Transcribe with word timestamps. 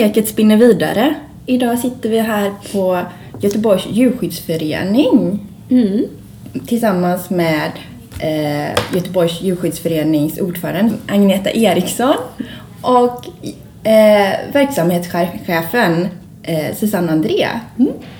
Kattoteket 0.00 0.28
spinner 0.28 0.56
vidare. 0.56 1.14
Idag 1.46 1.78
sitter 1.78 2.08
vi 2.10 2.18
här 2.18 2.52
på 2.72 3.00
Göteborgs 3.40 3.86
djurskyddsförening 3.90 5.46
Mm. 5.70 6.04
tillsammans 6.66 7.30
med 7.30 7.70
eh, 8.20 8.70
Göteborgs 8.94 9.40
djurskyddsförenings 9.42 10.38
ordförande 10.40 10.94
Agneta 11.08 11.50
Eriksson 11.50 12.14
och 12.82 13.26
eh, 13.86 14.32
verksamhetschefen 14.52 16.08
eh, 16.42 16.76
Susanne 16.76 17.12
André. 17.12 17.48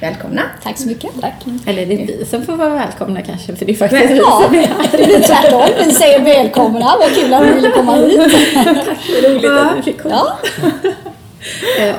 Välkomna! 0.01 0.43
Tack 0.63 0.79
så 0.79 0.89
mycket. 0.89 1.11
Tack. 1.21 1.35
Eller 1.67 1.87
det 1.87 1.95
är 1.95 2.07
vi 2.07 2.25
som 2.31 2.43
får 2.43 2.57
vara 2.57 2.71
välkomna 2.75 3.23
kanske, 3.23 3.57
för 3.57 3.67
det 3.67 3.73
är 3.73 3.77
faktiskt 3.77 4.11
vi 4.11 4.19
som 4.19 4.55
är 4.55 4.67
här. 4.67 4.89
det 4.93 5.05
blir 5.05 5.21
tvärtom. 5.21 5.63
Vi 5.87 5.93
säger 5.93 6.25
välkomna. 6.25 6.95
Vad 7.01 7.15
kul 7.15 7.35
att 7.35 7.47
ni 7.47 7.53
ville 7.53 7.71
komma 7.71 7.95
hit. 7.97 8.19
Är 9.25 9.31
roligt 9.35 9.51
att 9.51 9.79
vi 9.79 9.83
fick 9.83 10.03
komma. 10.03 10.15
Ja, 10.15 10.39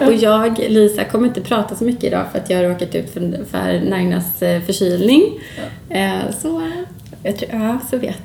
Och 0.08 0.14
jag, 0.14 0.60
Lisa, 0.60 1.04
kommer 1.04 1.28
inte 1.28 1.42
prata 1.42 1.76
så 1.76 1.84
mycket 1.84 2.04
idag 2.04 2.26
för 2.32 2.40
att 2.40 2.50
jag 2.50 2.58
har 2.58 2.64
råkat 2.64 2.96
ut 2.96 3.10
för, 3.10 3.46
för 3.52 3.90
Nagnas 3.90 4.42
eh, 4.42 4.62
förkylning. 4.62 5.24
Eh, 5.90 6.12
Så, 6.42 6.62
Jag 7.24 7.38
tror, 7.38 7.50
ja, 7.54 7.78
så 7.92 7.98
vet 7.98 8.22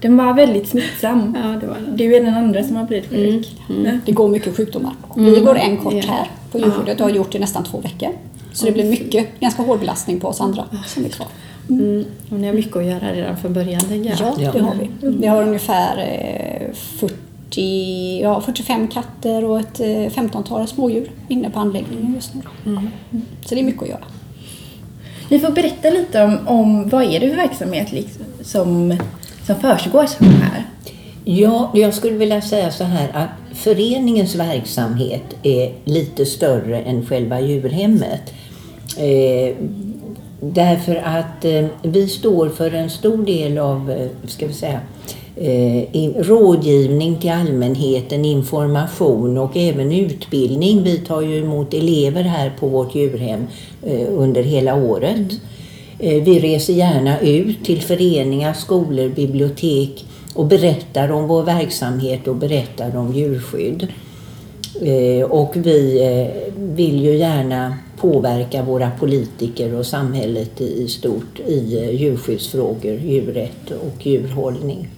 den 0.00 0.16
var 0.16 0.34
väldigt 0.34 0.68
smittsam. 0.68 1.36
Ja, 1.44 1.48
det 1.60 1.66
var 1.66 1.74
den. 1.74 1.96
Du 1.96 2.14
är 2.16 2.24
den 2.24 2.34
andra 2.34 2.64
som 2.64 2.76
har 2.76 2.84
blivit 2.84 3.10
sjuk. 3.10 3.48
det 4.06 4.12
går 4.12 4.28
mycket 4.28 4.56
sjukdomar. 4.56 4.92
Vi 5.16 5.40
går 5.40 5.56
en 5.58 5.76
kort 5.76 5.94
Ja. 5.94 6.02
här 6.08 6.26
på 6.52 6.58
djurskyddet 6.58 7.00
och 7.00 7.06
har 7.06 7.14
gjort 7.14 7.32
det 7.32 7.38
i 7.38 7.40
nästan 7.40 7.64
två 7.64 7.78
veckor. 7.80 8.08
Så 8.52 8.66
det 8.66 8.72
blir 8.72 8.84
mycket, 8.84 9.40
ganska 9.40 9.62
hård 9.62 9.80
belastning 9.80 10.20
på 10.20 10.28
oss 10.28 10.40
andra 10.40 10.64
som 10.86 11.04
är 11.04 11.08
kvar. 11.08 11.26
Mm. 11.68 12.04
Och 12.30 12.40
ni 12.40 12.46
har 12.46 12.54
mycket 12.54 12.76
att 12.76 12.84
göra 12.84 13.12
redan 13.12 13.36
från 13.36 13.52
början, 13.52 13.80
tänker 13.80 14.10
jag. 14.10 14.18
Ja, 14.38 14.52
det 14.52 14.58
har 14.60 14.74
vi. 14.74 15.08
Vi 15.16 15.26
har 15.26 15.42
ungefär 15.42 15.98
eh, 15.98 16.74
40, 17.50 18.20
ja, 18.22 18.40
45 18.40 18.88
katter 18.88 19.44
och 19.44 19.60
ett 19.60 19.80
eh, 19.80 19.86
15-tal 19.86 20.68
smådjur 20.68 21.10
inne 21.28 21.50
på 21.50 21.58
anläggningen 21.58 22.14
just 22.14 22.34
nu. 22.34 22.40
Mm. 22.66 22.88
Så 23.44 23.54
det 23.54 23.60
är 23.60 23.64
mycket 23.64 23.82
att 23.82 23.88
göra. 23.88 24.04
Ni 25.28 25.38
får 25.38 25.50
berätta 25.50 25.90
lite 25.90 26.22
om, 26.22 26.38
om 26.46 26.88
vad 26.88 27.02
är 27.02 27.20
det 27.20 27.28
för 27.28 27.36
verksamhet 27.36 27.92
liksom, 27.92 28.24
som, 28.42 28.96
som 29.46 29.56
försiggår 29.56 30.06
så 30.06 30.24
här? 30.24 30.64
Ja, 31.24 31.70
jag 31.74 31.94
skulle 31.94 32.16
vilja 32.16 32.42
säga 32.42 32.70
så 32.70 32.84
här 32.84 33.10
att 33.14 33.56
föreningens 33.58 34.34
verksamhet 34.34 35.36
är 35.42 35.74
lite 35.84 36.26
större 36.26 36.80
än 36.80 37.06
själva 37.06 37.40
djurhemmet. 37.40 38.34
Eh, 38.96 39.56
därför 40.40 40.96
att 40.96 41.44
eh, 41.44 41.66
vi 41.82 42.08
står 42.08 42.48
för 42.48 42.74
en 42.74 42.90
stor 42.90 43.26
del 43.26 43.58
av, 43.58 43.90
eh, 43.90 44.08
ska 44.26 44.46
vi 44.46 44.52
säga, 44.52 44.72
eh, 44.72 45.19
Eh, 45.36 46.10
rådgivning 46.16 47.16
till 47.16 47.30
allmänheten, 47.30 48.24
information 48.24 49.38
och 49.38 49.56
även 49.56 49.92
utbildning. 49.92 50.82
Vi 50.82 50.98
tar 50.98 51.22
ju 51.22 51.38
emot 51.38 51.74
elever 51.74 52.22
här 52.22 52.52
på 52.60 52.66
vårt 52.66 52.94
djurhem 52.94 53.46
eh, 53.82 54.08
under 54.10 54.42
hela 54.42 54.74
året. 54.74 55.32
Eh, 55.98 56.22
vi 56.22 56.38
reser 56.38 56.72
gärna 56.72 57.20
ut 57.20 57.64
till 57.64 57.80
föreningar, 57.80 58.52
skolor, 58.52 59.08
bibliotek 59.08 60.04
och 60.34 60.46
berättar 60.46 61.12
om 61.12 61.28
vår 61.28 61.42
verksamhet 61.42 62.28
och 62.28 62.36
berättar 62.36 62.96
om 62.96 63.14
djurskydd. 63.14 63.86
Och 65.28 65.56
vi 65.56 66.30
vill 66.56 67.04
ju 67.04 67.16
gärna 67.16 67.74
påverka 67.96 68.62
våra 68.62 68.90
politiker 68.90 69.74
och 69.74 69.86
samhället 69.86 70.60
i 70.60 70.88
stort 70.88 71.40
i 71.46 71.90
djurskyddsfrågor, 71.92 72.94
djurrätt 72.94 73.70
och 73.70 74.06
djurhållning. 74.06 74.88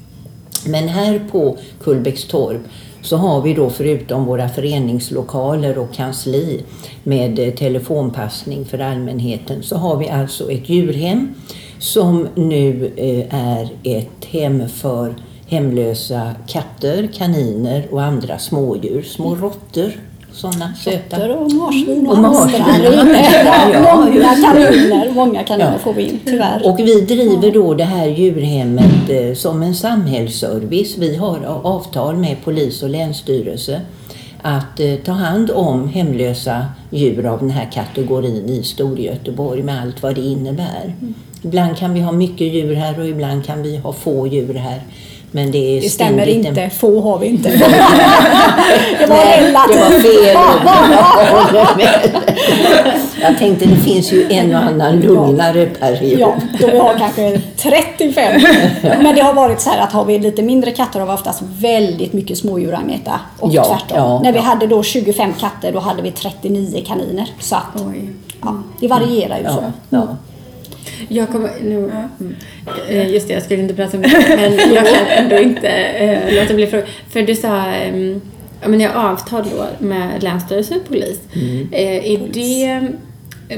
Men 0.67 0.89
här 0.89 1.23
på 1.31 1.57
Kullbäckstorp 1.81 2.61
så 3.03 3.17
har 3.17 3.43
vi 3.43 3.55
då 3.55 3.71
förutom 3.71 4.25
våra 4.25 4.49
föreningslokaler 4.49 5.79
och 5.79 5.95
kansli 5.95 6.63
med 7.03 7.39
eh, 7.39 7.55
telefonpassning 7.55 8.65
för 8.65 8.79
allmänheten 8.79 9.63
så 9.63 9.77
har 9.77 9.97
vi 9.97 10.09
alltså 10.09 10.51
ett 10.51 10.69
djurhem 10.69 11.35
som 11.79 12.29
nu 12.35 12.93
eh, 12.97 13.35
är 13.35 13.69
ett 13.83 14.25
hem 14.25 14.69
för 14.69 15.15
hemlösa 15.47 16.35
katter, 16.47 17.09
kaniner 17.15 17.89
och 17.91 18.03
andra 18.03 18.39
smådjur, 18.39 19.03
små 19.03 19.35
råttor. 19.35 19.93
Sådana 20.33 20.75
söta. 20.75 21.35
Och 21.35 21.53
marsvin 21.53 22.07
och 22.07 22.13
Och 22.13 22.19
marsvin. 22.19 22.61
hamstrar 22.63 23.83
Många 23.95 24.35
kaniner, 24.35 25.11
många 25.15 25.43
kaniner 25.45 25.73
Ja. 25.73 25.79
får 25.79 25.93
vi 25.95 26.03
in 26.09 26.21
tyvärr. 26.25 26.63
Och 26.67 26.79
vi 26.79 27.01
driver 27.01 27.51
då 27.51 27.75
det 27.75 27.85
här 27.85 28.07
djurhemmet 28.07 29.11
eh, 29.11 29.35
som 29.35 29.63
en 29.63 29.75
samhällsservice. 29.75 30.97
Vi 30.99 31.17
har 31.17 31.39
avtal 31.63 32.17
med 32.17 32.37
polis 32.45 32.83
och 32.83 32.89
länsstyrelse 32.91 33.81
att 34.43 34.81
eh, 34.81 34.95
ta 34.95 35.13
hand 35.13 35.51
om 35.51 35.89
hemlösa 35.89 36.67
djur 36.91 37.27
av 37.27 37.39
den 37.39 37.51
här 37.51 37.69
kategorin 37.73 38.49
i 38.49 38.63
Storgöteborg 38.63 39.63
med 39.63 39.83
allt 39.83 40.03
vad 40.03 40.15
det 40.15 40.21
innebär. 40.21 40.95
Ibland 41.43 41.77
kan 41.77 41.95
vi 41.95 42.01
ha 42.01 42.13
mycket 42.13 42.47
djur 42.55 42.75
här 42.75 43.01
och 43.01 43.07
ibland 43.09 43.45
kan 43.47 43.63
vi 43.63 43.77
ha 43.77 43.93
få 43.93 44.27
djur 44.27 44.55
här. 44.55 44.81
Men 45.35 45.51
det 45.51 45.59
är 45.79 45.81
Det 45.81 45.89
stämmer 45.89 46.11
ständigt 46.25 46.47
en- 46.47 46.47
inte, 46.65 46.71
få 46.77 47.01
har 47.01 47.19
vi 47.19 47.27
inte. 47.27 47.49
det 48.99 49.07
var 49.07 49.17
Nej, 49.17 49.41
det 49.41 49.49
relativt. 49.49 49.81
var 49.81 49.91
fel. 50.01 50.37
Jag 53.23 53.39
tänkte 53.39 53.67
det 53.67 53.77
finns 53.77 54.13
ju 54.13 54.27
en 54.33 54.55
och 54.55 54.61
annan 54.63 55.01
lugnare 55.01 55.67
period. 55.67 56.21
Ja, 56.21 56.35
då 56.61 56.67
vi 56.67 56.79
har 56.79 56.95
kanske 56.99 57.41
35. 57.57 58.41
Men 58.83 59.15
det 59.15 59.21
har 59.21 59.35
varit 59.35 59.61
så 59.61 59.71
här 59.71 59.81
att 59.81 59.93
har 59.93 60.05
vi 60.05 60.19
lite 60.19 60.43
mindre 60.43 60.71
katter 60.71 61.01
har 61.01 61.07
vi 61.07 61.13
oftast 61.13 61.43
väldigt 61.59 62.13
mycket 62.13 62.39
smådjur 62.39 62.75
Agneta. 62.75 63.21
Och 63.39 63.53
Ja, 63.53 63.65
tvärtom. 63.65 63.97
ja, 63.99 64.21
När 64.23 64.33
vi 64.33 64.39
ja. 64.39 64.45
hade 64.45 64.67
då 64.67 64.83
25 64.83 65.33
katter 65.41 65.73
då 65.73 65.79
hade 65.81 66.03
vi 66.03 66.11
39 66.11 66.85
kaniner. 66.87 67.27
Så 67.41 67.57
att, 67.57 67.83
Oj. 67.89 68.09
ja, 68.43 68.55
det 68.81 68.89
varierar 68.89 69.39
ju 69.39 69.45
så. 69.45 69.65
Ja, 70.99 71.07
ja. 71.09 71.17
Jag 71.23 71.29
kommer... 71.29 71.51
Nu, 71.63 71.77
mm. 71.77 72.35
Eh, 72.89 73.11
Just 73.11 73.29
det, 73.29 73.35
jag 73.35 73.43
skulle 73.43 73.63
inte 73.63 73.75
prata 73.75 73.97
om 73.97 74.03
det, 74.03 74.25
men 74.37 74.75
jag 74.75 74.87
kan 74.87 75.07
ändå 75.07 75.39
inte 75.39 75.69
eh, 75.69 76.35
låta 76.35 76.55
bli 76.55 76.67
fråga. 76.67 76.85
För 77.09 77.23
du 77.23 77.35
sa, 77.35 77.73
eh, 77.73 78.17
ja 78.63 78.69
men 78.69 78.81
jag 78.81 78.97
avtal 78.97 79.45
då 79.57 79.87
med 79.87 80.23
Länsstyrelsen 80.23 80.81
och 80.81 80.89
polis. 80.89 81.21
Eh, 81.73 82.13
är 82.13 82.29
det 82.33 82.89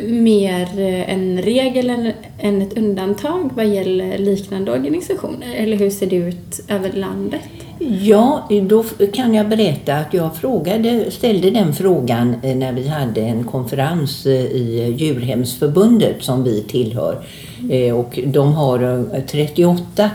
mer 0.09 0.81
en 1.09 1.43
regel 1.43 1.91
än, 1.91 2.13
än 2.39 2.63
ett 2.63 2.79
undantag 2.79 3.51
vad 3.55 3.67
gäller 3.67 4.19
liknande 4.19 4.73
organisationer? 4.73 5.55
Eller 5.57 5.77
hur 5.77 5.91
ser 5.91 6.07
det 6.07 6.17
ut 6.17 6.61
över 6.69 6.93
landet? 6.93 7.64
Ja, 7.89 8.49
då 8.63 8.85
kan 9.13 9.35
jag 9.35 9.49
berätta 9.49 9.95
att 9.97 10.15
jag 10.15 10.37
frågade, 10.37 11.11
ställde 11.11 11.51
den 11.51 11.75
frågan 11.75 12.37
eh, 12.43 12.57
när 12.57 12.73
vi 12.73 12.89
hade 12.89 13.21
en 13.21 13.45
konferens 13.45 14.27
eh, 14.27 14.33
i 14.33 14.95
Djurhemsförbundet 14.99 16.23
som 16.23 16.45
vi 16.45 16.63
tillhör. 16.63 17.25
Eh, 17.71 17.97
och 17.97 18.19
de 18.27 18.53
har 18.53 19.05
38 19.27 20.11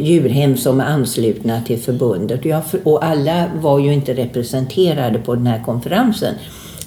djurhem 0.00 0.56
som 0.56 0.80
är 0.80 0.84
anslutna 0.84 1.60
till 1.66 1.78
förbundet. 1.78 2.40
Och, 2.40 2.46
jag, 2.46 2.62
och 2.84 3.04
alla 3.04 3.44
var 3.60 3.78
ju 3.78 3.92
inte 3.92 4.14
representerade 4.14 5.18
på 5.18 5.34
den 5.34 5.46
här 5.46 5.62
konferensen. 5.64 6.34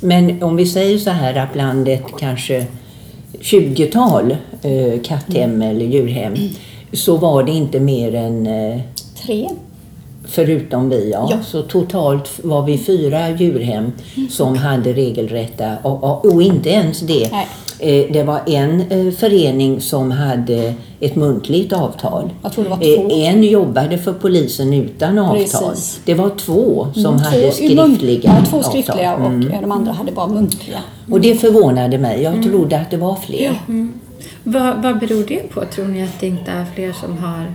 Men 0.01 0.43
om 0.43 0.55
vi 0.55 0.65
säger 0.65 0.97
så 0.97 1.09
här 1.09 1.35
att 1.35 1.53
bland 1.53 1.87
ett 1.87 2.05
kanske 2.19 2.65
20-tal 3.39 4.35
katthem 5.03 5.61
eller 5.61 5.85
djurhem 5.85 6.33
så 6.93 7.17
var 7.17 7.43
det 7.43 7.51
inte 7.51 7.79
mer 7.79 8.15
än 8.15 8.47
Tre. 9.25 9.49
Förutom 10.29 10.89
vi, 10.89 11.11
ja. 11.11 11.27
Ja. 11.31 11.37
Så 11.43 11.61
totalt 11.61 12.29
var 12.43 12.61
vi 12.65 12.77
fyra 12.77 13.29
djurhem 13.29 13.91
som 14.29 14.57
hade 14.57 14.93
regelrätta, 14.93 15.71
och, 15.83 16.03
och, 16.03 16.25
och 16.33 16.41
inte 16.41 16.69
ens 16.69 16.99
det. 16.99 17.29
Nej. 17.31 17.47
Eh, 17.79 18.11
Det 18.13 18.23
var 18.23 18.39
en 18.45 18.81
eh, 18.89 19.13
förening 19.13 19.81
som 19.81 20.11
hade 20.11 20.73
ett 20.99 21.15
muntligt 21.15 21.73
avtal. 21.73 22.29
Jag 22.43 22.51
tror 22.51 22.63
det 22.63 22.69
var 22.69 22.77
Eh, 22.81 22.95
två. 23.09 23.15
En 23.15 23.43
jobbade 23.43 23.97
för 23.97 24.13
polisen 24.13 24.73
utan 24.73 25.17
avtal. 25.19 25.37
Precis. 25.37 25.99
Det 26.05 26.13
var 26.13 26.29
två 26.29 26.87
som 26.93 27.05
Mm, 27.05 27.19
hade 27.19 27.41
två 27.41 27.51
skriftliga 27.51 28.35
Ja, 28.39 28.45
två 28.49 28.63
skriftliga 28.63 29.13
avtal. 29.13 29.25
och 29.27 29.33
Mm. 29.33 29.61
de 29.61 29.71
andra 29.71 29.91
hade 29.91 30.11
bara 30.11 30.27
muntliga. 30.27 30.79
Och 31.11 31.21
det 31.21 31.35
förvånade 31.35 31.97
mig. 31.97 32.21
Jag 32.23 32.43
trodde 32.43 32.79
att 32.79 32.91
det 32.91 32.97
var 32.97 33.15
fler. 33.15 33.51
Vad, 34.43 34.83
vad 34.83 34.99
beror 34.99 35.25
det 35.27 35.49
på? 35.53 35.63
Tror 35.65 35.85
ni 35.87 36.03
att 36.03 36.19
det 36.19 36.27
inte 36.27 36.51
är 36.51 36.65
fler 36.75 36.93
som 36.93 37.17
har? 37.17 37.45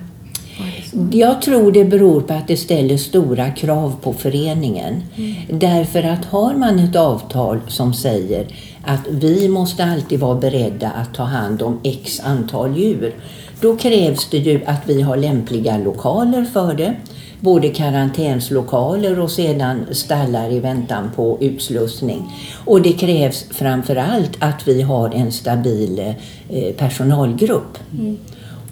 Jag 1.11 1.43
tror 1.43 1.73
det 1.73 1.85
beror 1.85 2.21
på 2.21 2.35
att 2.35 2.49
det 2.49 2.57
ställer 2.57 2.97
stora 2.97 3.51
krav 3.51 3.97
på 4.03 4.13
föreningen. 4.13 5.03
Därför 5.51 6.03
att 6.03 6.25
har 6.25 6.55
man 6.55 6.79
ett 6.79 6.97
avtal 6.97 7.61
som 7.69 7.95
säger 7.95 8.47
att 8.85 9.01
vi 9.11 9.49
måste 9.49 9.85
alltid 9.85 10.21
vara 10.21 10.35
beredda 10.35 10.91
att 10.91 11.15
ta 11.15 11.23
hand 11.23 11.63
om 11.63 11.81
x 11.83 12.21
antal 12.25 12.77
djur. 12.77 13.15
Då 13.61 13.77
krävs 13.77 14.29
det 14.31 14.39
ju 14.39 14.65
att 14.67 14.81
vi 14.87 15.03
har 15.03 15.17
lämpliga 15.17 15.79
lokaler 15.79 16.45
för 16.45 16.75
det. 16.75 16.95
Både 17.41 17.69
karantänslokaler 17.69 19.21
och 19.21 19.31
sedan 19.31 19.87
stallar 19.91 20.53
i 20.53 20.61
väntan 20.61 21.11
på 21.17 21.39
utslussning. 21.41 22.33
Och 22.65 22.83
det 22.83 22.93
krävs 22.93 23.45
framför 23.51 23.97
allt 23.97 24.37
att 24.39 24.69
vi 24.69 24.83
har 24.83 25.11
en 25.15 25.33
stabil 25.33 26.15
eh, 26.49 26.75
personalgrupp. 26.75 27.79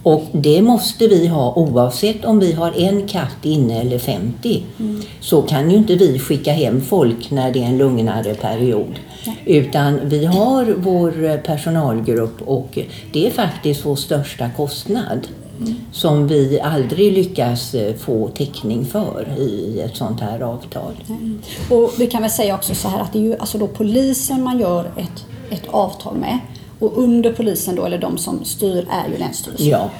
Och 0.02 0.24
det 0.32 0.62
måste 0.62 1.06
vi 1.06 1.26
ha 1.26 1.54
oavsett 1.54 2.24
om 2.24 2.38
vi 2.40 2.52
har 2.52 2.72
en 2.80 3.08
katt 3.08 3.44
inne 3.44 3.80
eller 3.80 3.98
50. 3.98 4.62
Så 5.20 5.42
kan 5.42 5.70
ju 5.70 5.76
inte 5.76 5.94
vi 5.94 6.18
skicka 6.18 6.52
hem 6.52 6.80
folk 6.80 7.30
när 7.30 7.52
det 7.52 7.62
är 7.62 7.66
en 7.66 7.78
lugnare 7.78 8.34
period. 8.34 8.98
Utan 9.44 10.00
vi 10.04 10.24
har 10.24 10.74
vår 10.76 11.38
personalgrupp 11.38 12.42
och 12.42 12.78
det 13.12 13.26
är 13.26 13.30
faktiskt 13.30 13.86
vår 13.86 13.96
största 13.96 14.50
kostnad. 14.56 15.28
Som 15.92 16.28
vi 16.28 16.60
aldrig 16.60 17.12
lyckas 17.12 17.74
eh, 17.74 17.94
få 17.94 18.28
täckning 18.28 18.84
för 18.84 19.26
i 19.38 19.80
ett 19.80 19.96
sånt 19.96 20.20
här 20.20 20.40
avtal. 20.40 20.92
Och 21.70 21.92
vi 21.98 22.06
kan 22.06 22.22
väl 22.22 22.30
säga 22.30 22.54
också 22.54 22.74
så 22.74 22.88
här 22.88 23.00
att 23.00 23.12
det 23.12 23.18
är 23.18 23.22
ju 23.22 23.36
alltså 23.36 23.58
då 23.58 23.66
polisen 23.66 24.42
man 24.42 24.58
gör 24.58 24.84
ett, 24.96 25.26
ett 25.50 25.68
avtal 25.70 26.16
med. 26.16 26.38
Och 26.82 26.98
under 26.98 27.32
polisen 27.32 27.74
då, 27.76 27.84
eller 27.84 27.98
de 27.98 28.18
som 28.18 28.44
styr, 28.44 28.86
är 28.90 29.12
ju 29.12 29.18
Länsstyrelsen. 29.18 29.66
Ja. 29.68 29.90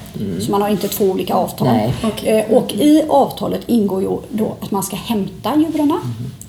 Så 0.40 0.50
man 0.50 0.62
har 0.62 0.69
inte 0.69 0.88
två 0.88 1.05
olika 1.05 1.34
avtal. 1.34 1.69
Nej. 1.69 1.94
Eh, 2.23 2.56
Och 2.56 2.75
i 2.75 3.02
avtalet 3.08 3.61
ingår 3.67 4.02
ju 4.02 4.08
då 4.31 4.56
att 4.61 4.70
man 4.70 4.82
ska 4.82 4.96
hämta 4.96 5.56
djuren. 5.56 5.93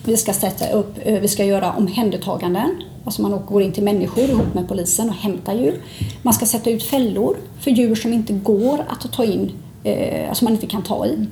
Vi 0.05 0.17
ska 0.17 0.33
sätta 0.33 0.69
upp, 0.69 0.95
eh, 1.03 1.19
vi 1.19 1.27
ska 1.27 1.45
göra 1.45 1.73
omhändertaganden. 1.73 2.69
Alltså 3.05 3.21
man 3.21 3.41
går 3.47 3.61
in 3.61 3.71
till 3.71 3.83
människor 3.83 4.23
ihop 4.23 4.53
med 4.53 4.67
polisen 4.67 5.09
och 5.09 5.15
hämtar 5.15 5.53
djur. 5.53 5.81
Man 6.21 6.33
ska 6.33 6.45
sätta 6.45 6.69
ut 6.69 6.83
fällor 6.83 7.37
för 7.59 7.71
djur 7.71 7.95
som 7.95 8.13
inte 8.13 8.33
går 8.33 8.79
att 8.89 9.11
ta 9.13 9.25
in, 9.25 9.51
eh, 9.83 10.29
alltså 10.29 10.43
man 10.43 10.53
inte 10.53 10.67
kan 10.67 10.81
ta 10.81 11.05
i. 11.05 11.25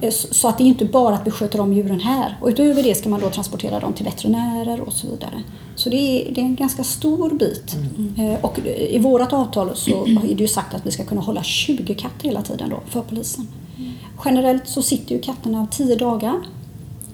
Eh, 0.00 0.10
så 0.10 0.48
att 0.48 0.58
det 0.58 0.64
är 0.64 0.66
inte 0.66 0.84
bara 0.84 1.14
att 1.14 1.26
vi 1.26 1.30
sköter 1.30 1.60
om 1.60 1.72
djuren 1.72 2.00
här. 2.00 2.38
Och 2.40 2.48
utöver 2.48 2.82
det 2.82 2.94
ska 2.94 3.08
man 3.08 3.20
då 3.20 3.30
transportera 3.30 3.80
dem 3.80 3.92
till 3.92 4.04
veterinärer 4.04 4.80
och 4.80 4.92
så 4.92 5.06
vidare. 5.06 5.42
Så 5.76 5.90
det 5.90 5.96
är, 5.96 6.34
det 6.34 6.40
är 6.40 6.44
en 6.44 6.54
ganska 6.56 6.84
stor 6.84 7.30
bit. 7.30 7.76
Eh, 8.18 8.44
Och 8.44 8.58
i 8.88 8.98
vårt 8.98 9.32
avtal 9.32 9.70
så 9.76 10.06
är 10.06 10.34
det 10.34 10.42
ju 10.42 10.48
sagt 10.48 10.74
att 10.74 10.86
vi 10.86 10.90
ska 10.90 11.04
kunna 11.04 11.20
hålla 11.20 11.42
20 11.42 11.94
katter 11.94 12.24
hela 12.28 12.42
tiden 12.42 12.68
då 12.70 12.80
för 12.88 13.00
polisen. 13.00 13.48
Generellt 14.24 14.68
så 14.68 14.82
sitter 14.82 15.14
ju 15.14 15.20
katterna 15.20 15.66
10 15.70 15.96
dagar 15.96 16.34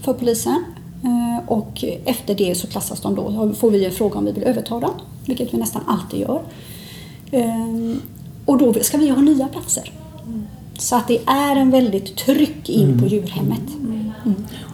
för 0.00 0.12
polisen. 0.12 0.64
Eh, 1.04 1.48
Och 1.48 1.84
efter 2.04 2.34
det 2.34 2.54
så 2.54 2.66
klassas 2.66 3.00
de 3.00 3.14
då, 3.14 3.52
får 3.54 3.70
vi 3.70 3.84
en 3.84 3.92
fråga 3.92 4.18
om 4.18 4.24
vi 4.24 4.32
vill 4.32 4.42
överta 4.44 4.80
dem, 4.80 4.90
vilket 5.26 5.54
vi 5.54 5.58
nästan 5.58 5.82
alltid 5.86 6.20
gör. 6.20 6.42
Eh, 7.30 7.96
Och 8.44 8.58
då 8.58 8.74
ska 8.74 8.98
vi 8.98 9.08
ha 9.08 9.22
nya 9.22 9.48
platser. 9.48 9.92
Så 10.80 10.96
att 10.96 11.08
det 11.08 11.18
är 11.26 11.56
en 11.56 11.70
väldigt 11.70 12.16
tryck 12.16 12.68
in 12.68 12.98
på 13.00 13.06
djurhemmet. 13.06 13.60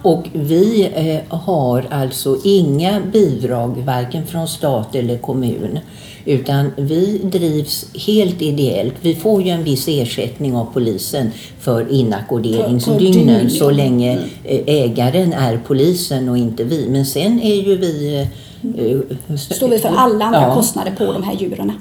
Och 0.03 0.23
vi 0.33 0.89
eh, 0.95 1.37
har 1.37 1.85
alltså 1.91 2.37
inga 2.43 3.01
bidrag 3.13 3.83
varken 3.85 4.27
från 4.27 4.47
stat 4.47 4.95
eller 4.95 5.17
kommun. 5.17 5.79
Utan 6.25 6.71
vi 6.77 7.17
drivs 7.23 7.85
helt 8.07 8.41
ideellt. 8.41 8.93
Vi 9.01 9.15
får 9.15 9.41
ju 9.41 9.49
en 9.49 9.63
viss 9.63 9.87
ersättning 9.87 10.55
av 10.55 10.65
polisen 10.73 11.31
för 11.59 11.91
inackorderingsdygnen 11.91 13.37
dygn, 13.37 13.49
så 13.49 13.71
länge 13.71 14.19
eh, 14.43 14.61
ägaren 14.65 15.33
är 15.33 15.59
polisen 15.67 16.29
och 16.29 16.37
inte 16.37 16.63
vi. 16.63 16.87
Men 16.89 17.05
sen 17.05 17.41
är 17.41 17.55
ju 17.55 17.77
vi... 17.77 18.27
eh, 18.77 19.35
Står 19.37 19.67
vi 19.67 19.79
för 19.79 19.89
alla 19.89 20.25
andra 20.25 20.41
Ja. 20.41 20.55
kostnader 20.55 20.91
på 20.97 21.13
de 21.13 21.23
här 21.23 21.35
djuren. 21.39 21.71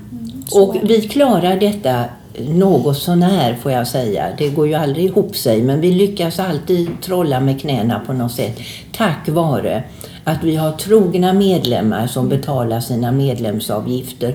Så 0.48 0.62
Och 0.62 0.76
vi 0.82 1.00
klarar 1.00 1.56
detta 1.60 2.04
något 2.48 2.98
sånär 2.98 3.58
får 3.62 3.72
jag 3.72 3.88
säga. 3.88 4.26
Det 4.38 4.48
går 4.48 4.68
ju 4.68 4.74
aldrig 4.74 5.04
ihop 5.04 5.36
sig 5.36 5.62
men 5.62 5.80
vi 5.80 5.90
lyckas 5.90 6.38
alltid 6.38 6.88
trolla 7.02 7.40
med 7.40 7.60
knäna 7.60 8.00
på 8.06 8.12
något 8.12 8.32
sätt. 8.32 8.58
Tack 8.92 9.28
vare 9.28 9.82
att 10.24 10.44
vi 10.44 10.56
har 10.56 10.72
trogna 10.72 11.32
medlemmar 11.32 12.06
som 12.06 12.28
betalar 12.28 12.80
sina 12.80 13.12
medlemsavgifter 13.12 14.34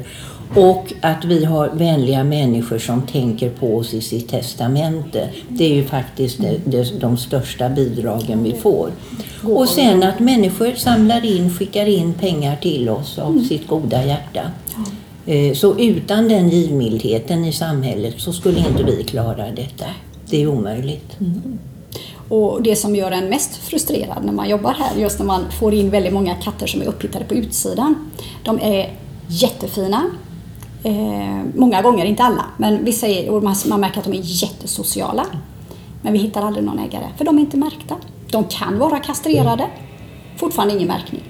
och 0.56 0.94
att 1.02 1.26
vi 1.26 1.46
har 1.46 1.70
vänliga 1.70 2.24
människor 2.24 2.80
som 2.80 3.02
tänker 3.02 3.50
på 3.50 3.78
oss 3.78 3.94
i 3.94 4.02
sitt 4.02 4.30
testamente. 4.30 5.30
Det 5.50 5.66
är 5.66 5.76
ju 5.76 5.84
faktiskt 5.84 6.42
det, 6.42 6.58
det, 6.66 7.00
de 7.00 7.18
största 7.18 7.70
bidragen 7.70 8.44
vi 8.44 8.54
får. 8.54 8.92
Och 9.44 9.70
sen 9.70 10.04
att 10.04 10.20
människor 10.20 10.72
samlar 10.72 11.26
in, 11.26 11.54
skickar 11.54 11.86
in 11.86 12.14
pengar 12.14 12.56
till 12.56 12.90
oss 12.90 13.20
av 13.20 13.40
sitt 13.40 13.68
goda 13.68 14.06
hjärta. 14.06 14.42
Eh, 15.26 15.54
så 15.54 15.80
utan 15.80 16.28
den 16.28 16.50
givmildheten 16.50 17.46
i 17.46 17.54
samhället 17.54 18.14
så 18.18 18.34
skulle 18.34 18.60
inte 18.60 18.84
vi 18.84 19.04
klara 19.04 19.52
detta. 19.52 19.86
Det 20.30 20.42
är 20.42 20.48
omöjligt. 20.48 21.20
Mm. 21.20 21.60
Och 22.30 22.62
det 22.62 22.76
som 22.76 22.96
gör 22.96 23.12
en 23.12 23.30
mest 23.30 23.56
frustrerad 23.56 24.26
när 24.26 24.34
man 24.34 24.50
jobbar 24.50 24.74
här, 24.74 25.02
just 25.02 25.20
när 25.20 25.26
man 25.26 25.52
får 25.60 25.74
in 25.74 25.90
väldigt 25.90 26.14
många 26.14 26.36
katter 26.36 26.68
som 26.68 26.82
är 26.82 26.86
upphittade 26.86 27.26
på 27.26 27.34
utsidan. 27.34 28.12
De 28.44 28.60
är 28.62 28.94
jättefina. 29.28 30.12
Eh, 30.84 31.44
många 31.56 31.82
gånger, 31.82 32.06
inte 32.06 32.24
alla, 32.24 32.46
men 32.58 32.86
vissa 32.86 33.08
är, 33.08 33.30
och 33.30 33.44
man, 33.44 33.56
man 33.66 33.80
märker 33.80 34.00
att 34.00 34.06
de 34.06 34.14
är 34.14 34.22
jättesociala. 34.24 35.26
Men 36.02 36.14
vi 36.14 36.20
hittar 36.20 36.42
aldrig 36.42 36.66
någon 36.66 36.80
ägare, 36.80 37.06
för 37.18 37.26
de 37.26 37.38
är 37.38 37.42
inte 37.42 37.58
märkta. 37.58 37.96
De 38.32 38.44
kan 38.44 38.80
vara 38.80 39.00
kastrerade, 39.00 39.68
fortfarande 40.38 40.74
ingen 40.74 40.88
märkning. 40.88 41.22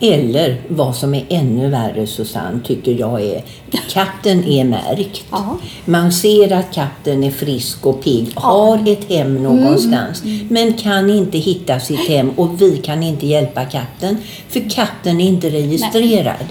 Eller 0.00 0.60
vad 0.68 0.96
som 0.96 1.14
är 1.14 1.24
ännu 1.28 1.68
värre 1.68 2.06
Susanne, 2.06 2.60
tycker 2.64 2.92
jag 2.92 3.22
är 3.22 3.42
katten 3.88 4.44
är 4.44 4.64
märkt. 4.64 5.24
Ja. 5.30 5.58
Man 5.84 6.12
ser 6.12 6.52
att 6.52 6.74
katten 6.74 7.24
är 7.24 7.30
frisk 7.30 7.86
och 7.86 8.04
pigg, 8.04 8.28
har 8.34 8.88
ett 8.88 9.10
hem 9.10 9.42
någonstans 9.42 10.22
men 10.48 10.72
kan 10.72 11.10
inte 11.10 11.38
hitta 11.38 11.80
sitt 11.80 12.08
hem 12.08 12.30
och 12.30 12.62
vi 12.62 12.76
kan 12.76 13.02
inte 13.02 13.26
hjälpa 13.26 13.64
katten 13.64 14.16
för 14.48 14.70
katten 14.70 15.20
är 15.20 15.24
inte 15.24 15.50
registrerad. 15.50 16.44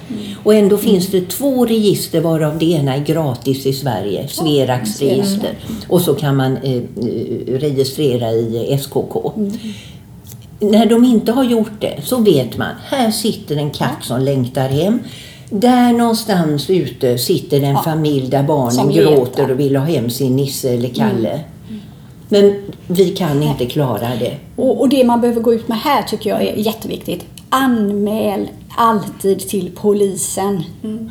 Och 0.43 0.53
ändå 0.53 0.77
finns 0.77 1.07
det 1.07 1.29
två 1.29 1.65
register 1.65 2.21
varav 2.21 2.59
det 2.59 2.65
ena 2.65 2.95
är 2.95 3.03
gratis 3.03 3.65
i 3.65 3.73
Sverige, 3.73 4.27
Sverax 4.27 5.01
register. 5.01 5.57
Och 5.87 6.01
så 6.01 6.13
kan 6.13 6.35
man 6.35 6.57
eh, 6.57 6.75
eh, 6.75 6.81
registrera 7.47 8.31
i 8.31 8.77
SKK. 8.81 9.33
När 10.59 10.85
de 10.85 11.05
inte 11.05 11.31
har 11.31 11.43
gjort 11.43 11.81
det 11.81 11.99
så 12.03 12.17
vet 12.21 12.57
man, 12.57 12.71
här 12.85 13.11
sitter 13.11 13.55
en 13.55 13.69
katt 13.69 14.03
som 14.03 14.21
längtar 14.21 14.69
hem. 14.69 14.99
Där 15.49 15.93
någonstans 15.93 16.69
ute 16.69 17.17
sitter 17.17 17.61
en 17.61 17.77
familj 17.77 18.29
där 18.29 18.43
barnen 18.43 18.71
Som 18.71 18.91
gråter 18.91 19.51
och 19.51 19.59
vill 19.59 19.75
ha 19.75 19.85
hem 19.85 20.09
sin 20.09 20.35
Nisse 20.35 20.69
eller 20.69 20.89
Kalle. 20.89 21.39
Men 22.29 22.61
vi 22.87 23.09
kan 23.09 23.43
inte 23.43 23.65
klara 23.65 24.09
det. 24.19 24.37
Och, 24.55 24.81
och 24.81 24.89
det 24.89 25.03
man 25.03 25.21
behöver 25.21 25.41
gå 25.41 25.53
ut 25.53 25.67
med 25.67 25.77
här 25.77 26.03
tycker 26.03 26.29
jag 26.29 26.41
är 26.41 26.55
jätteviktigt. 26.55 27.25
Anmäl 27.49 28.49
alltid 28.75 29.39
till 29.39 29.71
polisen. 29.75 30.63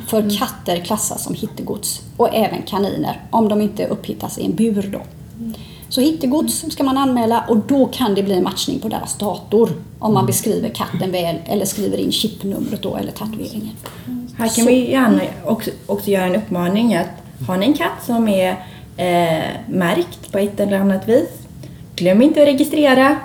För 0.07 0.37
katter 0.39 0.85
klassas 0.85 1.23
som 1.23 1.35
hittegods. 1.35 2.01
Och 2.17 2.35
även 2.35 2.61
kaniner. 2.61 3.21
Om 3.29 3.49
de 3.49 3.61
inte 3.61 3.87
upphittas 3.87 4.37
i 4.37 4.45
en 4.45 4.55
bur 4.55 4.89
då. 4.93 5.01
Så 5.89 6.01
hittegods 6.01 6.65
ska 6.71 6.83
man 6.83 6.97
anmäla 6.97 7.45
och 7.47 7.57
då 7.57 7.85
kan 7.85 8.15
det 8.15 8.23
bli 8.23 8.33
en 8.33 8.43
matchning 8.43 8.79
på 8.79 8.87
deras 8.87 9.17
dator. 9.17 9.69
Om 9.99 10.13
man 10.13 10.25
beskriver 10.25 10.69
katten 10.69 11.11
väl 11.11 11.35
eller 11.45 11.65
skriver 11.65 11.97
in 11.97 12.11
chipnumret 12.11 12.81
då 12.81 12.95
eller 12.95 13.11
tatueringen. 13.11 13.75
Här 14.37 14.55
kan 14.55 14.65
vi 14.65 14.91
gärna 14.91 15.21
också, 15.45 15.71
också 15.85 16.11
göra 16.11 16.25
en 16.25 16.35
uppmaning 16.35 16.95
att 16.95 17.07
har 17.47 17.57
ni 17.57 17.65
en 17.65 17.73
katt 17.73 18.05
som 18.05 18.27
är 18.27 18.49
eh, 18.97 19.43
märkt 19.67 20.31
på 20.31 20.37
ett 20.37 20.59
eller 20.59 20.79
annat 20.79 21.09
vis, 21.09 21.29
glöm 21.95 22.21
inte 22.21 22.41
att 22.41 22.47
registrera. 22.47 23.17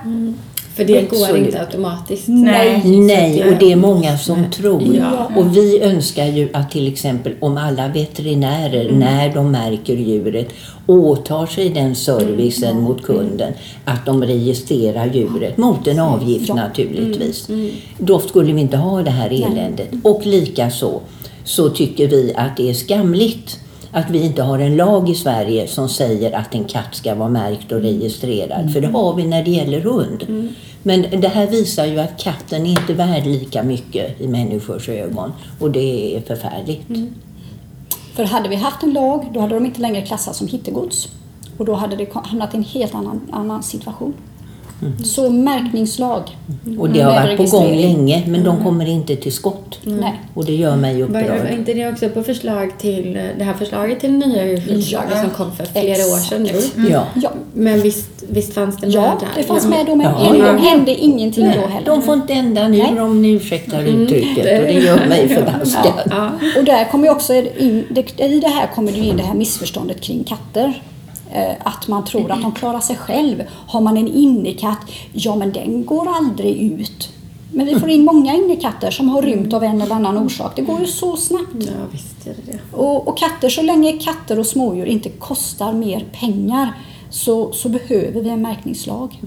För 0.74 0.84
det 0.84 1.10
går 1.10 1.36
inte 1.36 1.60
automatiskt. 1.60 2.28
Nej. 2.28 2.82
Nej, 2.84 3.44
och 3.50 3.58
det 3.58 3.72
är 3.72 3.76
många 3.76 4.18
som 4.18 4.50
tror. 4.50 4.96
Ja. 4.96 5.30
Och 5.36 5.56
vi 5.56 5.80
önskar 5.82 6.26
ju 6.26 6.48
att 6.52 6.70
till 6.70 6.92
exempel 6.92 7.32
om 7.40 7.56
alla 7.56 7.88
veterinärer 7.88 8.92
när 8.92 9.34
de 9.34 9.50
märker 9.50 9.96
djuret 9.96 10.48
åtar 10.86 11.46
sig 11.46 11.68
den 11.68 11.94
servicen 11.94 12.80
mot 12.80 13.02
kunden 13.02 13.52
att 13.84 14.06
de 14.06 14.24
registrerar 14.24 15.10
djuret 15.14 15.56
mot 15.56 15.86
en 15.86 15.98
avgift 15.98 16.54
naturligtvis. 16.54 17.48
Då 17.98 18.18
skulle 18.18 18.52
vi 18.52 18.60
inte 18.60 18.76
ha 18.76 19.02
det 19.02 19.10
här 19.10 19.30
eländet. 19.30 19.88
Och 20.02 20.26
likaså 20.26 21.00
så 21.44 21.68
tycker 21.68 22.08
vi 22.08 22.32
att 22.36 22.56
det 22.56 22.70
är 22.70 22.74
skamligt 22.74 23.58
att 23.92 24.10
vi 24.10 24.24
inte 24.24 24.42
har 24.42 24.58
en 24.58 24.76
lag 24.76 25.08
i 25.08 25.14
Sverige 25.14 25.68
som 25.68 25.88
säger 25.88 26.32
att 26.32 26.54
en 26.54 26.64
katt 26.64 26.94
ska 26.94 27.14
vara 27.14 27.28
märkt 27.28 27.72
och 27.72 27.80
registrerad. 27.80 28.72
För 28.72 28.80
det 28.80 28.88
har 28.88 29.14
vi 29.14 29.26
när 29.26 29.44
det 29.44 29.50
gäller 29.50 29.80
hund. 29.80 30.24
Men 30.82 31.20
det 31.20 31.28
här 31.28 31.46
visar 31.46 31.86
ju 31.86 31.98
att 32.00 32.18
katten 32.18 32.66
är 32.66 32.70
inte 32.70 32.94
värd 32.94 33.26
lika 33.26 33.62
mycket 33.62 34.20
i 34.20 34.28
människors 34.28 34.88
ögon. 34.88 35.32
Och 35.60 35.70
det 35.70 36.16
är 36.16 36.20
förfärligt. 36.20 36.82
För 38.14 38.24
hade 38.24 38.48
vi 38.48 38.56
haft 38.56 38.82
en 38.82 38.92
lag 38.92 39.30
då 39.34 39.40
hade 39.40 39.54
de 39.54 39.66
inte 39.66 39.80
längre 39.80 40.02
klassats 40.02 40.38
som 40.38 40.46
hittegods. 40.46 41.08
Och 41.58 41.64
då 41.64 41.74
hade 41.74 41.96
det 41.96 42.12
hamnat 42.12 42.54
i 42.54 42.56
en 42.56 42.64
helt 42.64 42.94
annan, 42.94 43.20
annan 43.32 43.62
situation. 43.62 44.14
Så 45.04 45.30
märkningslag. 45.30 46.22
Och 46.78 46.90
det 46.90 47.00
har 47.00 47.12
varit 47.12 47.36
på 47.36 47.56
gång 47.58 47.76
länge 47.76 48.22
men 48.26 48.44
de 48.44 48.64
kommer 48.64 48.88
inte 48.88 49.16
till 49.16 49.32
skott. 49.32 49.78
Nej. 49.82 50.20
Och 50.34 50.44
det 50.44 50.54
gör 50.54 50.76
mig 50.76 51.02
Var, 51.02 51.08
var 51.08 51.20
upprörd. 51.20 51.52
inte 51.52 51.74
det 51.74 51.88
också 51.88 52.08
på 52.08 52.22
förslag 52.22 52.70
till 52.78 53.12
det 53.38 53.44
här 53.44 53.54
förslaget 53.54 54.00
till 54.00 54.10
nya 54.12 54.44
djurskyddslagen 54.46 55.08
Ja. 55.14 55.20
som 55.22 55.30
kom 55.30 55.52
för 55.52 55.64
flera 55.64 56.02
år 56.06 56.18
sedan 56.18 56.42
nu? 56.42 56.88
Ja. 56.90 57.06
Ja. 57.14 57.30
Men 57.54 57.80
visst 57.80 58.10
visst 58.28 58.54
fanns 58.54 58.76
det 58.76 58.86
med 58.86 58.94
Ja, 58.96 59.00
där? 59.20 59.28
det 59.36 59.42
fanns 59.42 59.66
med 59.66 59.86
då 59.86 59.94
med. 59.94 60.06
Ja, 60.06 60.36
ja. 60.36 60.56
hände 60.56 60.94
ingenting 60.94 61.44
då 61.44 61.50
heller. 61.68 61.86
De 61.86 62.02
får 62.02 62.14
inte 62.14 62.32
ända 62.32 62.68
nu 62.68 62.78
Nej. 62.78 63.00
om 63.00 63.22
ni 63.22 63.30
ursäktar 63.30 63.82
uttrycket 63.82 64.36
och 64.38 64.66
det 64.66 64.72
gör 64.72 65.06
mig 65.06 65.28
förbaskad. 65.28 65.92
Ja. 66.10 66.30
Och 66.58 66.64
där 66.64 66.90
kommer 66.90 67.10
också 67.10 67.34
in, 67.34 67.84
det, 67.90 68.20
i 68.24 68.40
det 68.40 68.48
här 68.48 68.66
kommer 68.74 68.92
det 68.92 68.98
ju 68.98 69.04
in 69.04 69.16
det 69.16 69.22
här 69.22 69.34
missförståndet 69.34 70.00
kring 70.00 70.24
katter. 70.24 70.82
Eh, 71.32 71.54
att 71.64 71.88
man 71.88 72.04
tror 72.04 72.30
att 72.30 72.42
de 72.42 72.52
klarar 72.52 72.80
sig 72.80 72.96
själv. 72.96 73.42
Har 73.66 73.80
man 73.80 73.96
en 73.96 74.08
innekatt, 74.08 74.78
ja 75.12 75.36
men 75.36 75.52
den 75.52 75.84
går 75.86 76.08
aldrig 76.08 76.56
ut. 76.56 77.08
Men 77.52 77.66
vi 77.66 77.80
får 77.80 77.88
in 77.90 78.04
många 78.04 78.34
innekatter 78.34 78.90
som 78.90 79.08
har 79.08 79.22
rymt 79.22 79.52
av 79.52 79.64
en 79.64 79.80
eller 79.80 79.94
annan 79.94 80.18
orsak. 80.18 80.52
Det 80.56 80.62
går 80.62 80.80
ju 80.80 80.86
så 80.86 81.16
snabbt. 81.16 81.54
ja, 81.58 81.72
visst 81.92 82.26
är 82.26 82.30
det 82.30 82.52
det. 82.52 82.76
Och, 82.76 83.08
och 83.08 83.18
katter, 83.18 83.48
så 83.48 83.62
länge 83.62 83.92
katter 83.92 84.38
och 84.38 84.46
smådjur 84.46 84.86
inte 84.86 85.08
kostar 85.08 85.72
mer 85.72 86.04
pengar 86.12 86.74
så, 87.10 87.52
så 87.52 87.68
behöver 87.68 88.20
vi 88.20 88.28
en 88.28 88.42
märkningslag. 88.42 89.22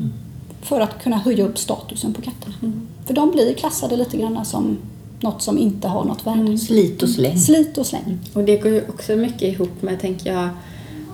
För 0.61 0.81
att 0.81 1.03
kunna 1.03 1.17
höja 1.17 1.45
upp 1.45 1.57
statusen 1.57 2.13
på 2.13 2.21
katterna. 2.21 2.73
För 3.05 3.13
de 3.13 3.31
blir 3.31 3.53
klassade 3.53 3.95
lite 3.95 4.17
grann 4.17 4.45
som 4.45 4.77
något 5.19 5.41
som 5.41 5.57
inte 5.57 5.87
har 5.87 6.03
något 6.03 6.27
värde. 6.27 6.57
Slit 6.57 7.03
och 7.03 7.09
släng. 7.09 7.39
Slit 7.39 7.77
och 7.77 7.85
släng. 7.85 8.19
Och 8.33 8.43
det 8.43 8.57
går 8.57 8.71
ju 8.71 8.83
också 8.89 9.15
mycket 9.15 9.41
ihop 9.41 9.81
med, 9.81 9.99
tänker 9.99 10.33
jag, 10.33 10.49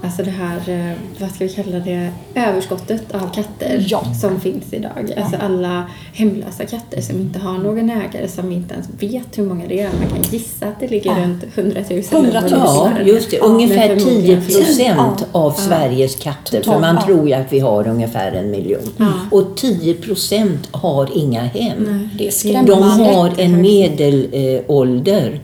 alltså 0.03 0.24
det 0.24 0.32
här, 0.32 0.70
eh, 0.89 0.98
vad 1.20 1.32
ska 1.32 1.44
vi 1.46 1.50
kalla 1.53 1.79
det, 1.79 2.12
överskottet 2.36 3.15
av 3.15 3.34
katter 3.34 3.86
Ja. 3.88 4.03
som 4.22 4.39
finns 4.39 4.74
idag. 4.74 5.13
Alltså 5.18 5.36
alla 5.41 5.84
hemlösa 6.13 6.65
katter 6.65 7.01
som 7.01 7.15
inte 7.20 7.39
har 7.39 7.58
någon 7.58 7.89
ägare, 7.89 8.27
som 8.27 8.51
inte 8.51 8.74
ens 8.74 8.88
vet 9.00 9.38
hur 9.38 9.44
många 9.46 9.68
det 9.68 9.79
är. 9.79 9.89
Man 10.00 10.10
kan 10.10 10.32
gissa 10.32 10.65
att 10.65 10.79
det 10.79 10.88
ligger 10.88 11.12
Ja. 11.12 11.24
runt 11.24 11.44
100 11.56 11.82
000. 11.89 12.03
100 12.12 12.41
000. 12.41 12.50
Ja, 12.51 12.91
just 13.06 13.32
det. 13.32 13.39
Ungefär 13.39 13.88
men 13.89 13.98
10 13.98 14.06
förmodligen 14.06 14.41
fler. 14.41 14.63
procent 14.63 15.25
av 15.32 15.51
Sveriges 15.51 16.15
katter. 16.15 16.62
För 16.62 16.79
man 16.79 17.03
tror 17.06 17.27
ju 17.27 17.34
att 17.34 17.53
vi 17.53 17.60
har 17.60 17.88
ungefär 17.88 18.32
en 18.32 18.51
miljon. 18.51 18.89
Och 19.32 19.44
10 19.58 19.94
procent 19.94 20.68
har 20.72 21.10
inga 21.18 21.41
hem. 21.41 22.10
Det 22.18 22.27
är. 22.27 22.63
De 22.63 22.84
har 22.84 23.32
en 23.38 23.62
medelålder 23.62 25.39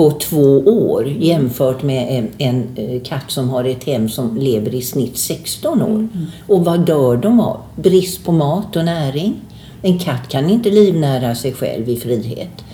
på 0.00 0.10
två 0.10 0.58
år 0.58 1.08
jämfört 1.08 1.82
med 1.82 2.18
en, 2.18 2.28
en 2.38 2.68
eh, 2.76 3.02
katt 3.02 3.30
som 3.30 3.48
har 3.48 3.64
ett 3.64 3.84
hem 3.84 4.08
som 4.08 4.36
lever 4.36 4.74
i 4.74 4.82
snitt 4.82 5.18
16 5.18 5.82
år. 5.82 6.08
Och 6.46 6.64
vad 6.64 6.86
dör 6.86 7.16
de 7.16 7.40
av? 7.40 7.60
Brist 7.76 8.24
på 8.24 8.32
mat 8.32 8.76
och 8.76 8.84
näring. 8.84 9.34
En 9.82 9.98
katt 9.98 10.28
kan 10.28 10.50
inte 10.50 10.70
livnära 10.70 11.34
sig 11.34 11.52
själv 11.52 11.88
i 11.88 11.96
frihet. 11.96 12.64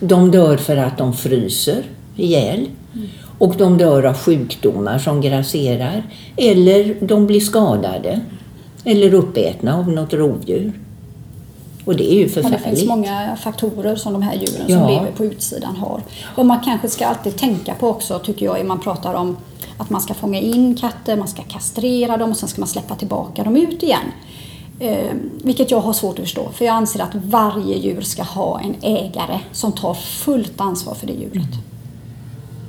De 0.00 0.30
dör 0.30 0.56
för 0.56 0.76
att 0.76 0.98
de 0.98 1.12
fryser 1.12 1.82
ihjäl. 2.16 2.66
Och 3.38 3.54
de 3.58 3.78
dör 3.78 4.02
av 4.02 4.16
sjukdomar 4.16 4.98
som 4.98 5.20
grasserar. 5.20 6.02
Eller 6.36 6.96
de 7.00 7.26
blir 7.26 7.40
skadade. 7.40 8.20
Eller 8.84 9.14
uppätna 9.14 9.78
av 9.78 9.88
något 9.88 10.12
rovdjur. 10.12 10.72
Och 11.84 11.96
det 11.96 12.12
är 12.12 12.14
ju 12.14 12.20
Ja, 12.20 12.26
det 12.26 12.32
förfärligt. 12.32 12.62
finns 12.64 12.84
många 12.88 13.36
faktorer 13.36 13.96
som 13.96 14.12
de 14.12 14.22
här 14.22 14.34
djuren 14.34 14.64
Ja. 14.66 14.78
som 14.78 14.88
lever 14.88 15.10
på 15.16 15.24
utsidan 15.24 15.76
har. 15.76 16.02
Och 16.36 16.46
man 16.46 16.60
kanske 16.60 16.88
ska 16.88 17.06
alltid 17.06 17.36
tänka 17.36 17.74
på 17.74 17.88
också, 17.88 18.18
tycker 18.18 18.46
jag, 18.46 18.56
när 18.58 18.64
man 18.64 18.80
pratar 18.80 19.14
om 19.14 19.36
att 19.78 19.90
man 19.90 20.00
ska 20.00 20.14
fånga 20.14 20.38
in 20.40 20.76
katter, 20.76 21.16
man 21.16 21.28
ska 21.28 21.42
kastrera 21.42 22.16
dem 22.16 22.30
och 22.30 22.36
sen 22.36 22.48
ska 22.48 22.60
man 22.60 22.68
släppa 22.68 22.94
tillbaka 22.94 23.44
dem 23.44 23.56
ut 23.56 23.82
igen. 23.82 24.00
Eh, 24.80 25.14
vilket 25.44 25.70
jag 25.70 25.80
har 25.80 25.92
svårt 25.92 26.18
att 26.18 26.24
förstå, 26.24 26.48
för 26.54 26.64
jag 26.64 26.74
anser 26.74 27.00
att 27.00 27.14
varje 27.14 27.76
djur 27.78 28.00
ska 28.00 28.22
ha 28.22 28.60
en 28.60 28.74
ägare 28.82 29.40
som 29.52 29.72
tar 29.72 29.94
fullt 29.94 30.60
ansvar 30.60 30.94
för 30.94 31.06
det 31.06 31.12
djuret. 31.12 31.48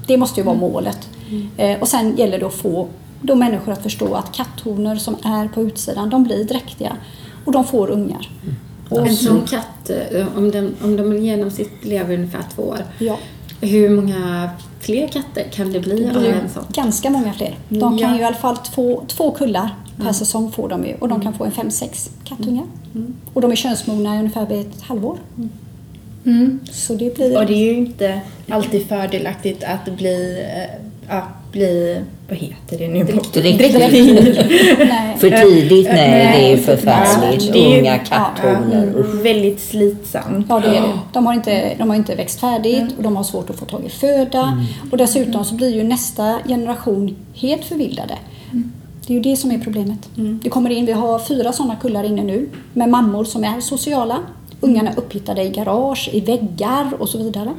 Det 0.07 0.17
måste 0.17 0.39
ju 0.39 0.45
vara 0.45 0.55
målet. 0.57 1.09
Eh, 1.57 1.79
och 1.79 1.87
sen 1.87 2.15
gäller 2.17 2.39
det 2.39 2.45
att 2.45 2.53
få 2.53 2.87
då 3.21 3.35
människor 3.35 3.71
att 3.71 3.83
förstå 3.83 4.13
att 4.13 4.31
katthonor 4.31 4.95
som 4.95 5.15
är 5.23 5.47
på 5.47 5.61
utsidan, 5.61 6.09
de 6.09 6.23
blir 6.23 6.43
dräktiga 6.43 6.95
och 7.45 7.51
de 7.51 7.63
får 7.63 7.89
ungar. 7.89 8.29
Och 8.89 9.07
En 9.07 9.15
sån 9.15 9.41
katt, 9.41 9.89
eh, 9.89 10.37
om 10.37 10.51
de, 10.51 10.73
om 10.83 10.97
de 10.97 11.17
genomsnitt 11.17 11.71
lever 11.85 12.13
ungefär 12.15 12.43
två 12.55 12.61
år, 12.63 12.79
Ja. 12.99 13.17
hur 13.61 13.89
många 13.89 14.49
fler 14.79 15.07
katter 15.07 15.43
kan 15.51 15.71
det 15.73 15.79
bli 15.79 16.09
av 16.15 16.25
en 16.25 16.49
sån? 16.49 16.63
Ganska 16.73 17.09
många 17.09 17.33
fler. 17.33 17.55
De 17.69 17.79
kan 17.79 18.09
Ja. 18.09 18.15
ju 18.15 18.21
i 18.21 18.23
alla 18.23 18.35
fall 18.35 18.57
två, 18.57 19.03
två 19.07 19.31
kullar 19.31 19.69
per 19.97 20.11
säsong 20.13 20.51
får 20.51 20.69
de 20.69 20.85
ju 20.85 20.93
och 20.99 21.09
de 21.09 21.21
kan 21.21 21.33
få 21.33 21.43
en 21.45 21.51
fem, 21.51 21.71
sex 21.71 22.09
kattungar. 22.23 22.65
Och 23.33 23.41
de 23.41 23.51
är 23.51 23.55
könsmogna 23.55 24.19
ungefär 24.19 24.45
vid 24.45 24.59
ett 24.59 24.81
halvår. 24.81 25.17
Mm. 26.25 26.59
Så 26.71 26.93
det 26.93 27.15
blir... 27.15 27.37
Och 27.37 27.45
det 27.45 27.53
är 27.53 27.65
ju 27.73 27.73
inte 27.73 28.21
alltid 28.49 28.87
fördelaktigt 28.87 29.63
att 29.63 29.97
bli, 29.97 30.45
eh, 30.55 30.79
ja, 31.09 31.27
bli, 31.51 32.01
vad 32.33 32.41
heter 32.41 32.77
det 32.77 32.87
nu? 32.87 33.03
Dräktig. 33.03 34.13
Nej. 34.79 35.17
För 35.17 35.29
tidigt? 35.29 35.87
Nej, 35.87 36.09
Nej, 36.09 36.37
det 36.41 36.53
är 36.53 36.57
för- 36.57 36.75
förfärligt. 36.77 37.43
Ja, 37.43 37.53
det 37.53 37.59
är 37.65 37.69
ju- 37.73 37.79
Unga 37.79 37.97
katthonor. 37.97 38.93
usch. 38.99 39.25
Väldigt 39.25 39.59
slitsamt. 39.61 40.45
Ja, 40.49 40.59
det 40.59 40.67
är 40.67 40.81
det. 40.81 40.93
De 41.13 41.25
har 41.25 41.33
inte, 41.33 41.73
de 41.77 41.89
har 41.89 41.95
inte 41.95 42.15
växt 42.15 42.39
färdigt 42.39 42.83
och 42.97 43.03
de 43.03 43.15
har 43.15 43.23
svårt 43.23 43.49
att 43.49 43.55
få 43.59 43.65
tag 43.65 43.81
i 43.85 43.89
föda. 43.89 44.57
Och 44.91 44.97
dessutom 44.97 45.45
så 45.45 45.55
blir 45.55 45.75
ju 45.75 45.83
nästa 45.83 46.39
generation 46.47 47.15
helt 47.33 47.65
förvildade. 47.65 48.13
Det 49.07 49.13
är 49.13 49.15
ju 49.15 49.23
det 49.23 49.35
som 49.35 49.51
är 49.51 49.57
problemet. 49.59 49.99
Det 50.43 50.49
kommer 50.49 50.69
in, 50.69 50.85
vi 50.85 50.91
har 50.91 51.19
fyra 51.19 51.53
sådana 51.53 51.75
kullar 51.75 52.03
inne 52.03 52.23
nu 52.23 52.49
med 52.73 52.89
mammor 52.89 53.23
som 53.23 53.43
är 53.43 53.59
sociala. 53.61 54.17
Ungarna 54.61 54.91
upphittade 54.95 55.43
i 55.43 55.49
garage, 55.49 56.09
i 56.13 56.19
väggar 56.19 56.89
och 56.99 57.09
så 57.09 57.17
vidare. 57.17 57.49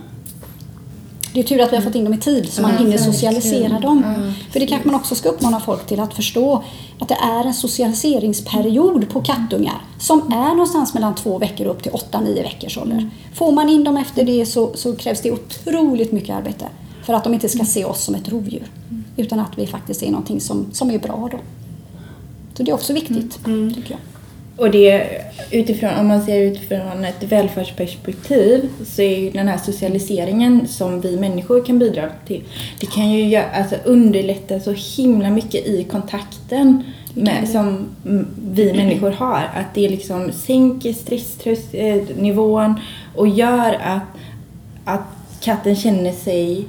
Det 1.34 1.40
är 1.40 1.44
tur 1.44 1.60
att 1.60 1.72
vi 1.72 1.76
har 1.76 1.82
fått 1.82 1.94
in 1.94 2.04
dem 2.04 2.14
i 2.14 2.18
tid 2.18 2.52
så 2.52 2.62
man 2.62 2.70
Ja, 2.70 2.78
hinner 2.78 2.98
socialisera 2.98 3.80
dem. 3.80 4.02
Ja, 4.06 4.32
För 4.52 4.60
det 4.60 4.66
kanske 4.66 4.88
man 4.88 4.94
också 4.94 5.14
ska 5.14 5.28
uppmana 5.28 5.60
folk 5.60 5.86
till 5.86 6.00
att 6.00 6.14
förstå 6.14 6.64
att 6.98 7.08
det 7.08 7.14
är 7.14 7.44
en 7.44 7.54
socialiseringsperiod 7.54 9.08
på 9.08 9.20
kattungar 9.20 9.82
som 9.98 10.32
är 10.32 10.48
någonstans 10.50 10.94
mellan 10.94 11.14
två 11.14 11.38
veckor 11.38 11.66
upp 11.66 11.82
till 11.82 11.92
åtta, 11.92 12.20
nio 12.20 12.42
veckors 12.42 12.78
ålder. 12.78 13.10
Får 13.34 13.52
man 13.52 13.68
in 13.68 13.84
dem 13.84 13.96
efter 13.96 14.24
det 14.24 14.46
så, 14.46 14.70
så 14.74 14.96
krävs 14.96 15.20
det 15.20 15.30
otroligt 15.32 16.12
mycket 16.12 16.36
arbete 16.36 16.64
för 17.04 17.14
att 17.14 17.24
de 17.24 17.34
inte 17.34 17.48
ska 17.48 17.64
se 17.64 17.84
oss 17.84 18.04
som 18.04 18.14
ett 18.14 18.28
rovdjur. 18.28 18.66
Utan 19.16 19.40
att 19.40 19.58
vi 19.58 19.66
faktiskt 19.66 20.02
är 20.02 20.10
någonting 20.10 20.40
som, 20.40 20.66
som 20.72 20.90
är 20.90 20.98
bra 20.98 21.28
då. 21.32 21.38
Så 22.56 22.62
det 22.62 22.70
är 22.70 22.74
också 22.74 22.92
viktigt, 22.92 23.44
tycker 23.74 23.90
jag. 23.90 23.98
Och 24.56 24.70
det, 24.70 25.08
utifrån, 25.50 25.90
om 25.98 26.08
man 26.08 26.22
ser 26.22 26.40
utifrån 26.40 27.04
ett 27.04 27.22
välfärdsperspektiv 27.22 28.68
så 28.86 29.02
är 29.02 29.18
ju 29.18 29.30
den 29.30 29.48
här 29.48 29.58
socialiseringen 29.58 30.68
som 30.68 31.00
vi 31.00 31.16
människor 31.16 31.64
kan 31.64 31.78
bidra 31.78 32.08
till, 32.26 32.42
det 32.80 32.86
kan 32.86 33.10
ju 33.10 33.28
göra, 33.28 33.50
alltså 33.50 33.76
underlätta 33.84 34.60
så 34.60 34.72
himla 34.72 35.30
mycket 35.30 35.66
i 35.66 35.84
kontakten 35.84 36.84
med, 37.14 37.48
som 37.48 37.86
vi 38.48 38.72
människor 38.72 39.10
har. 39.10 39.50
Att 39.54 39.74
det 39.74 39.88
liksom 39.88 40.32
sänker 40.32 40.92
stressnivån 41.22 42.74
och 43.14 43.28
gör 43.28 43.78
att, 43.82 44.02
att 44.84 45.40
katten 45.40 45.76
känner 45.76 46.12
sig 46.12 46.64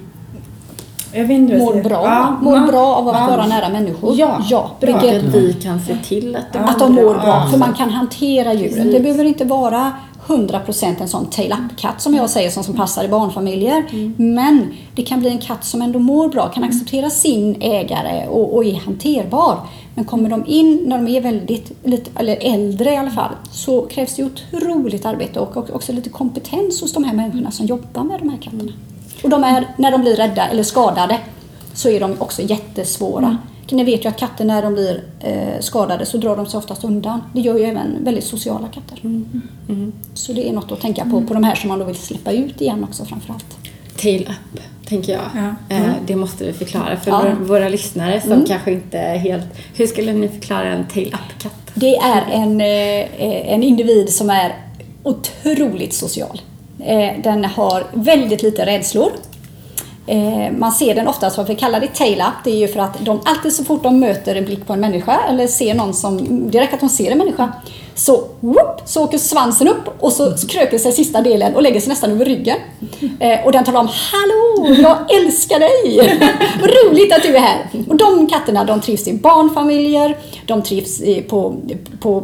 jag 1.15 1.25
vet 1.25 1.37
inte 1.37 1.57
Mår 1.57 1.83
bra, 1.83 2.03
Ja, 2.03 2.37
mår 2.41 2.67
bra 2.67 2.95
av 2.95 3.07
att 3.07 3.15
ja. 3.15 3.27
vara 3.37 3.47
nära 3.47 3.69
människor. 3.69 4.15
Ja, 4.17 4.41
ja 4.49 4.71
Att 4.81 5.35
vi 5.35 5.53
kan 5.53 5.79
se 5.79 5.97
till 5.97 6.35
att 6.35 6.53
de 6.53 6.59
Att 6.59 6.79
de 6.79 6.93
mår 6.93 7.13
bra, 7.13 7.47
för 7.51 7.57
man 7.57 7.73
kan 7.73 7.89
hantera 7.89 8.53
djuret. 8.53 8.91
Det 8.91 8.99
behöver 8.99 9.25
inte 9.25 9.45
vara 9.45 9.91
100% 10.27 11.01
en 11.01 11.07
sån 11.07 11.25
tail-up-katt 11.25 12.01
som 12.01 12.15
jag 12.15 12.29
säger 12.29 12.49
som, 12.49 12.63
som 12.63 12.75
passar 12.75 13.03
i 13.03 13.07
barnfamiljer. 13.07 13.85
Men 14.17 14.73
det 14.95 15.01
kan 15.01 15.19
bli 15.19 15.29
en 15.29 15.37
katt 15.37 15.65
som 15.65 15.81
ändå 15.81 15.99
mår 15.99 16.29
bra, 16.29 16.47
kan 16.49 16.63
acceptera 16.63 17.09
sin 17.09 17.61
ägare 17.61 18.27
och, 18.27 18.55
och 18.55 18.65
är 18.65 18.75
hanterbar. 18.75 19.59
Men 19.95 20.05
kommer 20.05 20.29
de 20.29 20.45
in 20.47 20.83
när 20.85 20.97
de 20.97 21.07
är 21.07 21.21
väldigt, 21.21 21.71
lite, 21.83 22.11
eller 22.15 22.37
äldre 22.41 22.93
i 22.93 22.97
alla 22.97 23.11
fall, 23.11 23.31
så 23.51 23.81
krävs 23.81 24.15
det 24.15 24.23
otroligt 24.23 25.05
arbete 25.05 25.39
och, 25.39 25.57
och 25.57 25.75
också 25.75 25.93
lite 25.93 26.09
kompetens 26.09 26.81
hos 26.81 26.93
de 26.93 27.03
här 27.03 27.13
människorna 27.13 27.51
som 27.51 27.65
jobbar 27.65 28.03
med 28.03 28.19
de 28.19 28.29
här 28.29 28.37
katterna. 28.37 28.71
Och 29.23 29.29
de 29.29 29.43
är, 29.43 29.67
när 29.77 29.91
de 29.91 30.01
blir 30.01 30.15
rädda 30.15 30.47
eller 30.47 30.63
skadade 30.63 31.19
så 31.73 31.89
är 31.89 31.99
de 31.99 32.15
också 32.21 32.41
jättesvåra. 32.41 33.37
Ni 33.71 33.83
vet 33.83 34.05
ju 34.05 34.09
att 34.09 34.17
katter 34.17 34.45
när 34.45 34.61
de 34.61 34.73
blir 34.73 35.03
eh, 35.19 35.59
skadade 35.59 36.05
så 36.05 36.17
drar 36.17 36.35
de 36.37 36.45
sig 36.45 36.57
oftast 36.57 36.83
undan. 36.83 37.21
Det 37.33 37.41
gör 37.41 37.57
ju 37.57 37.63
även 37.65 38.03
väldigt 38.03 38.23
sociala 38.23 38.67
katter. 38.67 38.99
Så 40.13 40.33
det 40.33 40.49
är 40.49 40.53
något 40.53 40.71
att 40.71 40.81
tänka 40.81 41.05
på, 41.05 41.21
på 41.21 41.33
de 41.33 41.43
här 41.43 41.55
som 41.55 41.69
man 41.69 41.79
då 41.79 41.85
vill 41.85 41.95
släppa 41.95 42.31
ut 42.31 42.61
igen 42.61 42.83
också 42.83 43.05
framförallt. 43.05 43.45
tail 44.01 44.21
up, 44.53 44.61
tänker 44.87 45.13
jag. 45.13 45.21
Ja. 45.69 45.75
Eh, 45.75 45.81
Det 46.07 46.15
måste 46.15 46.45
vi 46.45 46.53
förklara 46.53 46.97
för 46.97 47.11
Ja. 47.11 47.17
våra, 47.21 47.35
våra 47.35 47.69
lyssnare 47.69 48.21
som 48.21 48.45
kanske 48.47 48.71
inte 48.71 48.97
är 48.99 49.17
helt... 49.17 49.45
Hur 49.73 49.87
skulle 49.87 50.13
ni 50.13 50.27
förklara 50.29 50.67
en 50.73 50.85
tail 50.87 51.07
up-katt? 51.07 51.71
Det 51.73 51.95
är 51.97 52.21
en, 52.31 52.61
eh, 52.61 53.53
en 53.53 53.63
individ 53.63 54.09
som 54.13 54.29
är 54.29 54.55
otroligt 55.03 55.93
social. 55.93 56.41
Eh, 56.79 57.21
den 57.23 57.45
har 57.45 57.83
väldigt 57.93 58.43
lite 58.43 58.65
rädslor. 58.65 59.11
Eh, 60.07 60.51
man 60.57 60.71
ser 60.71 60.95
den 60.95 61.07
oftast, 61.07 61.37
varför 61.37 61.53
vi 61.53 61.59
kallar 61.59 61.79
det 61.79 61.87
tail-up, 61.87 62.33
det 62.43 62.51
är 62.51 62.57
ju 62.57 62.67
för 62.67 62.79
att 62.79 63.05
de 63.05 63.21
alltid 63.25 63.53
så 63.53 63.63
fort 63.63 63.83
de 63.83 63.99
möter 63.99 64.35
en 64.35 64.45
blick 64.45 64.67
på 64.67 64.73
en 64.73 64.79
människa 64.79 65.19
eller 65.29 65.47
ser 65.47 65.73
någon 65.73 65.93
som, 65.93 66.41
det 66.51 66.61
räcker 66.61 66.73
att 66.73 66.79
de 66.79 66.89
ser 66.89 67.11
en 67.11 67.17
människa, 67.17 67.53
så, 67.97 68.23
whoop, 68.39 68.81
så 68.85 69.03
åker 69.03 69.17
svansen 69.17 69.67
upp 69.67 69.89
och 69.99 70.11
så 70.13 70.33
kröker 70.47 70.77
sig 70.77 70.91
sista 70.91 71.21
delen 71.21 71.55
och 71.55 71.61
lägger 71.61 71.79
sig 71.79 71.89
nästan 71.89 72.11
över 72.11 72.25
ryggen. 72.25 72.57
Eh, 73.19 73.45
och 73.45 73.51
den 73.51 73.63
talar 73.63 73.79
om 73.79 73.89
Hallå, 73.91 74.75
jag 74.81 75.15
älskar 75.15 75.59
dig! 75.59 76.19
Vad 76.61 76.69
roligt 76.69 77.13
att 77.13 77.23
du 77.23 77.35
är 77.35 77.39
här! 77.39 77.65
Och 77.89 77.95
de 77.95 78.27
katterna 78.27 78.63
de 78.63 78.81
trivs 78.81 79.07
i 79.07 79.13
barnfamiljer, 79.13 80.17
de 80.45 80.61
trivs 80.61 81.01
i, 81.01 81.21
på, 81.21 81.55
på 81.99 82.23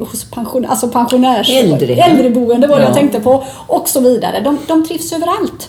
hos 0.00 0.30
pension, 0.30 0.66
alltså 0.66 0.88
pensionärs... 0.88 1.50
Äldre. 1.50 1.94
Äldreboende 1.94 2.66
var 2.66 2.76
det 2.76 2.82
Ja. 2.82 2.88
jag 2.88 2.96
tänkte 2.96 3.20
på. 3.20 3.44
Och 3.66 3.88
så 3.88 4.00
vidare. 4.00 4.40
De, 4.40 4.58
de 4.66 4.86
trivs 4.86 5.12
överallt. 5.12 5.68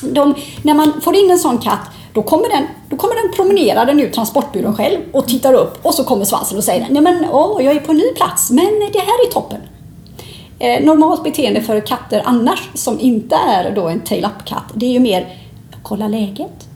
De, 0.00 0.34
när 0.62 0.74
man 0.74 1.00
får 1.00 1.16
in 1.16 1.30
en 1.30 1.38
sån 1.38 1.58
katt 1.58 1.80
då 2.16 2.22
kommer 2.22 2.48
den, 2.48 2.66
då 2.88 2.96
kommer 2.96 3.14
den 3.22 3.32
promenera 3.32 3.84
den 3.84 4.00
ut 4.00 4.12
transportbyrån 4.12 4.76
själv 4.76 4.98
och 5.12 5.28
tittar 5.28 5.54
upp 5.54 5.86
och 5.86 5.94
så 5.94 6.04
kommer 6.04 6.24
svansen 6.24 6.58
och 6.58 6.64
säger 6.64 6.86
Nej 6.90 7.02
men 7.02 7.24
åh, 7.32 7.64
jag 7.64 7.76
är 7.76 7.80
på 7.80 7.92
en 7.92 7.98
ny 7.98 8.14
plats 8.16 8.50
men 8.50 8.66
det 8.92 8.98
här 8.98 9.26
är 9.26 9.32
toppen. 9.32 9.60
Eh, 10.58 10.84
normalt 10.84 11.24
beteende 11.24 11.60
för 11.60 11.80
katter 11.80 12.22
annars 12.24 12.70
som 12.74 13.00
inte 13.00 13.36
är 13.36 13.70
då 13.70 13.88
en 13.88 14.00
tail-up-katt 14.00 14.64
det 14.74 14.86
är 14.86 14.90
ju 14.90 15.00
mer 15.00 15.38
kolla 15.82 16.08
läget. 16.08 16.68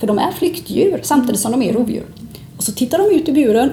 För 0.00 0.06
de 0.06 0.18
är 0.18 0.30
flyktdjur 0.32 1.00
samtidigt 1.02 1.40
som 1.40 1.52
de 1.52 1.62
är 1.62 1.72
rovdjur. 1.72 2.06
Och 2.56 2.62
så 2.62 2.72
tittar 2.72 2.98
de 2.98 3.16
ut 3.16 3.28
i 3.28 3.32
buren 3.32 3.72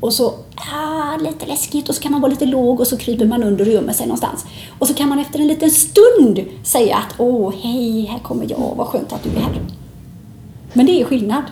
och 0.00 0.12
så, 0.12 0.34
ah, 0.72 1.16
lite 1.20 1.46
läskigt 1.46 1.88
och 1.88 1.94
så 1.94 2.02
kan 2.02 2.12
man 2.12 2.20
vara 2.20 2.30
lite 2.30 2.46
låg 2.46 2.80
och 2.80 2.86
så 2.86 2.96
kryper 2.96 3.26
man 3.26 3.42
under 3.42 3.66
och 3.66 3.72
gömmer 3.72 3.92
sig 3.92 4.06
någonstans. 4.06 4.44
Och 4.78 4.88
så 4.88 4.94
kan 4.94 5.08
man 5.08 5.18
efter 5.18 5.38
en 5.38 5.48
liten 5.48 5.70
stund 5.70 6.44
säga 6.64 6.96
att 6.96 7.14
åh, 7.18 7.52
hej, 7.62 8.04
här 8.04 8.18
kommer 8.18 8.46
jag, 8.50 8.74
vad 8.76 8.86
skönt 8.86 9.12
att 9.12 9.22
du 9.22 9.30
är 9.30 9.42
här. 9.42 9.81
Men 10.72 10.86
det 10.86 11.00
är 11.00 11.04
skillnad. 11.04 11.42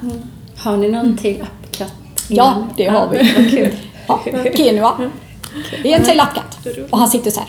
Har 0.57 0.77
ni 0.77 0.89
någon 0.89 1.17
till 1.17 1.43
appkatt? 1.43 1.93
Ja, 2.29 2.55
det 2.77 2.87
har 2.87 3.09
vi. 3.09 3.17
Vad 3.37 3.51
kul. 3.51 3.75
Ja, 4.07 4.21
Kenua. 4.57 5.11
Det 5.83 5.93
är 5.93 5.97
en 5.99 6.05
tail-up-katt. 6.05 6.59
Och 6.91 6.99
han 6.99 7.09
sitter 7.09 7.31
så 7.31 7.41
här. 7.41 7.49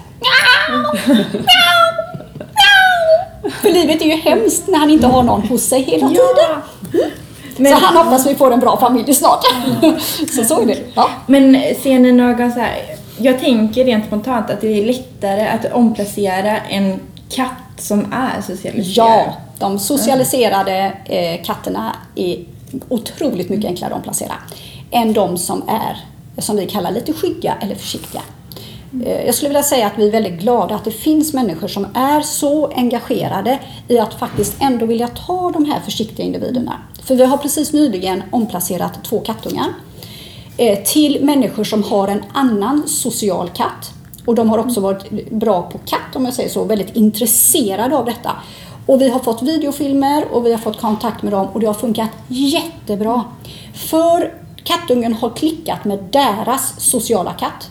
För 3.61 3.69
livet 3.69 4.01
är 4.01 4.05
ju 4.05 4.15
hemskt 4.15 4.67
när 4.67 4.79
han 4.79 4.89
inte 4.89 5.07
har 5.07 5.23
någon 5.23 5.41
hos 5.41 5.61
sig 5.63 5.81
hela 5.81 6.09
tiden. 6.09 6.61
Men, 7.57 7.71
Så 7.71 7.85
han 7.85 7.97
hoppas 7.97 8.27
vi 8.27 8.35
får 8.35 8.53
en 8.53 8.59
bra 8.59 8.79
familj 8.79 9.13
snart. 9.13 9.43
Så 10.35 10.43
så 10.43 10.61
är 10.61 10.65
det. 10.65 10.77
Ja. 10.93 11.09
men 11.27 11.53
ser 11.83 11.99
ni 11.99 12.11
någon 12.11 12.51
så 12.51 12.59
här, 12.59 12.77
jag 13.17 13.39
tänker 13.39 13.85
rent 13.85 14.05
spontant 14.05 14.49
att 14.49 14.61
det 14.61 14.67
är 14.67 14.85
lättare 14.85 15.47
att 15.47 15.73
omplacera 15.73 16.57
en 16.57 16.99
katt 17.29 17.47
som 17.77 18.13
är 18.13 18.41
socialiserad. 18.41 19.07
Ja, 19.09 19.33
de 19.61 19.79
socialiserade 19.79 20.93
eh, 21.05 21.43
katterna 21.43 21.95
är 22.15 22.45
otroligt 22.89 23.49
mycket 23.49 23.65
enklare 23.65 23.91
att 23.91 23.97
omplacera 23.97 24.33
än 24.91 25.13
de 25.13 25.37
som 25.37 25.63
är, 25.67 25.97
som 26.41 26.57
vi 26.57 26.65
kallar 26.65 26.91
lite 26.91 27.13
skygga 27.13 27.55
eller 27.61 27.75
försiktiga. 27.75 28.21
Eh, 29.05 29.25
jag 29.25 29.35
skulle 29.35 29.49
vilja 29.49 29.63
säga 29.63 29.87
att 29.87 29.97
vi 29.97 30.07
är 30.07 30.11
väldigt 30.11 30.41
glada 30.41 30.75
att 30.75 30.85
det 30.85 30.91
finns 30.91 31.33
människor 31.33 31.67
som 31.67 31.87
är 31.93 32.21
så 32.21 32.67
engagerade 32.67 33.59
i 33.87 33.99
att 33.99 34.13
faktiskt 34.13 34.55
ändå 34.59 34.85
vilja 34.85 35.07
ta 35.07 35.51
de 35.51 35.65
här 35.65 35.79
försiktiga 35.79 36.25
individerna. 36.25 36.81
För 37.03 37.15
vi 37.15 37.25
har 37.25 37.37
precis 37.37 37.73
nyligen 37.73 38.23
omplacerat 38.31 39.03
två 39.03 39.19
kattungar 39.19 39.67
eh, 40.57 40.83
till 40.83 41.25
människor 41.25 41.63
som 41.63 41.83
har 41.83 42.07
en 42.07 42.23
annan 42.33 42.87
social 42.87 43.49
katt. 43.49 43.91
Och 44.25 44.35
de 44.35 44.49
har 44.49 44.57
också 44.57 44.79
varit 44.79 45.31
bra 45.31 45.61
på 45.61 45.77
katt 45.77 46.15
om 46.15 46.25
jag 46.25 46.33
säger 46.33 46.49
så, 46.49 46.63
väldigt 46.63 46.95
intresserade 46.95 47.97
av 47.97 48.05
detta. 48.05 48.31
Och 48.91 49.01
vi 49.01 49.09
har 49.09 49.19
fått 49.19 49.41
videofilmer 49.41 50.27
och 50.31 50.45
vi 50.45 50.51
har 50.51 50.59
fått 50.59 50.81
kontakt 50.81 51.23
med 51.23 51.33
dem 51.33 51.47
och 51.47 51.59
det 51.59 51.67
har 51.67 51.73
funkat 51.73 52.09
jättebra. 52.27 53.23
För 53.73 54.33
kattungen 54.63 55.13
har 55.13 55.29
klickat 55.29 55.85
med 55.85 55.99
deras 56.11 56.81
sociala 56.81 57.33
katt 57.33 57.69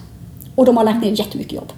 och 0.54 0.64
de 0.64 0.76
har 0.76 0.84
lagt 0.84 1.02
ner 1.02 1.10
jättemycket 1.10 1.52
jobb. 1.52 1.72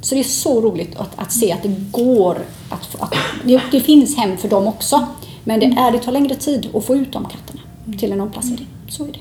Så 0.00 0.14
det 0.14 0.20
är 0.20 0.24
så 0.24 0.60
roligt 0.60 0.96
att, 0.96 1.18
att 1.18 1.32
se 1.32 1.52
att 1.52 1.62
det 1.62 1.74
går 1.90 2.38
att, 2.70 3.00
att 3.00 3.14
det, 3.44 3.62
det 3.70 3.80
finns 3.80 4.16
hem 4.16 4.36
för 4.36 4.48
dem 4.48 4.66
också. 4.66 5.06
Men 5.44 5.60
det, 5.60 5.66
är, 5.66 5.92
det 5.92 5.98
tar 5.98 6.12
längre 6.12 6.34
tid 6.34 6.70
att 6.74 6.84
få 6.84 6.96
ut 6.96 7.12
de 7.12 7.28
katterna 7.28 7.60
till 7.98 8.12
en 8.12 8.20
omplacering. 8.20 8.68
Så 8.88 9.04
är 9.04 9.12
det. 9.12 9.20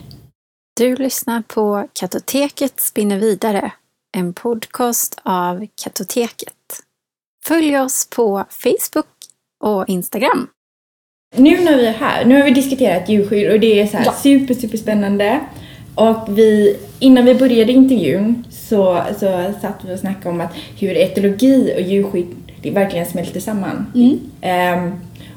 Du 0.77 0.95
lyssnar 0.95 1.41
på 1.41 1.87
Katoteket 1.93 2.79
spinner 2.79 3.17
vidare, 3.17 3.71
en 4.11 4.33
podcast 4.33 5.19
av 5.23 5.67
Katoteket. 5.83 6.53
Följ 7.45 7.79
oss 7.79 8.07
på 8.09 8.45
Facebook 8.49 9.12
och 9.63 9.89
Instagram. 9.89 10.47
Nu 11.35 11.63
när 11.63 11.77
vi 11.77 11.85
är 11.85 11.91
här, 11.93 12.25
nu 12.25 12.35
har 12.37 12.43
vi 12.43 12.51
diskuterat 12.51 13.09
djurskydd 13.09 13.51
och 13.51 13.59
det 13.59 13.79
är 13.79 13.87
så 13.87 13.97
här 13.97 14.05
Ja. 14.05 14.13
super, 14.13 14.53
super 14.53 14.77
spännande. 14.77 15.39
Och 15.95 16.37
vi, 16.37 16.77
innan 16.99 17.25
vi 17.25 17.35
började 17.35 17.71
intervjun 17.71 18.43
så, 18.51 19.03
så 19.19 19.53
satt 19.61 19.75
vi 19.85 19.95
och 19.95 19.99
snackade 19.99 20.29
om 20.29 20.41
att 20.41 20.53
hur 20.79 20.97
etologi 20.97 21.73
och 21.75 21.81
djurskydd 21.81 22.27
det 22.61 22.71
verkligen 22.71 23.05
smälter 23.05 23.39
samman. 23.39 23.85
Ehm, 24.41 24.91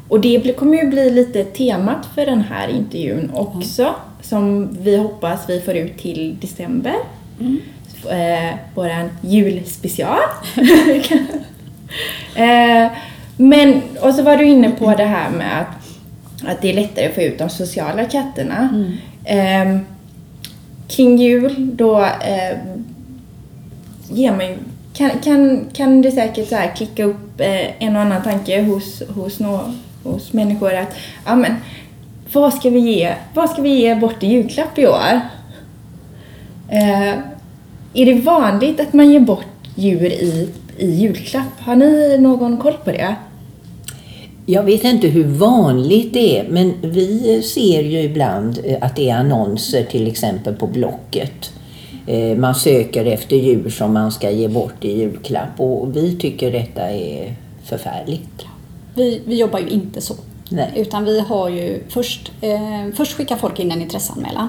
och 0.09 0.21
det 0.21 0.57
kommer 0.57 0.77
ju 0.77 0.89
bli 0.89 1.11
lite 1.11 1.45
temat 1.45 2.07
för 2.15 2.27
den 2.27 2.41
här 2.41 2.69
intervjun 2.69 3.31
också. 3.35 3.95
Som 4.23 4.77
vi 4.81 4.97
hoppas 4.97 5.49
vi 5.49 5.61
får 5.61 5.75
ut 5.75 5.99
till 5.99 6.37
december. 6.41 6.95
Eh, 8.11 8.55
våran 8.75 9.11
julspecial. 9.21 10.19
eh, 12.37 12.93
men, 13.37 13.83
och 14.01 14.15
så 14.15 14.23
var 14.23 14.37
du 14.37 14.45
inne 14.45 14.71
på 14.71 14.95
det 14.95 15.05
här 15.05 15.31
med 15.31 15.61
att, 15.61 16.49
att 16.51 16.63
det 16.63 16.71
är 16.71 16.75
lättare 16.75 17.09
att 17.09 17.15
få 17.15 17.21
ut 17.21 17.39
de 17.39 17.51
sociala 17.51 18.05
katterna. 18.05 18.85
Eh, 19.25 19.79
kring 20.89 21.17
jul 21.19 21.55
då 21.77 22.01
eh, 22.01 22.59
ger 24.09 24.31
man 24.31 24.47
ju, 24.47 24.57
kan, 24.93 25.11
kan, 25.11 25.67
kan 25.73 26.03
det 26.03 26.11
säkert 26.11 26.49
så 26.49 26.57
klicka 26.77 27.05
upp 27.05 27.41
eh, 27.41 27.83
en 27.83 27.97
och 27.97 28.03
annan 28.03 28.23
tanke 28.23 28.63
hos, 28.63 29.03
hos, 29.09 29.41
nå, 29.41 29.61
hos 30.05 30.33
människor 30.33 30.75
att 30.75 30.97
ja 31.27 31.37
men 31.37 31.55
vad 32.33 32.55
ska 32.55 32.71
vi 32.71 32.79
ge, 32.79 33.15
vad 33.35 33.51
ska 33.51 33.63
vi 33.63 33.81
ge 33.81 33.95
bort 33.95 34.23
i 34.23 34.27
julklapp 34.27 34.79
i 34.79 34.87
år? 34.87 35.21
Eh, 36.69 37.15
är 37.95 38.07
det 38.07 38.21
vanligt 38.21 38.81
att 38.81 38.93
man 38.93 39.11
ger 39.11 39.21
bort 39.21 39.47
djur 39.75 40.07
i, 40.07 40.49
i 40.79 40.91
julklapp? 40.91 41.61
Har 41.61 41.77
ni 41.77 42.19
någon 42.19 42.57
koll 42.57 42.77
på 42.85 42.93
det? 42.93 43.17
Jag 44.49 44.63
vet 44.63 44.85
inte 44.85 45.09
hur 45.09 45.25
vanligt 45.25 46.13
det 46.13 46.39
är, 46.39 46.49
men 46.49 46.75
vi 46.83 47.43
ser 47.43 47.83
ju 47.83 48.01
ibland 48.01 48.59
eh, 48.65 48.79
att 48.81 48.97
det 48.97 49.11
är 49.11 49.17
annonser 49.17 49.85
till 49.85 50.07
exempel 50.07 50.55
på 50.55 50.67
Blocket. 50.67 51.53
Eh, 52.07 52.37
Man 52.37 52.55
söker 52.55 53.05
efter 53.05 53.37
djur 53.37 53.71
som 53.71 53.93
man 53.93 54.13
ska 54.13 54.31
ge 54.31 54.49
bort 54.49 54.85
i 54.85 54.99
julklapp 54.99 55.61
och 55.61 55.97
vi 55.97 56.17
tycker 56.17 56.53
detta 56.53 56.91
är 56.91 57.35
förfärligt. 57.65 58.47
Vi, 58.95 59.21
vi 59.25 59.39
jobbar 59.39 59.59
ju 59.59 59.69
inte 59.69 60.01
så. 60.01 60.15
Nej. 60.51 60.73
Utan 60.77 61.05
vi 61.05 61.21
har 61.21 61.49
ju 61.49 61.83
först, 61.89 62.33
eh, 62.41 62.95
först 62.95 63.13
skickar 63.13 63.37
folk 63.37 63.61
in 63.61 63.73
en 63.73 63.83
intresseanmälan 63.83 64.49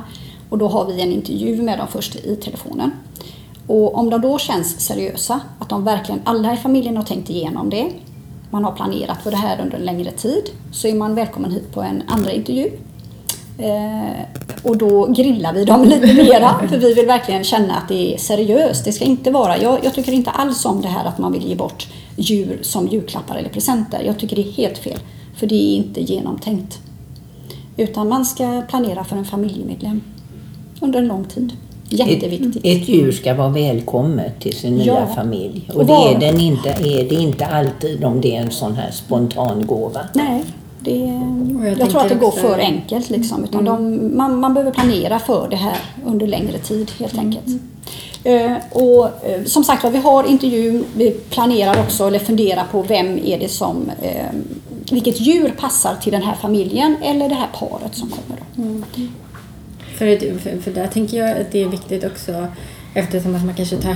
och 0.49 0.57
då 0.57 0.67
har 0.67 0.86
vi 0.86 1.01
en 1.01 1.12
intervju 1.12 1.62
med 1.62 1.77
dem 1.77 1.88
först 1.91 2.15
i 2.15 2.36
telefonen. 2.36 2.91
Och 3.67 3.95
om 3.97 4.10
de 4.10 4.21
då 4.21 4.38
känns 4.38 4.79
seriösa, 4.79 5.39
att 5.60 5.69
de 5.69 5.83
verkligen, 5.83 6.21
alla 6.23 6.53
i 6.53 6.57
familjen 6.57 6.97
har 6.97 7.03
tänkt 7.03 7.29
igenom 7.29 7.69
det, 7.69 7.86
man 8.49 8.63
har 8.63 8.71
planerat 8.71 9.23
för 9.23 9.31
det 9.31 9.38
här 9.38 9.62
under 9.62 9.77
en 9.77 9.86
längre 9.86 10.12
tid, 10.12 10.43
så 10.71 10.88
är 10.88 10.95
man 10.95 11.15
välkommen 11.15 11.51
hit 11.51 11.73
på 11.73 11.81
en 11.81 12.03
andra 12.07 12.31
intervju. 12.31 12.71
Eh, 13.57 14.21
och 14.63 14.77
då 14.77 15.05
grillar 15.05 15.53
vi 15.53 15.65
dem 15.65 15.83
lite 15.83 16.13
mera, 16.13 16.60
för 16.69 16.77
vi 16.77 16.93
vill 16.93 17.05
verkligen 17.05 17.43
känna 17.43 17.75
att 17.75 17.88
det 17.88 18.13
är 18.13 18.17
seriöst. 18.17 18.86
Det 18.86 18.91
ska 18.91 19.05
inte 19.05 19.31
vara, 19.31 19.57
jag, 19.57 19.79
jag 19.86 19.93
tycker 19.93 20.12
inte 20.12 20.31
alls 20.31 20.65
om 20.65 20.81
det 20.81 20.88
här 20.88 21.05
att 21.05 21.17
man 21.17 21.31
vill 21.31 21.47
ge 21.47 21.55
bort 21.55 21.88
djur 22.15 22.60
som 22.62 22.88
julklappar 22.88 23.36
eller 23.36 23.49
presenter. 23.49 24.03
Jag 24.05 24.19
tycker 24.19 24.36
det 24.36 24.47
är 24.47 24.51
helt 24.51 24.77
fel, 24.77 24.99
för 25.36 25.47
det 25.47 25.55
är 25.55 25.75
inte 25.75 26.01
genomtänkt. 26.01 26.79
Utan 27.77 28.10
man 28.10 28.25
ska 28.25 28.62
planera 28.69 29.03
för 29.03 29.15
en 29.15 29.25
familjemedlem 29.25 30.01
under 30.81 30.99
en 30.99 31.07
lång 31.07 31.25
tid. 31.25 31.53
Jätteviktigt. 31.89 32.56
Ett, 32.58 32.82
ett 32.82 32.89
djur 32.89 33.12
ska 33.12 33.34
vara 33.34 33.50
välkommet 33.50 34.39
till 34.39 34.54
sin 34.54 34.76
nya 34.76 34.86
Ja. 34.86 35.08
familj. 35.15 35.69
Och 35.69 35.76
Och 35.76 35.86
det 35.86 35.93
är, 35.93 36.19
den 36.19 36.39
inte, 36.39 36.69
är 36.69 37.10
det 37.10 37.15
inte 37.15 37.45
alltid 37.45 38.04
om 38.04 38.21
det 38.21 38.36
är 38.36 38.41
en 38.41 38.52
sån 38.52 38.76
här 38.76 38.91
spontan 38.91 39.65
gåva. 39.65 40.02
Nej, 40.13 40.43
det, 40.80 40.97
jag, 41.69 41.80
jag 41.80 41.89
tror 41.89 42.02
att 42.02 42.10
det 42.10 42.15
går 42.15 42.32
för 42.32 42.60
enkelt. 42.60 43.10
Liksom, 43.10 43.43
utan 43.43 43.65
de, 43.65 44.17
man, 44.17 44.39
man 44.39 44.54
behöver 44.54 44.71
planera 44.71 45.19
för 45.19 45.47
det 45.50 45.56
här 45.56 45.78
under 46.06 46.28
längre 46.28 46.58
tid 46.58 46.91
helt 47.00 47.17
enkelt. 47.17 47.45
Eh, 48.23 48.52
och 48.71 49.06
eh, 49.26 49.43
som 49.45 49.63
sagt 49.63 49.86
vi 49.86 49.97
har 49.97 50.23
intervju, 50.23 50.84
vi 50.95 51.12
planerar 51.12 51.80
också 51.82 52.08
eller 52.08 52.19
funderar 52.19 52.63
på 52.71 52.82
vem 52.82 53.19
är 53.26 53.39
det 53.39 53.50
som, 53.50 53.91
eh, 54.02 54.26
vilket 54.91 55.19
djur 55.19 55.54
passar 55.60 55.95
till 56.02 56.12
den 56.12 56.21
här 56.21 56.36
familjen 56.36 56.95
eller 57.02 57.30
det 57.30 57.36
här 57.36 57.50
paret 57.60 57.95
som 57.95 58.10
kommer. 58.10 58.41
Då. 58.56 58.63
För, 59.97 60.38
för, 60.39 60.62
för 60.62 60.71
där 60.71 60.88
tänker 60.88 61.17
jag 61.17 61.41
att 61.41 61.51
det 61.51 61.63
är 61.63 61.67
viktigt 61.67 62.03
också 62.03 62.47
eftersom 62.93 63.36
att 63.36 63.45
man 63.45 63.55
kanske 63.55 63.77
tar, 63.77 63.95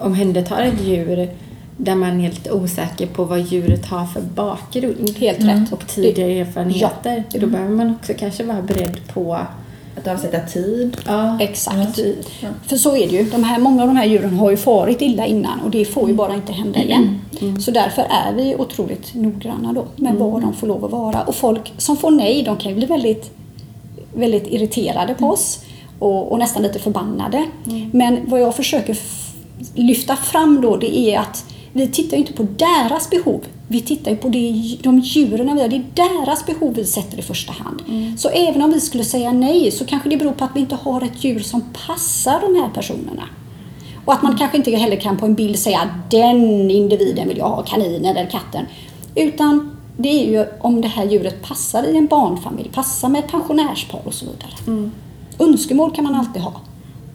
omhändertar 0.00 0.62
ett 0.62 0.84
djur 0.84 1.28
där 1.76 1.94
man 1.94 2.20
är 2.20 2.30
lite 2.30 2.52
osäker 2.52 3.06
på 3.06 3.24
vad 3.24 3.40
djuret 3.40 3.86
har 3.86 4.06
för 4.06 4.20
bakgrund 4.20 5.16
Helt 5.18 5.40
rätt. 5.44 5.72
och 5.72 5.86
tidigare 5.86 6.32
erfarenheter. 6.32 7.24
Ja. 7.32 7.40
Då 7.40 7.46
behöver 7.46 7.74
man 7.74 7.90
också 7.94 8.12
kanske 8.18 8.44
vara 8.44 8.62
beredd 8.62 9.00
på 9.14 9.34
att 9.96 10.08
avsätta 10.08 10.40
tid. 10.40 10.96
Ja. 11.06 11.38
Exakt. 11.40 12.00
För 12.66 12.76
så 12.76 12.96
är 12.96 13.08
det 13.08 13.16
ju. 13.16 13.24
De 13.24 13.44
här, 13.44 13.58
många 13.58 13.82
av 13.82 13.88
de 13.88 13.96
här 13.96 14.04
djuren 14.06 14.34
har 14.38 14.50
ju 14.50 14.56
farit 14.56 15.02
illa 15.02 15.26
innan 15.26 15.60
och 15.60 15.70
det 15.70 15.84
får 15.84 16.08
ju 16.08 16.14
bara 16.14 16.34
inte 16.34 16.52
hända 16.52 16.82
igen. 16.82 17.20
Så 17.60 17.70
därför 17.70 18.02
är 18.02 18.32
vi 18.36 18.56
otroligt 18.56 19.14
noggranna 19.14 19.72
då 19.72 19.86
med 19.96 20.14
var 20.14 20.40
de 20.40 20.54
får 20.54 20.66
lov 20.66 20.84
att 20.84 20.90
vara. 20.90 21.22
Och 21.22 21.34
folk 21.34 21.72
som 21.76 21.96
får 21.96 22.10
nej, 22.10 22.42
de 22.42 22.56
kan 22.56 22.70
ju 22.70 22.76
bli 22.76 22.86
väldigt, 22.86 23.30
väldigt 24.14 24.46
irriterade 24.46 25.14
på 25.14 25.26
oss 25.26 25.60
och, 25.98 26.32
och 26.32 26.38
nästan 26.38 26.62
lite 26.62 26.78
förbannade. 26.78 27.46
Men 27.92 28.30
vad 28.30 28.40
jag 28.40 28.56
försöker 28.56 28.98
lyfta 29.74 30.16
fram 30.16 30.60
då 30.60 30.76
det 30.76 30.98
är 30.98 31.18
att 31.18 31.44
vi 31.72 31.88
tittar 31.88 32.16
inte 32.16 32.32
på 32.32 32.42
deras 32.42 33.10
behov. 33.10 33.44
Vi 33.68 33.80
tittar 33.80 34.10
ju 34.10 34.16
på 34.16 34.28
det, 34.28 34.76
de 34.82 34.98
djuren 34.98 35.54
vi 35.54 35.62
har. 35.62 35.68
Det 35.68 35.76
är 35.76 35.84
deras 35.94 36.46
behov 36.46 36.74
vi 36.74 36.84
sätter 36.84 37.18
i 37.18 37.22
första 37.22 37.52
hand. 37.52 37.82
Så 38.18 38.28
även 38.28 38.62
om 38.62 38.72
vi 38.72 38.80
skulle 38.80 39.04
säga 39.04 39.32
nej 39.32 39.70
så 39.70 39.84
kanske 39.84 40.08
det 40.08 40.16
beror 40.16 40.32
på 40.32 40.44
att 40.44 40.50
vi 40.54 40.60
inte 40.60 40.74
har 40.74 41.02
ett 41.02 41.24
djur 41.24 41.40
som 41.40 41.60
passar 41.86 42.40
de 42.40 42.60
här 42.60 42.68
personerna. 42.74 43.28
Och 44.04 44.12
att 44.12 44.22
man 44.22 44.38
kanske 44.38 44.56
inte 44.56 44.70
heller 44.70 44.96
kan 44.96 45.16
på 45.16 45.26
en 45.26 45.34
bild 45.34 45.58
säga 45.58 45.90
den 46.10 46.70
individen 46.70 47.28
vill 47.28 47.38
jag 47.38 47.48
ha, 47.48 47.62
kaninen 47.62 48.16
eller 48.16 48.30
katten. 48.30 48.66
Utan 49.14 49.73
det 49.96 50.08
är 50.08 50.30
ju 50.30 50.46
om 50.60 50.80
det 50.80 50.88
här 50.88 51.04
djuret 51.04 51.42
passar 51.42 51.82
i 51.82 51.96
en 51.96 52.06
barnfamilj, 52.06 52.70
passar 52.74 53.08
med 53.08 53.28
pensionärspar 53.28 54.00
och 54.04 54.14
så 54.14 54.24
vidare. 54.26 54.90
Önskemål 55.38 55.90
kan 55.94 56.04
man 56.04 56.14
alltid 56.14 56.42
ha. 56.42 56.52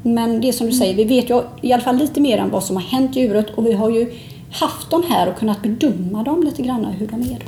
Men 0.04 0.42
det 0.42 0.48
är 0.50 0.52
som 0.52 0.68
du 0.68 0.74
säger, 0.74 0.96
vi 0.96 1.04
vet 1.04 1.30
ju 1.30 1.42
i 1.62 1.74
alla 1.74 1.84
fall 1.84 1.98
lite 1.98 2.22
mer 2.22 2.38
än 2.38 2.50
vad 2.50 2.64
som 2.64 2.76
har 2.76 2.84
hänt 2.84 3.16
djuret 3.16 3.50
och 3.56 3.66
vi 3.66 3.72
har 3.74 3.90
ju 3.90 4.12
haft 4.52 4.90
dem 4.90 5.04
här 5.10 5.30
och 5.30 5.38
kunnat 5.40 5.62
bedöma 5.64 6.24
dem 6.24 6.44
lite 6.44 6.62
grann 6.62 6.86
hur 6.86 7.08
de 7.08 7.22
är. 7.22 7.40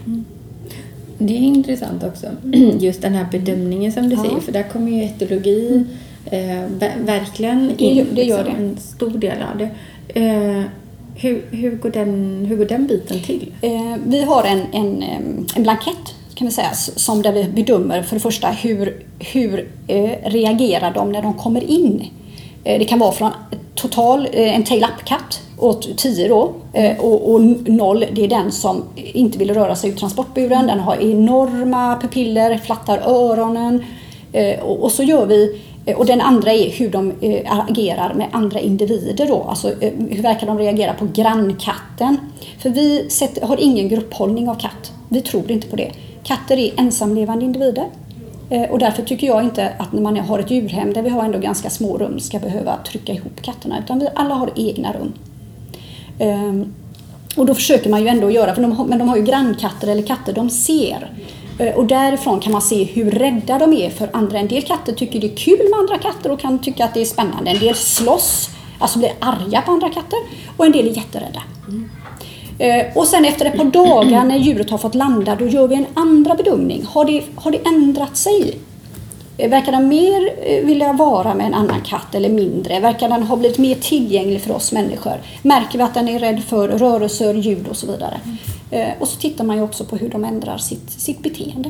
Det 1.18 1.34
är 1.34 1.38
intressant 1.42 2.04
också, 2.04 2.28
just 2.80 3.02
den 3.02 3.14
här 3.14 3.26
bedömningen 3.32 3.92
som 3.92 4.10
du 4.10 4.16
Ja. 4.16 4.24
säger, 4.24 4.40
för 4.40 4.52
där 4.52 4.64
kommer 4.64 4.92
ju 4.92 5.04
etologi 5.04 5.86
eh, 6.26 6.40
ver- 6.80 7.06
verkligen 7.06 7.72
Det 7.78 7.84
in, 7.84 7.98
gör- 7.98 8.06
det 8.16 8.24
gör 8.24 8.44
liksom, 8.44 8.64
en 8.64 8.78
stor 8.78 9.10
del 9.18 9.38
av 9.52 9.58
det. 9.58 9.70
Eh, 10.22 10.64
hur, 11.22 11.46
hur, 11.52 11.76
går 11.76 11.90
den, 11.90 12.46
hur 12.50 12.58
går 12.58 12.66
den 12.66 12.88
biten 12.88 13.20
till? 13.20 13.54
Eh, 13.62 13.96
vi 14.06 14.24
har 14.24 14.44
en, 14.44 14.62
en, 14.72 15.04
en 15.56 15.64
blankett 15.64 16.16
kan 16.42 16.48
vi 16.48 16.54
säga, 16.54 16.74
som 16.74 17.22
där 17.22 17.32
vi 17.32 17.44
bedömer 17.44 18.02
för 18.04 18.16
det 18.16 18.20
första 18.20 18.48
hur, 18.48 19.06
hur 19.20 19.70
eh, 19.88 20.12
reagerar 20.24 20.94
de 20.94 21.12
när 21.12 21.22
de 21.22 21.34
kommer 21.34 21.64
in. 21.64 22.06
Eh, 22.64 22.80
det 22.80 22.86
kan 22.86 23.00
vara 23.00 23.12
från 23.12 23.32
total, 23.76 24.28
eh, 24.32 24.56
en 24.56 24.64
tail-up-katt 24.64 25.42
åt 25.58 25.98
10 25.98 26.28
då 26.28 26.54
eh, 26.74 27.00
och, 27.00 27.34
och 27.34 27.42
0 27.42 28.06
det 28.12 28.24
är 28.24 28.28
den 28.28 28.52
som 28.52 28.84
inte 28.96 29.38
vill 29.38 29.54
röra 29.54 29.76
sig 29.76 29.90
ur 29.90 29.96
transportburen. 29.96 30.68
Den 30.68 30.80
har 30.80 30.96
enorma 30.96 32.00
pupiller, 32.02 32.58
flattar 32.58 32.98
öronen 32.98 33.84
eh, 34.32 34.60
och, 34.60 34.84
och 34.84 34.92
så 34.92 35.04
gör 35.04 35.26
vi 35.26 35.62
Eh, 35.86 35.98
och 35.98 36.06
den 36.06 36.22
andra 36.22 36.54
är 36.54 36.70
hur 36.70 36.90
de 36.90 37.14
eh, 37.22 37.60
agerar 37.60 38.14
med 38.14 38.28
andra 38.32 38.60
individer 38.60 39.28
då. 39.28 39.44
Alltså 39.44 39.82
eh, 39.82 39.94
hur 40.10 40.22
verkar 40.22 40.48
de 40.48 40.58
reagera 40.58 40.94
på 40.94 41.08
grannkatten? 41.14 42.18
För 42.60 42.70
vi 42.70 43.10
har 43.42 43.58
ingen 43.60 43.90
grupphållning 43.90 44.50
av 44.50 44.56
katt. 44.56 44.92
Vi 45.10 45.22
tror 45.22 45.52
inte 45.52 45.68
på 45.68 45.76
det. 45.76 45.92
Katter 46.24 46.58
är 46.58 46.72
ensamlevande 46.78 47.46
individer. 47.46 47.86
Och 48.70 48.80
därför 48.80 49.04
tycker 49.04 49.28
jag 49.28 49.44
inte 49.44 49.74
att 49.78 49.94
när 49.94 50.02
man 50.02 50.18
har 50.18 50.40
ett 50.40 50.52
djurhem 50.52 50.94
där 50.94 51.02
vi 51.02 51.10
har 51.10 51.24
ändå 51.24 51.40
ganska 51.40 51.70
små 51.70 51.98
rum 51.98 52.20
ska 52.20 52.40
behöva 52.40 52.78
trycka 52.88 53.14
ihop 53.14 53.42
katterna. 53.42 53.80
Utan 53.80 54.00
vi 54.00 54.08
alla 54.16 54.36
har 54.36 54.50
egna 54.56 54.94
rum. 54.94 55.14
Ehm, 56.20 56.74
och 57.36 57.46
då 57.46 57.54
försöker 57.54 57.90
man 57.90 58.02
ju 58.02 58.08
ändå 58.08 58.32
göra, 58.32 58.56
för 58.56 58.62
de 58.62 58.72
har, 58.72 58.86
men 58.86 59.00
de 59.00 59.10
har 59.10 59.18
ju 59.18 59.24
grannkatter 59.24 59.88
eller 59.88 60.04
katter 60.04 60.34
de 60.34 60.50
ser. 60.50 61.10
Eh, 61.62 61.76
och 61.76 61.86
därifrån 61.86 62.40
kan 62.40 62.52
man 62.52 62.62
se 62.62 62.84
hur 62.84 63.12
rädda 63.12 63.60
de 63.60 63.74
är 63.74 63.90
för 63.90 64.10
andra. 64.14 64.40
En 64.40 64.48
del 64.48 64.62
katter 64.62 64.94
tycker 64.94 65.20
det 65.20 65.28
är 65.28 65.36
kul 65.36 65.70
med 65.70 65.80
andra 65.80 65.98
katter 65.98 66.32
och 66.32 66.40
kan 66.40 66.60
tycka 66.60 66.86
att 66.86 66.94
det 66.94 67.02
är 67.02 67.06
spännande. 67.06 67.52
En 67.52 67.60
del 67.60 67.76
slåss, 67.76 68.50
alltså 68.80 69.00
blir 69.00 69.12
arga 69.20 69.62
på 69.62 69.72
andra 69.72 69.90
katter. 69.90 70.20
Och 70.58 70.66
en 70.66 70.72
del 70.72 70.88
är 70.88 70.92
jätterädda. 70.92 71.44
Eh, 72.60 72.98
och 72.98 73.08
sen 73.08 73.26
efter 73.26 73.46
ett 73.46 73.58
par 73.58 73.66
dagar 73.66 74.24
när 74.24 74.38
djuret 74.38 74.70
har 74.70 74.78
fått 74.78 74.96
landa, 74.96 75.36
då 75.36 75.48
gör 75.48 75.68
vi 75.68 75.76
en 75.76 75.86
andra 75.94 76.36
bedömning. 76.36 76.86
Har 76.88 77.06
det, 77.06 77.24
har 77.36 77.52
det 77.52 77.66
ändrat 77.66 78.18
sig? 78.18 78.58
Eh, 79.42 79.50
Verkar 79.50 79.72
den 79.72 79.88
mer 79.88 80.30
eh, 80.46 80.66
vilja 80.66 80.94
vara 80.94 81.36
med 81.36 81.46
en 81.46 81.54
annan 81.54 81.82
katt 81.82 82.16
eller 82.16 82.30
mindre? 82.30 82.80
Verkar 82.80 83.10
den 83.10 83.24
ha 83.24 83.36
blivit 83.36 83.58
mer 83.58 83.76
tillgänglig 83.76 84.42
för 84.42 84.56
oss 84.56 84.72
människor? 84.72 85.14
Märker 85.42 85.78
vi 85.78 85.84
att 85.84 85.94
den 85.94 86.08
är 86.08 86.20
rädd 86.20 86.44
för 86.44 86.68
rörelser, 86.68 87.34
ljud 87.34 87.68
och 87.68 87.78
så 87.78 87.88
vidare? 87.92 88.20
Eh, 88.72 88.88
Och 89.00 89.08
så 89.08 89.20
tittar 89.20 89.44
man 89.44 89.56
ju 89.58 89.64
också 89.64 89.86
på 89.86 89.96
hur 89.96 90.10
de 90.10 90.24
ändrar 90.26 90.58
sitt, 90.58 90.92
sitt 90.92 91.24
beteende 91.24 91.70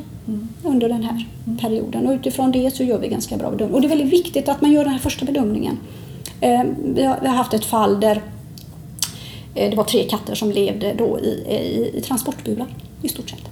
under 0.63 0.89
den 0.89 1.03
här 1.03 1.25
perioden. 1.61 2.07
Och 2.07 2.13
utifrån 2.13 2.51
det 2.51 2.75
så 2.75 2.83
gör 2.83 2.99
vi 2.99 3.07
ganska 3.07 3.37
bra 3.37 3.51
bedömning. 3.51 3.75
Och 3.75 3.81
det 3.81 3.87
är 3.87 3.89
väldigt 3.89 4.13
viktigt 4.13 4.49
att 4.49 4.61
man 4.61 4.71
gör 4.71 4.83
den 4.83 4.93
här 4.93 4.99
första 4.99 5.25
bedömningen. 5.25 5.77
Vi 6.95 7.03
har, 7.03 7.27
haft 7.27 7.53
ett 7.53 7.65
fall 7.65 7.99
där 7.99 8.21
Det 9.53 9.75
var 9.75 9.83
tre 9.83 10.03
katter 10.03 10.35
som 10.35 10.51
levde 10.51 10.93
då 10.97 11.19
i, 11.19 11.29
i, 11.29 11.91
i 11.97 12.01
transportburar 12.01 12.67
i 13.01 13.09
stort 13.09 13.29
sett. 13.29 13.50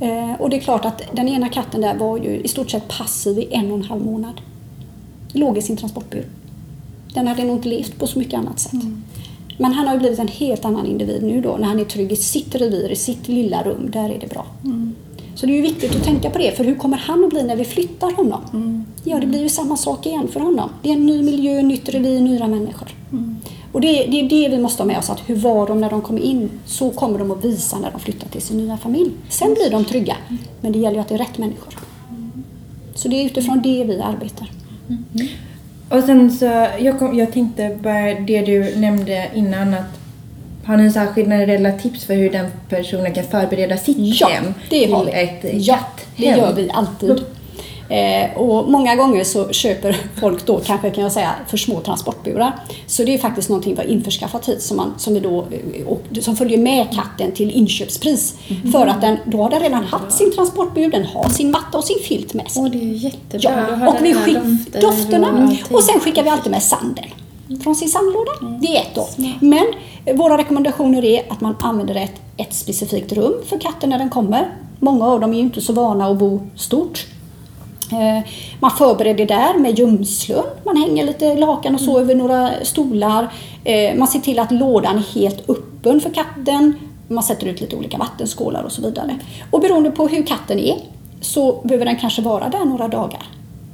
Eh, 0.00 0.40
och 0.40 0.50
det 0.50 0.56
är 0.56 0.60
klart 0.60 0.84
att 0.84 1.02
den 1.12 1.28
ena 1.28 1.48
katten 1.48 1.80
där 1.80 1.94
var 1.94 2.18
ju 2.18 2.40
i 2.40 2.48
stort 2.48 2.70
sett 2.70 2.88
passiv 2.88 3.38
i 3.38 3.48
en 3.50 3.70
och 3.70 3.78
en 3.78 3.84
halv 3.84 4.04
månad. 4.04 4.40
Låg 5.32 5.58
i 5.58 5.62
sin 5.62 5.76
transportbur. 5.76 6.26
Den 7.14 7.26
hade 7.26 7.44
nog 7.44 7.56
inte 7.56 7.68
levt 7.68 7.98
på 7.98 8.06
så 8.06 8.18
mycket 8.18 8.38
annat 8.38 8.60
sätt. 8.60 8.72
Men 9.58 9.72
han 9.72 9.86
har 9.86 9.94
ju 9.94 10.00
blivit 10.00 10.18
en 10.18 10.28
helt 10.28 10.64
annan 10.64 10.86
individ 10.86 11.22
nu 11.22 11.40
då 11.40 11.56
när 11.56 11.66
han 11.66 11.80
är 11.80 11.84
trygg 11.84 12.12
i 12.12 12.16
sitt 12.16 12.54
revir, 12.54 12.90
i 12.90 12.96
sitt 12.96 13.28
lilla 13.28 13.62
rum. 13.62 13.90
Där 13.92 14.10
är 14.10 14.18
det 14.18 14.26
bra. 14.26 14.46
Så 15.34 15.46
det 15.46 15.52
är 15.52 15.56
ju 15.56 15.62
viktigt 15.62 15.96
att 15.96 16.04
tänka 16.04 16.30
på 16.30 16.38
det, 16.38 16.56
för 16.56 16.64
hur 16.64 16.74
kommer 16.74 16.96
han 16.96 17.24
att 17.24 17.30
bli 17.30 17.42
när 17.42 17.56
vi 17.56 17.64
flyttar 17.64 18.12
honom? 18.12 18.40
Ja, 19.04 19.20
det 19.20 19.26
blir 19.26 19.42
ju 19.42 19.48
samma 19.48 19.76
sak 19.76 20.06
igen 20.06 20.28
för 20.28 20.40
honom. 20.40 20.70
Det 20.82 20.88
är 20.88 20.92
en 20.92 21.06
ny 21.06 21.22
miljö, 21.22 21.62
nytt 21.62 21.88
revir, 21.88 22.20
nya 22.20 22.48
människor. 22.48 22.88
Och 23.72 23.80
det, 23.80 23.86
det 23.92 24.20
är 24.20 24.28
det 24.28 24.48
vi 24.56 24.58
måste 24.62 24.82
ha 24.82 24.86
med 24.86 24.98
oss, 24.98 25.10
att 25.10 25.20
hur 25.26 25.36
var 25.36 25.66
de 25.66 25.80
när 25.80 25.90
de 25.90 26.02
kom 26.02 26.18
in? 26.18 26.50
Så 26.66 26.90
kommer 26.90 27.18
de 27.18 27.30
att 27.30 27.44
visa 27.44 27.78
när 27.78 27.90
de 27.90 28.00
flyttar 28.00 28.28
till 28.28 28.42
sin 28.42 28.56
nya 28.56 28.76
familj. 28.76 29.10
Sen 29.28 29.54
blir 29.54 29.70
de 29.70 29.84
trygga, 29.84 30.16
men 30.60 30.72
det 30.72 30.78
gäller 30.78 30.94
ju 30.96 31.00
att 31.00 31.08
det 31.08 31.14
är 31.14 31.18
rätt 31.18 31.38
människor. 31.38 31.74
Så 32.94 33.08
det 33.08 33.16
är 33.16 33.24
utifrån 33.26 33.60
det 33.62 33.84
vi 33.84 34.00
arbetar. 34.00 34.50
Och 35.88 36.04
sen 36.04 36.30
så, 36.30 36.66
jag, 36.80 36.98
kom, 36.98 37.18
jag 37.18 37.32
tänkte 37.32 37.78
bara 37.82 38.14
det 38.14 38.40
du 38.40 38.76
nämnde 38.76 39.28
innan 39.34 39.74
att 39.74 39.98
har 40.64 40.76
ni 40.76 40.92
så 40.92 40.98
här 40.98 41.06
generella 41.06 41.72
tips 41.72 42.04
för 42.04 42.14
hur 42.14 42.30
den 42.30 42.46
personen 42.68 43.14
kan 43.14 43.24
förbereda 43.24 43.76
sitt 43.76 43.96
Ja, 43.98 44.28
hem 44.28 44.54
det 44.70 44.92
har 44.92 45.04
vi. 45.04 45.10
ett 45.12 45.44
Ja, 45.66 45.78
det 46.16 46.26
gör 46.26 46.52
vi 46.54 46.70
alltid. 46.70 47.24
Eh, 47.88 48.38
och 48.38 48.70
många 48.70 48.96
gånger 48.96 49.24
så 49.24 49.52
köper 49.52 49.96
folk 50.20 50.46
då 50.46 50.60
kanske 50.60 50.90
kan 50.90 51.02
jag 51.02 51.12
säga 51.12 51.34
för 51.46 51.56
små 51.56 51.80
transportburar. 51.80 52.52
Så 52.86 53.04
det 53.04 53.14
är 53.14 53.18
faktiskt 53.18 53.48
någonting 53.48 53.74
vi 53.74 53.80
har 53.82 53.88
införskaffat 53.88 54.48
hit 54.48 54.62
som, 54.62 54.76
man, 54.76 54.94
som, 54.98 55.14
vi 55.14 55.20
då, 55.20 55.38
eh, 55.38 55.86
och, 55.86 56.02
som 56.20 56.36
följer 56.36 56.58
med 56.58 56.86
katten 56.94 57.32
till 57.32 57.50
inköpspris. 57.50 58.34
För 58.72 58.86
att 58.86 59.00
den, 59.00 59.16
då 59.24 59.42
har 59.42 59.50
den 59.50 59.60
redan 59.60 59.84
haft 59.84 60.12
sin 60.12 60.32
transportbur, 60.32 60.90
den 60.90 61.04
har 61.04 61.28
sin 61.28 61.50
matta 61.50 61.78
och 61.78 61.84
sin 61.84 61.98
filt 62.02 62.34
med 62.34 62.50
sig. 62.50 62.62
Åh, 62.62 62.70
det 62.70 62.78
är 62.78 62.82
ju 62.82 62.96
jättebra. 62.96 63.66
Ja, 63.80 63.88
och 63.88 63.96
vi 64.04 64.12
här 64.12 64.24
skick, 64.24 64.34
dofter 64.34 64.80
dofterna. 64.80 65.28
allting. 65.28 65.76
Och 65.76 65.82
sen 65.82 66.00
skickar 66.00 66.22
vi 66.22 66.28
alltid 66.28 66.50
med 66.50 66.62
sanden 66.62 67.04
från 67.62 67.74
sin 67.74 67.88
sandlåda. 67.88 68.32
Det 68.60 68.76
är 68.76 68.80
ett 68.80 68.94
då. 68.94 69.08
Men 69.40 69.66
eh, 70.04 70.16
våra 70.16 70.38
rekommendationer 70.38 71.04
är 71.04 71.32
att 71.32 71.40
man 71.40 71.56
använder 71.60 71.94
ett, 71.94 72.20
ett 72.36 72.54
specifikt 72.54 73.12
rum 73.12 73.34
för 73.46 73.58
katten 73.58 73.90
när 73.90 73.98
den 73.98 74.10
kommer. 74.10 74.48
Många 74.80 75.06
av 75.06 75.20
dem 75.20 75.30
är 75.32 75.34
ju 75.34 75.42
inte 75.42 75.60
så 75.60 75.72
vana 75.72 76.06
att 76.06 76.16
bo 76.16 76.40
stort. 76.56 77.06
Eh, 77.92 78.24
Man 78.60 78.70
förbereder 78.70 79.26
där 79.26 79.58
med 79.58 79.78
gömslun. 79.78 80.42
Man 80.64 80.76
hänger 80.76 81.04
lite 81.06 81.34
lakan 81.34 81.74
och 81.74 81.80
så 81.80 82.00
över 82.00 82.14
några 82.14 82.50
stolar. 82.62 83.28
Eh, 83.64 83.94
Man 83.96 84.08
ser 84.08 84.18
till 84.20 84.38
att 84.38 84.52
lådan 84.52 84.96
är 84.98 85.20
helt 85.20 85.50
öppen 85.50 86.00
för 86.00 86.10
katten. 86.10 86.74
Man 87.08 87.22
sätter 87.22 87.46
ut 87.46 87.60
lite 87.60 87.76
olika 87.76 87.98
vattenskålar 87.98 88.62
och 88.62 88.72
så 88.72 88.82
vidare. 88.82 89.18
Och 89.50 89.60
beroende 89.60 89.90
på 89.90 90.08
hur 90.08 90.22
katten 90.22 90.58
är 90.58 90.76
så 91.20 91.60
behöver 91.64 91.84
den 91.84 91.96
kanske 91.96 92.22
vara 92.22 92.48
där 92.48 92.64
några 92.64 92.88
dagar. 92.88 93.22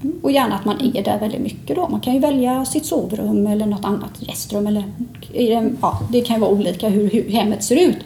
Mm, 0.02 0.16
Och 0.22 0.32
gärna 0.32 0.54
att 0.54 0.64
man 0.64 0.80
är 0.94 1.02
där 1.04 1.18
väldigt 1.20 1.40
mycket 1.40 1.76
då. 1.76 1.88
Man 1.88 2.00
kan 2.00 2.14
ju 2.14 2.20
välja 2.20 2.64
sitt 2.64 2.86
sovrum 2.86 3.46
eller 3.46 3.66
något 3.66 3.84
annat 3.84 4.10
gästrum. 4.18 4.66
Eller, 4.66 4.84
ja, 5.82 6.00
det 6.12 6.20
kan 6.20 6.36
ju 6.36 6.40
vara 6.40 6.50
olika 6.50 6.88
hur, 6.88 7.10
hur 7.10 7.30
hemmet 7.30 7.64
ser 7.64 7.76
ut. 7.88 7.96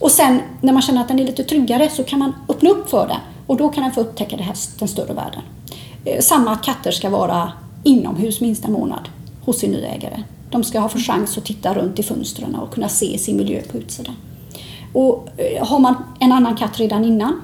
Och 0.00 0.10
sen 0.10 0.40
när 0.60 0.72
man 0.72 0.82
känner 0.82 1.00
att 1.00 1.08
den 1.08 1.18
är 1.20 1.24
lite 1.24 1.44
tryggare 1.44 1.88
så 1.90 2.04
kan 2.04 2.18
man 2.18 2.32
öppna 2.48 2.70
upp 2.70 2.90
för 2.90 3.08
den. 3.08 3.16
Och 3.48 3.56
då 3.56 3.68
kan 3.68 3.82
den 3.82 3.92
få 3.92 4.00
upptäcka 4.00 4.36
det 4.36 4.42
här, 4.42 4.56
den 4.78 4.88
större 4.88 5.12
världen. 5.12 5.42
Eh, 6.04 6.20
samma 6.20 6.50
att 6.50 6.64
katter 6.64 6.90
ska 6.90 7.10
vara 7.10 7.52
inomhus 7.84 8.40
minst 8.40 8.64
en 8.64 8.72
månad 8.72 9.08
hos 9.44 9.58
sin 9.58 9.70
nya 9.70 9.88
ägare. 9.88 10.22
De 10.50 10.64
ska 10.64 10.80
ha 10.80 10.88
för 10.88 10.98
chans 10.98 11.38
att 11.38 11.44
titta 11.44 11.74
runt 11.74 11.98
i 11.98 12.02
fönstren 12.02 12.54
och 12.54 12.74
kunna 12.74 12.88
se 12.88 13.18
sin 13.18 13.36
miljö 13.36 13.62
på 13.72 13.78
utsidan. 13.78 14.14
Och 14.92 15.28
eh, 15.36 15.66
har 15.66 15.78
man 15.78 15.94
en 16.20 16.32
annan 16.32 16.56
katt 16.56 16.78
redan 16.78 17.04
innan 17.04 17.40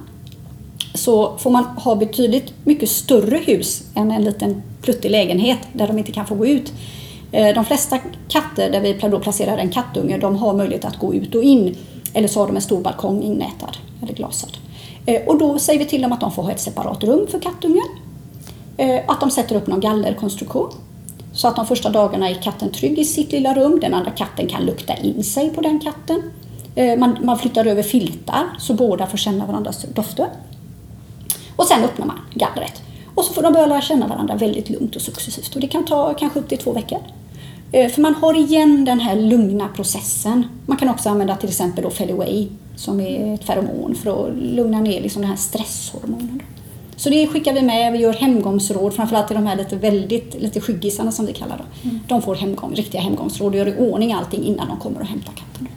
så 0.94 1.38
får 1.38 1.50
man 1.50 1.64
ha 1.64 1.94
betydligt 1.94 2.52
mycket 2.64 2.88
större 2.88 3.36
hus 3.36 3.82
än 3.94 4.10
en 4.10 4.24
liten 4.24 4.62
pluttig 4.82 5.10
lägenhet 5.10 5.58
där 5.72 5.86
de 5.86 5.98
inte 5.98 6.12
kan 6.12 6.26
få 6.26 6.34
gå 6.34 6.46
ut. 6.46 6.72
Eh, 7.32 7.54
de 7.54 7.64
flesta 7.64 7.98
katter 8.28 8.70
där 8.70 8.80
vi 8.80 8.92
då 8.92 9.20
placerar 9.20 9.58
en 9.58 9.70
kattunge 9.70 10.18
de 10.18 10.36
har 10.36 10.54
möjlighet 10.54 10.84
att 10.84 10.98
gå 10.98 11.14
ut 11.14 11.34
och 11.34 11.42
in 11.42 11.76
eller 12.12 12.28
så 12.28 12.40
har 12.40 12.46
de 12.46 12.56
en 12.56 12.62
stor 12.62 12.80
balkong 12.80 13.22
innätad 13.22 13.76
eller 14.02 14.14
glasad. 14.14 14.56
Eh, 15.06 15.22
och 15.26 15.38
då 15.38 15.58
säger 15.58 15.78
vi 15.78 15.84
till 15.84 16.02
dem 16.02 16.12
att 16.12 16.20
de 16.20 16.32
får 16.32 16.42
ha 16.42 16.50
ett 16.50 16.60
separat 16.60 17.04
rum 17.04 17.26
för 17.30 17.40
kattungen. 17.40 17.88
Eh, 18.76 19.00
att 19.06 19.20
de 19.20 19.30
sätter 19.30 19.56
upp 19.56 19.66
någon 19.66 19.80
gallerkonstruktion. 19.80 20.70
Så 21.32 21.48
att 21.48 21.56
de 21.56 21.66
första 21.66 21.90
dagarna 21.90 22.30
är 22.30 22.34
katten 22.34 22.70
trygg 22.70 22.98
i 22.98 23.04
sitt 23.04 23.32
lilla 23.32 23.54
rum. 23.54 23.80
Den 23.80 23.94
andra 23.94 24.10
katten 24.10 24.46
kan 24.46 24.62
lukta 24.62 24.94
in 24.96 25.24
sig 25.24 25.50
på 25.50 25.60
den 25.60 25.80
katten. 25.80 26.22
Eh, 26.74 26.98
man, 26.98 27.18
man 27.22 27.38
flyttar 27.38 27.66
över 27.66 27.82
filtar 27.82 28.44
så 28.58 28.74
båda 28.74 29.06
får 29.06 29.18
känna 29.18 29.46
varandras 29.46 29.86
dofter. 29.94 30.28
Och 31.56 31.64
sen 31.64 31.84
öppnar 31.84 32.06
man 32.06 32.18
gallret. 32.34 32.82
Och 33.14 33.24
så 33.24 33.32
får 33.32 33.42
de 33.42 33.52
börja 33.52 33.66
lära 33.66 33.80
känna 33.80 34.06
varandra 34.06 34.34
väldigt 34.34 34.70
lugnt 34.70 34.96
och 34.96 35.02
successivt. 35.02 35.54
Och 35.54 35.60
det 35.60 35.66
kan 35.66 35.84
ta 35.84 36.14
kanske 36.14 36.38
upp 36.38 36.48
till 36.48 36.58
två 36.58 36.72
veckor. 36.72 36.98
För 37.72 38.00
man 38.00 38.14
har 38.14 38.36
igen 38.36 38.84
den 38.84 39.00
här 39.00 39.16
lugna 39.16 39.68
processen. 39.68 40.46
Man 40.66 40.76
kan 40.76 40.88
också 40.88 41.08
använda 41.08 41.36
till 41.36 41.48
exempel 41.48 41.84
då 41.84 41.90
Feliway 41.90 42.48
som 42.76 43.00
är 43.00 43.34
ett 43.34 43.44
feromon 43.44 43.94
för 43.94 44.26
att 44.26 44.36
lugna 44.36 44.80
ner 44.80 45.00
liksom 45.00 45.22
den 45.22 45.30
här 45.30 45.36
stresshormonen. 45.36 46.42
Så 46.96 47.10
det 47.10 47.26
skickar 47.26 47.52
vi 47.52 47.62
med. 47.62 47.92
Vi 47.92 47.98
gör 47.98 48.12
hemgångsråd, 48.12 48.94
framförallt 48.94 49.26
till 49.26 49.36
de 49.36 49.46
här 49.46 49.56
lite, 49.56 49.76
väldigt, 49.76 50.34
lite 50.40 50.60
skyggisarna 50.60 51.12
som 51.12 51.26
vi 51.26 51.32
kallar 51.32 51.56
dem. 51.58 51.66
Mm. 51.82 52.00
De 52.08 52.22
får 52.22 52.34
hemgång, 52.34 52.74
riktiga 52.74 53.00
hemgångsråd 53.00 53.52
och 53.52 53.58
gör 53.58 53.68
i 53.68 53.90
ordning 53.90 54.12
allting 54.12 54.44
innan 54.44 54.68
de 54.68 54.76
kommer 54.76 55.00
och 55.00 55.06
hämtar 55.06 55.32
katten. 55.32 55.68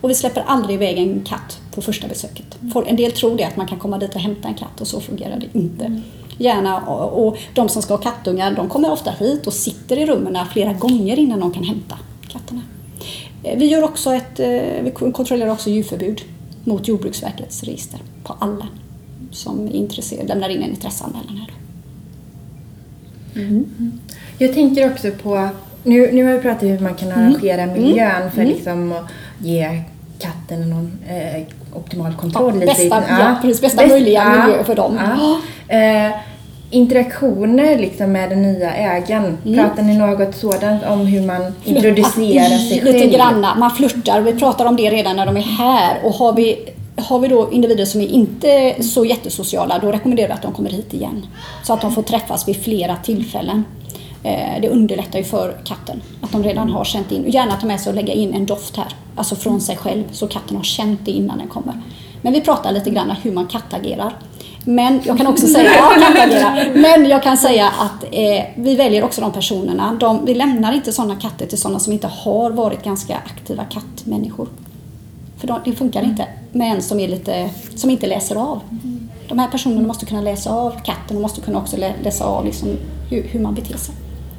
Och 0.00 0.10
vi 0.10 0.14
släpper 0.14 0.44
aldrig 0.46 0.74
iväg 0.74 0.98
en 0.98 1.24
katt 1.24 1.60
på 1.74 1.82
första 1.82 2.08
besöket. 2.08 2.62
Mm. 2.62 2.84
En 2.86 2.96
del 2.96 3.12
tror 3.12 3.36
det 3.36 3.44
att 3.44 3.56
man 3.56 3.66
kan 3.66 3.78
komma 3.78 3.98
dit 3.98 4.14
och 4.14 4.20
hämta 4.20 4.48
en 4.48 4.54
katt 4.54 4.80
och 4.80 4.86
så 4.86 5.00
fungerar 5.00 5.40
det 5.40 5.58
inte. 5.58 5.84
Mm. 5.84 6.02
Gärna, 6.38 6.80
och, 6.80 7.26
och 7.26 7.38
de 7.54 7.68
som 7.68 7.82
ska 7.82 7.94
ha 7.94 8.02
kattungar 8.02 8.54
de 8.54 8.68
kommer 8.68 8.92
ofta 8.92 9.10
hit 9.10 9.46
och 9.46 9.52
sitter 9.52 9.96
i 9.96 10.06
rummen 10.06 10.38
flera 10.52 10.72
gånger 10.72 11.18
innan 11.18 11.40
de 11.40 11.52
kan 11.52 11.64
hämta 11.64 11.98
katterna. 12.28 12.60
Eh, 13.42 13.58
vi, 13.58 13.66
gör 13.66 13.82
också 13.82 14.14
ett, 14.14 14.40
eh, 14.40 14.82
vi 14.82 14.92
kontrollerar 15.12 15.50
också 15.50 15.70
djurförbud 15.70 16.20
mot 16.64 16.88
Jordbruksverkets 16.88 17.62
register 17.62 18.00
på 18.24 18.36
alla 18.38 18.66
som 19.30 19.66
är 19.66 19.72
intresserade, 19.72 20.28
lämnar 20.28 20.48
in 20.48 20.62
en 20.62 20.70
intresseanmälan 20.70 21.36
här. 21.36 21.50
Mm. 23.42 24.00
Jag 24.38 24.54
tänker 24.54 24.92
också 24.92 25.10
på, 25.22 25.48
nu, 25.82 26.12
nu 26.12 26.24
har 26.24 26.32
vi 26.32 26.38
pratat 26.38 26.62
om 26.62 26.68
hur 26.68 26.78
man 26.78 26.94
kan 26.94 27.12
mm. 27.12 27.20
arrangera 27.20 27.62
mm. 27.62 27.82
miljön 27.82 28.30
för 28.30 28.42
mm. 28.42 28.54
liksom 28.54 28.92
att 28.92 29.10
ge 29.38 29.82
katten 30.18 30.70
någon 30.70 30.98
eh, 31.08 31.42
optimal 31.72 32.14
kontroll. 32.14 32.60
Ja, 32.60 32.66
bästa, 32.66 32.84
ja, 33.08 33.20
ja, 33.20 33.38
precis, 33.42 33.60
bästa 33.60 33.82
Bäst, 33.82 33.90
möjliga 33.90 34.46
miljö 34.46 34.64
för 34.64 34.74
dem. 34.74 34.98
Eh, 35.68 36.10
interaktioner 36.74 37.78
liksom 37.78 38.12
med 38.12 38.30
den 38.30 38.42
nya 38.42 38.74
ägaren. 38.74 39.38
Mm. 39.44 39.58
Pratar 39.58 39.82
ni 39.82 39.98
något 39.98 40.34
sådant 40.34 40.84
om 40.84 41.06
hur 41.06 41.26
man 41.26 41.52
introducerar 41.64 42.58
sig 42.58 42.80
själv? 42.80 42.94
Lite 42.94 43.06
granna. 43.06 43.54
Man 43.54 43.70
flörtar. 43.70 44.20
Vi 44.20 44.32
pratar 44.32 44.66
om 44.66 44.76
det 44.76 44.90
redan 44.90 45.16
när 45.16 45.26
de 45.26 45.36
är 45.36 45.40
här. 45.40 46.00
Och 46.04 46.14
har 46.14 46.32
vi 46.32 46.68
har 46.96 47.18
vi 47.18 47.28
då 47.28 47.52
individer 47.52 47.84
som 47.84 48.00
är 48.00 48.06
inte 48.06 48.82
så 48.82 49.04
jättesociala, 49.04 49.78
då 49.78 49.92
rekommenderar 49.92 50.28
vi 50.28 50.34
att 50.34 50.42
de 50.42 50.52
kommer 50.52 50.70
hit 50.70 50.94
igen. 50.94 51.26
Så 51.62 51.72
att 51.72 51.80
de 51.80 51.92
får 51.92 52.02
träffas 52.02 52.48
vid 52.48 52.56
flera 52.56 52.96
tillfällen. 52.96 53.64
Eh, 54.22 54.60
det 54.62 54.68
underlättar 54.68 55.18
ju 55.18 55.24
för 55.24 55.56
katten 55.64 56.02
att 56.20 56.32
de 56.32 56.44
redan 56.44 56.70
har 56.70 56.84
känt 56.84 57.12
in, 57.12 57.30
gärna 57.30 57.56
ta 57.56 57.66
med 57.66 57.80
sig 57.80 57.90
och 57.90 57.96
lägga 57.96 58.12
in 58.12 58.34
en 58.34 58.46
doft 58.46 58.76
här, 58.76 58.86
alltså 59.16 59.36
från 59.36 59.60
sig 59.60 59.76
själv, 59.76 60.04
så 60.12 60.26
katten 60.26 60.56
har 60.56 60.64
känt 60.64 61.00
det 61.04 61.10
innan 61.10 61.38
den 61.38 61.48
kommer. 61.48 61.82
Men 62.22 62.32
vi 62.32 62.40
pratar 62.40 62.72
lite 62.72 62.90
grann 62.90 63.10
hur 63.22 63.32
man 63.32 63.46
kattagerar. 63.46 64.16
Men 64.64 65.00
jag 65.04 65.18
kan 65.18 65.26
också 65.26 65.46
säga, 65.46 65.70
ja, 65.76 65.92
kattagera. 66.00 66.56
Men 66.74 67.08
jag 67.08 67.22
kan 67.22 67.36
säga 67.36 67.66
att 67.66 68.04
eh, 68.04 68.44
vi 68.56 68.76
väljer 68.76 69.04
också 69.04 69.20
de 69.20 69.32
personerna. 69.32 69.96
De, 70.00 70.24
vi 70.24 70.34
lämnar 70.34 70.72
inte 70.72 70.92
sådana 70.92 71.16
katter 71.16 71.46
till 71.46 71.58
sådana 71.58 71.78
som 71.78 71.92
inte 71.92 72.06
har 72.06 72.50
varit 72.50 72.84
ganska 72.84 73.16
aktiva 73.16 73.64
kattmänniskor. 73.64 74.48
För 75.38 75.46
de, 75.46 75.60
det 75.64 75.72
funkar 75.72 76.02
inte 76.02 76.26
med 76.52 76.72
en 76.72 76.82
som, 76.82 77.00
är 77.00 77.08
lite, 77.08 77.50
som 77.74 77.90
inte 77.90 78.06
läser 78.06 78.36
av. 78.36 78.60
De 79.28 79.38
här 79.38 79.48
personerna 79.48 79.86
måste 79.86 80.06
kunna 80.06 80.20
läsa 80.20 80.50
av 80.50 80.70
katten 80.84 81.16
och 81.16 81.22
måste 81.22 81.40
kunna 81.40 81.58
också 81.58 81.76
läsa 82.02 82.24
av 82.24 82.44
liksom 82.44 82.68
hur, 83.10 83.22
hur 83.22 83.40
man 83.40 83.54
beter 83.54 83.78
sig. 83.78 83.94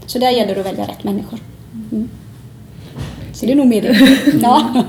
Så 0.05 0.19
där 0.19 0.29
gäller 0.29 0.55
det 0.55 0.59
att 0.61 0.67
välja 0.67 0.87
rätt 0.87 1.03
människor. 1.03 1.39
Mm. 1.91 2.09
Så 3.33 3.45
det 3.45 3.51
är 3.51 3.55
nog 3.55 3.67
mer 3.67 3.81
det. 3.81 3.97
Ja. 4.41 4.83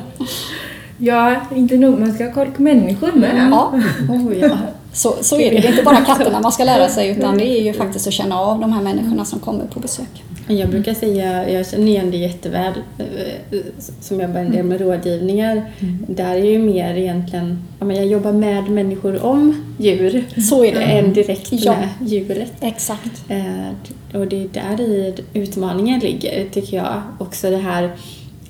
ja, 0.98 1.36
inte 1.54 1.76
nog. 1.76 1.98
Man 1.98 2.14
ska 2.14 2.24
ha 2.24 2.32
koll 2.32 2.50
på 2.50 2.62
människor 2.62 3.12
med. 3.12 3.48
Ja. 3.50 3.72
Oh, 4.08 4.38
ja. 4.38 4.58
Så, 4.96 5.14
så 5.20 5.40
är 5.40 5.50
det. 5.50 5.60
Det 5.60 5.66
är 5.66 5.70
inte 5.70 5.82
bara 5.82 6.04
katterna 6.04 6.40
man 6.40 6.52
ska 6.52 6.64
lära 6.64 6.88
sig 6.88 7.08
utan 7.08 7.38
det 7.38 7.46
är 7.46 7.62
ju 7.62 7.72
faktiskt 7.72 8.06
att 8.06 8.12
känna 8.12 8.40
av 8.40 8.60
de 8.60 8.72
här 8.72 8.82
människorna 8.82 9.24
som 9.24 9.40
kommer 9.40 9.64
på 9.64 9.80
besök. 9.80 10.24
Jag 10.48 10.70
brukar 10.70 10.94
säga, 10.94 11.50
jag 11.50 11.66
känner 11.66 11.86
igen 11.86 12.10
det 12.10 12.16
jätteväl, 12.16 12.72
eh, 12.98 13.58
som 14.00 14.20
jag 14.20 14.30
började 14.30 14.62
med 14.62 14.80
rådgivningar. 14.80 15.72
Mm. 15.80 16.04
Där 16.08 16.34
är 16.34 16.50
ju 16.50 16.58
mer 16.58 16.94
egentligen, 16.94 17.62
jag 17.80 18.06
jobbar 18.06 18.32
med 18.32 18.70
människor 18.70 19.24
om 19.24 19.62
djur. 19.78 20.24
Så 20.50 20.64
är 20.64 20.74
det. 20.74 20.82
Än 20.82 21.12
direkt 21.12 21.52
ja. 21.52 21.76
med 21.76 22.10
djuret. 22.10 22.52
Exakt. 22.60 23.24
Eh, 23.28 24.20
och 24.20 24.26
det 24.26 24.42
är 24.42 24.48
där 24.48 24.80
i 24.80 25.14
utmaningen 25.34 26.00
ligger, 26.00 26.46
tycker 26.52 26.76
jag. 26.76 27.02
Också 27.18 27.50
det 27.50 27.56
här, 27.56 27.90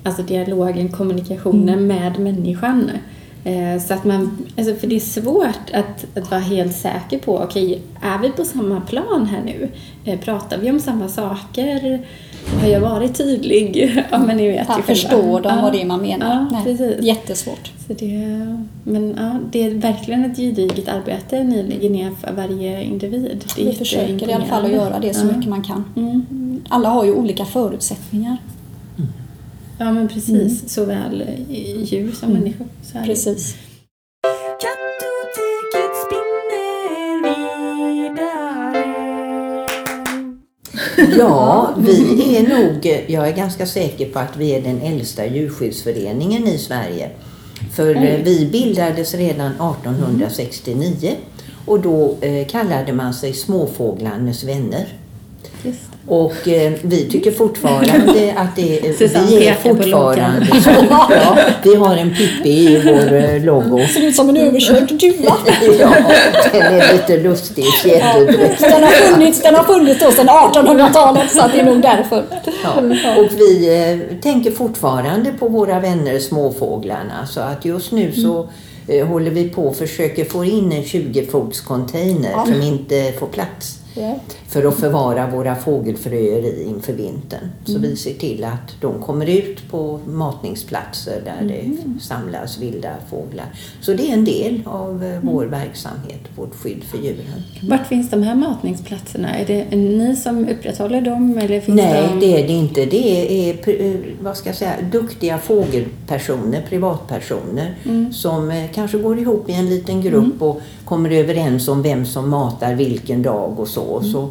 alltså 0.03 0.21
dialogen, 0.21 0.89
kommunikationen 0.89 1.79
mm. 1.79 1.87
med 1.87 2.19
människan. 2.19 2.91
Eh, 3.47 3.81
så 3.81 3.93
att 3.93 4.05
man, 4.05 4.47
alltså 4.57 4.75
för 4.75 4.87
det 4.87 4.95
är 4.95 4.99
svårt 4.99 5.69
att, 5.73 6.17
att 6.17 6.31
vara 6.31 6.41
helt 6.41 6.75
säker 6.75 7.19
på, 7.19 7.37
okej, 7.37 7.65
okay, 7.65 7.79
är 8.11 8.19
vi 8.19 8.29
på 8.29 8.45
samma 8.45 8.81
plan 8.81 9.25
här 9.25 9.41
nu? 9.45 9.69
Eh, 10.05 10.19
pratar 10.19 10.57
vi 10.57 10.71
om 10.71 10.79
samma 10.79 11.07
saker? 11.07 12.01
Har 12.61 12.67
jag 12.67 12.79
varit 12.79 13.17
tydlig? 13.17 14.03
Ja, 14.11 14.17
men 14.17 14.37
ni 14.37 14.47
vet 14.47 14.67
ja, 14.69 14.81
förstår 14.85 15.41
de 15.41 15.55
ja. 15.55 15.61
vad 15.61 15.73
det 15.73 15.81
är 15.81 15.85
man 15.85 16.01
menar? 16.01 16.47
Ja, 16.51 16.63
Nej. 16.65 16.97
Jättesvårt. 17.01 17.71
Så 17.87 17.93
det, 17.93 18.17
men 18.83 19.15
ja, 19.17 19.39
det 19.51 19.65
är 19.65 19.69
verkligen 19.69 20.25
ett 20.25 20.37
gediget 20.37 20.87
arbete 20.87 21.43
ni 21.43 21.63
lägger 21.63 21.89
ner 21.89 22.11
för 22.11 22.33
varje 22.33 22.83
individ. 22.83 23.43
Det 23.55 23.63
vi 23.63 23.73
försöker 23.73 24.29
i 24.29 24.33
alla 24.33 24.45
fall 24.45 24.65
att 24.65 24.71
göra 24.71 24.99
det 24.99 25.13
så 25.13 25.25
mycket 25.25 25.49
man 25.49 25.63
kan. 25.63 25.83
Mm. 25.95 26.61
Alla 26.69 26.89
har 26.89 27.05
ju 27.05 27.13
olika 27.13 27.45
förutsättningar. 27.45 28.37
Ja 29.77 29.91
men 29.91 30.07
precis, 30.07 30.29
mm. 30.29 30.67
såväl 30.67 31.23
djur 31.83 32.11
som 32.11 32.29
mm. 32.29 32.41
människor. 32.41 32.67
Så 32.83 32.97
precis. 33.05 33.55
Ja, 41.17 41.73
vi 41.77 42.37
är 42.37 42.47
nog, 42.47 43.03
jag 43.07 43.27
är 43.27 43.35
ganska 43.35 43.65
säker 43.65 44.09
på 44.09 44.19
att 44.19 44.37
vi 44.37 44.55
är 44.55 44.61
den 44.61 44.81
äldsta 44.81 45.25
djurskyddsföreningen 45.25 46.47
i 46.47 46.57
Sverige. 46.57 47.09
För 47.75 47.95
mm. 47.95 48.23
vi 48.23 48.45
bildades 48.45 49.13
redan 49.13 49.51
1869 49.51 51.15
och 51.65 51.79
då 51.79 52.17
eh, 52.21 52.47
kallade 52.47 52.93
man 52.93 53.13
sig 53.13 53.33
Småfåglarnas 53.33 54.43
vänner. 54.43 54.87
Och 56.07 56.47
eh, 56.47 56.73
vi 56.81 57.09
tycker 57.09 57.31
fortfarande 57.31 58.33
att 58.37 58.55
det, 58.55 58.81
vi 59.29 59.47
är 59.47 59.53
fortfarande 59.53 60.47
ja, 60.89 61.37
Vi 61.63 61.75
har 61.75 61.95
en 61.95 62.15
Pippi 62.15 62.49
i 62.49 62.81
vår 62.85 63.13
eh, 63.13 63.43
logo. 63.43 63.87
Ser 63.87 64.07
ut 64.07 64.15
som 64.15 64.29
en 64.29 64.37
överkörd 64.37 64.99
duva. 64.99 65.37
ja, 65.79 65.93
den 66.51 66.61
är 66.61 66.93
lite 66.93 67.17
lustig. 67.17 67.65
Jättedräkt. 67.85 68.61
Den 68.61 68.83
har 68.83 68.89
funnits, 68.89 69.41
den 69.41 69.55
har 69.55 69.63
funnits 69.63 69.99
då 69.99 70.11
sedan 70.11 70.29
1800-talet 70.29 71.31
så 71.31 71.47
det 71.53 71.59
är 71.59 71.65
nog 71.65 71.81
därför. 71.81 72.23
Ja, 72.63 73.21
och 73.21 73.31
vi 73.37 73.81
eh, 73.91 74.17
tänker 74.21 74.51
fortfarande 74.51 75.31
på 75.39 75.47
våra 75.47 75.79
vänner 75.79 76.19
småfåglarna 76.19 77.27
så 77.27 77.39
att 77.39 77.65
just 77.65 77.91
nu 77.91 78.11
så 78.11 78.49
eh, 78.87 79.07
håller 79.07 79.31
vi 79.31 79.49
på 79.49 79.67
och 79.67 79.75
försöker 79.75 80.25
få 80.25 80.45
in 80.45 80.71
en 80.71 80.83
20-fots 80.83 81.65
container 81.65 82.31
ja. 82.31 82.45
som 82.45 82.61
inte 82.61 83.13
får 83.19 83.27
plats. 83.27 83.76
För 84.47 84.65
att 84.65 84.75
förvara 84.75 85.29
våra 85.29 85.55
fågelfröer 85.55 86.45
i 86.45 86.63
inför 86.63 86.93
vintern. 86.93 87.49
Så 87.65 87.71
mm. 87.71 87.81
vi 87.81 87.95
ser 87.95 88.13
till 88.13 88.43
att 88.43 88.81
de 88.81 89.01
kommer 89.01 89.29
ut 89.29 89.69
på 89.71 89.99
matningsplatser 90.05 91.21
där 91.25 91.41
mm. 91.41 91.77
det 91.95 92.03
samlas 92.03 92.57
vilda 92.57 92.89
fåglar. 93.09 93.45
Så 93.81 93.93
det 93.93 94.09
är 94.09 94.13
en 94.13 94.25
del 94.25 94.61
av 94.65 95.03
eh, 95.03 95.19
vår 95.21 95.43
mm. 95.43 95.59
verksamhet, 95.59 96.21
vårt 96.35 96.55
skydd 96.55 96.83
för 96.83 96.97
djuren. 96.97 97.43
Vart 97.61 97.87
finns 97.87 98.09
de 98.09 98.23
här 98.23 98.35
matningsplatserna? 98.35 99.37
Är 99.37 99.45
det 99.45 99.75
ni 99.75 100.15
som 100.15 100.49
upprätthåller 100.49 101.01
dem? 101.01 101.37
Eller 101.37 101.61
finns 101.61 101.77
Nej, 101.77 102.09
de... 102.13 102.19
det 102.19 102.41
är 102.41 102.47
det 102.47 102.53
inte. 102.53 102.85
Det 102.85 103.49
är 103.49 103.69
eh, 103.69 103.99
vad 104.21 104.37
ska 104.37 104.49
jag 104.49 104.55
säga, 104.55 104.75
duktiga 104.91 105.37
fågelpersoner, 105.37 106.65
privatpersoner 106.69 107.75
mm. 107.85 108.13
som 108.13 108.51
eh, 108.51 108.71
kanske 108.73 108.97
går 108.97 109.19
ihop 109.19 109.49
i 109.49 109.53
en 109.53 109.69
liten 109.69 110.01
grupp 110.01 110.23
mm. 110.23 110.41
och 110.41 110.61
kommer 110.85 111.11
överens 111.11 111.67
om 111.67 111.81
vem 111.81 112.05
som 112.05 112.29
matar 112.29 112.75
vilken 112.75 113.23
dag 113.23 113.59
och 113.59 113.67
så. 113.67 113.86
Mm. 113.91 114.11
så 114.11 114.29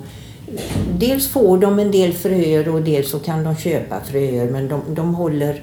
dels 0.99 1.29
får 1.29 1.59
de 1.59 1.79
en 1.79 1.91
del 1.91 2.13
fröer 2.13 2.69
och 2.69 2.83
dels 2.83 3.11
så 3.11 3.19
kan 3.19 3.45
de 3.45 3.57
köpa 3.57 4.01
fröer 4.01 4.51
men 4.51 4.69
de, 4.69 4.81
de 4.95 5.15
håller 5.15 5.61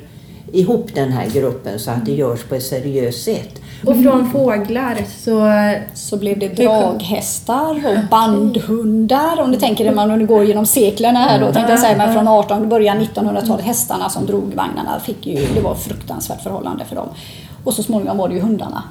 ihop 0.53 0.89
den 0.93 1.11
här 1.11 1.29
gruppen 1.29 1.79
så 1.79 1.91
att 1.91 2.05
det 2.05 2.11
görs 2.11 2.43
på 2.43 2.55
ett 2.55 2.63
seriöst 2.63 3.23
sätt. 3.23 3.61
Och 3.85 4.03
från 4.03 4.31
fåglar 4.31 4.97
så... 5.17 5.49
Så 5.93 6.17
blev 6.17 6.39
det 6.39 6.47
draghästar 6.47 7.81
och 7.85 8.09
bandhundar. 8.11 9.41
Om 9.41 9.51
du 9.51 9.57
tänker 9.57 9.83
dig, 9.83 10.13
om 10.13 10.19
du 10.19 10.25
går 10.25 10.43
genom 10.43 10.65
seklerna 10.65 11.19
här 11.19 11.39
då, 11.39 11.53
tänkte 11.53 11.71
jag 11.71 11.79
säga, 11.79 11.97
men 11.97 12.13
från 12.13 12.27
18, 12.27 12.69
början 12.69 13.01
1900-talet, 13.01 13.65
hästarna 13.65 14.09
som 14.09 14.25
drog 14.25 14.53
vagnarna 14.53 14.99
fick 15.05 15.25
ju, 15.25 15.47
det 15.55 15.61
var 15.61 15.75
fruktansvärt 15.75 16.41
förhållande 16.41 16.85
för 16.85 16.95
dem. 16.95 17.07
Och 17.63 17.73
så 17.73 17.83
småningom 17.83 18.17
var 18.17 18.27
det 18.29 18.35
ju 18.35 18.41
hundarna, 18.41 18.83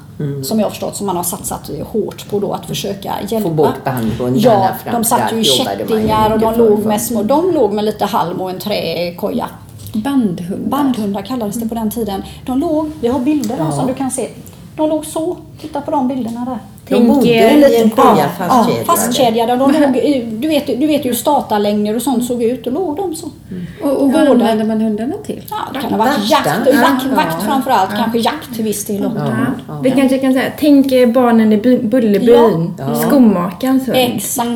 som 0.43 0.59
jag 0.59 0.67
har 0.67 0.71
förstått, 0.71 0.97
som 0.97 1.07
man 1.07 1.17
har 1.17 1.25
satsat 1.25 1.71
hårt 1.93 2.31
på 2.31 2.39
då 2.39 2.53
att 2.53 2.67
försöka 2.67 3.15
hjälpa. 3.29 3.49
Få 3.49 3.55
bort 3.55 3.85
bandhundarna 3.85 4.37
Ja, 4.85 4.93
de 4.93 5.05
satt 5.05 5.33
ju 5.33 5.41
i 5.41 5.45
kättingar 5.45 6.31
och 6.33 6.39
de 6.41 6.59
låg 6.59 6.85
med 6.85 7.03
små, 7.03 7.23
de 7.23 7.51
låg 7.55 7.73
med 7.73 7.85
lite 7.85 8.05
halm 8.05 8.41
och 8.41 8.51
en 8.51 8.59
träkoja. 8.59 9.47
Bandhundar. 9.95 10.69
Bandhundar 10.71 11.23
kallades 11.23 11.57
det 11.57 11.69
på 11.69 11.75
den 11.75 11.91
tiden. 11.91 12.23
De 12.47 12.59
låg, 12.59 12.91
vi 13.01 13.09
har 13.09 13.21
bilder 13.21 13.57
Ja. 13.59 13.73
som 13.73 13.87
du 13.87 13.95
kan 13.95 14.11
se. 14.11 14.29
De 14.77 14.89
låg 14.89 15.07
så, 15.07 15.37
titta 15.61 15.81
på 15.81 15.91
de 15.91 16.09
bilderna 16.09 16.45
där. 16.45 16.59
De 16.99 17.09
bodde 17.09 17.29
i 17.29 17.81
en 17.83 17.91
Ja, 17.97 18.03
koja 18.03 18.27
ja, 18.39 18.69
fastkedjade. 18.87 19.53
De 19.57 19.59
låg, 19.59 19.73
du, 20.41 20.49
vet, 20.49 20.67
du 20.67 20.87
vet 20.87 21.05
ju 21.05 21.09
hur 21.09 21.17
statarlängder 21.17 21.97
och 21.97 22.03
sånt 22.03 22.25
såg 22.25 22.43
ut. 22.43 22.65
Då 22.65 22.71
låg 22.71 22.97
de 22.97 23.15
så. 23.15 23.27
Och, 23.83 23.91
och 24.03 24.13
vad 24.13 24.27
Gårdar. 24.27 24.33
använder 24.51 24.65
man 24.65 24.81
hundarna 24.81 25.15
till? 25.27 25.43
Ja, 25.51 25.57
det 25.75 25.81
kan 25.81 25.91
ha 25.91 25.99
varit 25.99 26.31
jakt, 26.31 26.47
vakt, 26.67 27.03
Ja. 27.11 27.17
vakt 27.17 27.43
framförallt. 27.43 27.91
Kanske 27.97 28.19
jakt 28.19 28.55
till 28.55 28.65
viss 28.65 28.85
del. 28.85 29.11
Ja. 29.17 29.79
Vi 29.83 29.91
kanske 29.91 30.19
kan 30.19 30.33
säga, 30.33 30.53
tänk 30.59 31.15
barnen 31.15 31.53
i 31.53 31.57
By- 31.57 31.83
Bullerbyn. 31.83 32.75
Ja. 32.79 32.95
Skomakarens 32.95 33.87
hund. 33.89 33.97
Exakt. 33.99 34.49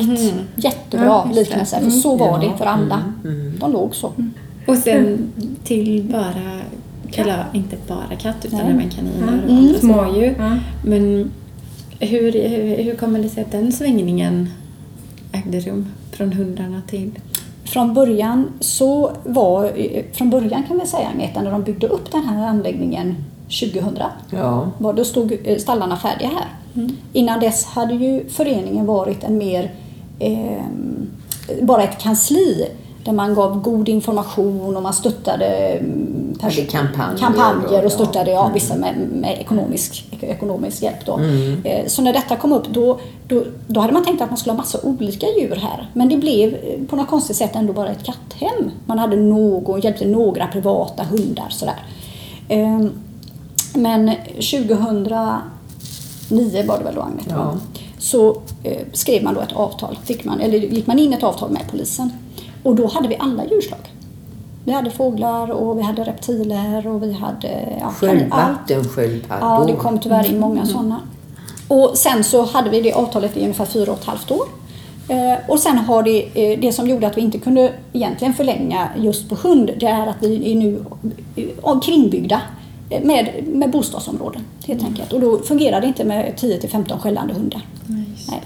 Jättebra 0.55 1.05
Ja, 1.05 1.29
liknelse. 1.33 1.79
För 1.83 1.89
så 1.89 2.15
var 2.15 2.39
det 2.39 2.51
för 2.57 2.65
alla. 2.65 2.99
De 3.59 3.71
låg 3.71 3.95
så. 3.95 4.11
Och 4.67 4.75
sen 4.77 5.17
till 5.63 6.03
bara, 6.11 6.33
eller 7.13 7.45
inte 7.53 7.75
bara 7.87 8.15
katt 8.21 8.35
utan 8.45 8.59
Nej. 8.59 8.69
även 8.71 8.89
kaniner 8.89 9.23
och 9.23 9.49
Mm. 9.49 9.57
andra 9.65 9.79
smådjur. 9.79 10.35
Ja. 10.39 10.51
Men 10.85 11.31
hur, 11.99 12.31
hur, 12.31 12.83
hur 12.83 12.95
kommer 12.95 13.19
det 13.19 13.29
sig 13.29 13.43
att 13.43 13.51
den 13.51 13.71
svängningen 13.71 14.49
ägde 15.31 15.59
rum 15.59 15.85
från 16.11 16.33
hundarna 16.33 16.81
till... 16.87 17.11
Från 17.65 17.93
början 17.93 18.51
så 18.59 19.11
var, 19.25 19.71
från 20.13 20.29
början 20.29 20.63
kan 20.67 20.79
vi 20.79 20.85
säga 20.85 21.07
Agneta, 21.07 21.41
när 21.41 21.51
de 21.51 21.63
byggde 21.63 21.87
upp 21.87 22.11
den 22.11 22.23
här 22.23 22.47
anläggningen 22.47 23.15
2000 23.47 23.97
Ja. 24.29 24.71
var, 24.77 24.93
då 24.93 25.05
stod 25.05 25.37
eh, 25.43 25.57
stallarna 25.57 25.97
färdiga 25.97 26.27
här. 26.29 26.47
Innan 27.13 27.39
dess 27.39 27.65
hade 27.65 27.93
ju 27.93 28.29
föreningen 28.29 28.85
varit 28.85 29.23
en 29.23 29.37
mer, 29.37 29.71
eh, 30.19 30.63
bara 31.61 31.83
ett 31.83 32.01
kansli 32.01 32.67
där 33.07 33.13
man 33.13 33.33
gav 33.33 33.61
god 33.61 33.89
information 33.89 34.77
och 34.77 34.83
man 34.83 34.93
stöttade 34.93 35.45
mm, 35.45 36.33
pers- 36.39 36.43
Hade 36.43 36.65
kampanjer 36.67 37.17
kampanjer 37.17 37.85
och- 37.85 37.91
stöttade 37.91 38.31
ja, 38.31 38.37
ja. 38.47 38.51
vissa 38.53 38.75
med, 38.75 38.95
med 39.11 39.37
ekonomisk, 39.41 40.05
ekonomisk 40.21 40.83
hjälp. 40.83 41.05
Då. 41.05 41.13
Mm. 41.17 41.61
Eh, 41.65 41.87
Så 41.87 42.01
när 42.01 42.13
detta 42.13 42.35
kom 42.35 42.51
upp 42.51 42.67
då, 42.69 42.99
då, 43.27 43.43
då 43.67 43.79
hade 43.79 43.93
man 43.93 44.05
tänkt 44.05 44.21
att 44.21 44.29
man 44.29 44.37
skulle 44.37 44.53
ha 44.53 44.57
massa 44.57 44.79
olika 44.83 45.25
djur 45.27 45.55
här. 45.55 45.89
Men 45.93 46.09
det 46.09 46.17
blev 46.17 46.53
eh, 46.53 46.83
på 46.89 46.95
något 46.95 47.07
konstigt 47.07 47.35
sätt 47.37 47.55
ändå 47.55 47.73
bara 47.73 47.89
ett 47.89 48.03
katthem. 48.03 48.71
Man 48.85 48.99
hade 48.99 49.15
någon, 49.15 49.81
hjälpte 49.81 50.05
några 50.07 50.47
privata 50.47 51.03
hundar 51.03 51.47
sådär. 51.49 51.75
Ehm, 52.49 52.89
Men 53.73 54.11
2009 54.35 56.63
var 56.67 56.77
det 56.77 56.83
väl 56.83 56.95
då 56.95 57.01
Agneta? 57.01 57.29
Ja. 57.35 57.53
Så 57.99 58.41
eh, 58.63 58.77
skrev 58.93 59.23
man 59.23 59.33
då 59.33 59.41
ett 59.41 59.53
avtal, 59.53 59.97
fick 60.05 60.25
man, 60.25 60.39
eller 60.41 60.57
gick 60.59 60.87
man 60.87 60.99
in 60.99 61.13
ett 61.13 61.23
avtal 61.23 61.49
med 61.51 61.61
polisen. 61.71 62.11
Och 62.63 62.75
då 62.75 62.87
hade 62.87 63.07
vi 63.07 63.17
alla 63.19 63.45
djurslag. 63.45 63.79
Vi 64.65 64.71
hade 64.71 64.91
fåglar 64.91 65.51
och 65.51 65.77
vi 65.77 65.81
hade 65.81 66.03
reptiler 66.03 66.87
och 66.87 67.03
vi 67.03 67.13
hade... 67.13 67.77
Ja, 67.81 67.89
Sköld, 67.89 68.25
allt. 68.29 68.59
vattensköldpaddor. 68.59 69.49
Ja, 69.49 69.65
det 69.67 69.73
kom 69.73 69.99
tyvärr 69.99 70.29
in 70.29 70.39
många 70.39 70.65
sådana. 70.65 70.99
Och 71.67 71.91
sen 71.97 72.23
så 72.23 72.45
hade 72.45 72.69
vi 72.69 72.81
det 72.81 72.93
avtalet 72.93 73.37
i 73.37 73.41
ungefär 73.41 73.65
fyra 73.65 73.91
och 73.91 73.97
ett 73.99 74.05
halvt 74.05 74.31
år. 74.31 74.45
Eh, 75.09 75.37
och 75.47 75.59
sen 75.59 75.77
har 75.77 76.03
det, 76.03 76.51
eh, 76.53 76.59
det 76.59 76.71
som 76.71 76.87
gjorde 76.87 77.07
att 77.07 77.17
vi 77.17 77.21
inte 77.21 77.37
kunde 77.39 77.73
egentligen 77.93 78.33
förlänga 78.33 78.89
just 78.97 79.29
på 79.29 79.35
hund, 79.35 79.71
det 79.79 79.85
är 79.85 80.07
att 80.07 80.15
vi 80.19 80.51
är 80.51 80.55
nu 80.55 80.85
eh, 81.35 81.45
omkringbyggda 81.61 82.41
eh, 82.89 83.03
med, 83.03 83.43
med 83.47 83.71
bostadsområden 83.71 84.41
helt 84.67 84.83
enkelt. 84.83 85.13
Och 85.13 85.19
då 85.19 85.39
fungerar 85.39 85.81
det 85.81 85.87
inte 85.87 86.03
med 86.05 86.37
10 86.37 86.59
till 86.59 86.69
15 86.69 86.99
skällande 86.99 87.33
hundar. 87.33 87.61
Nej. 88.29 88.41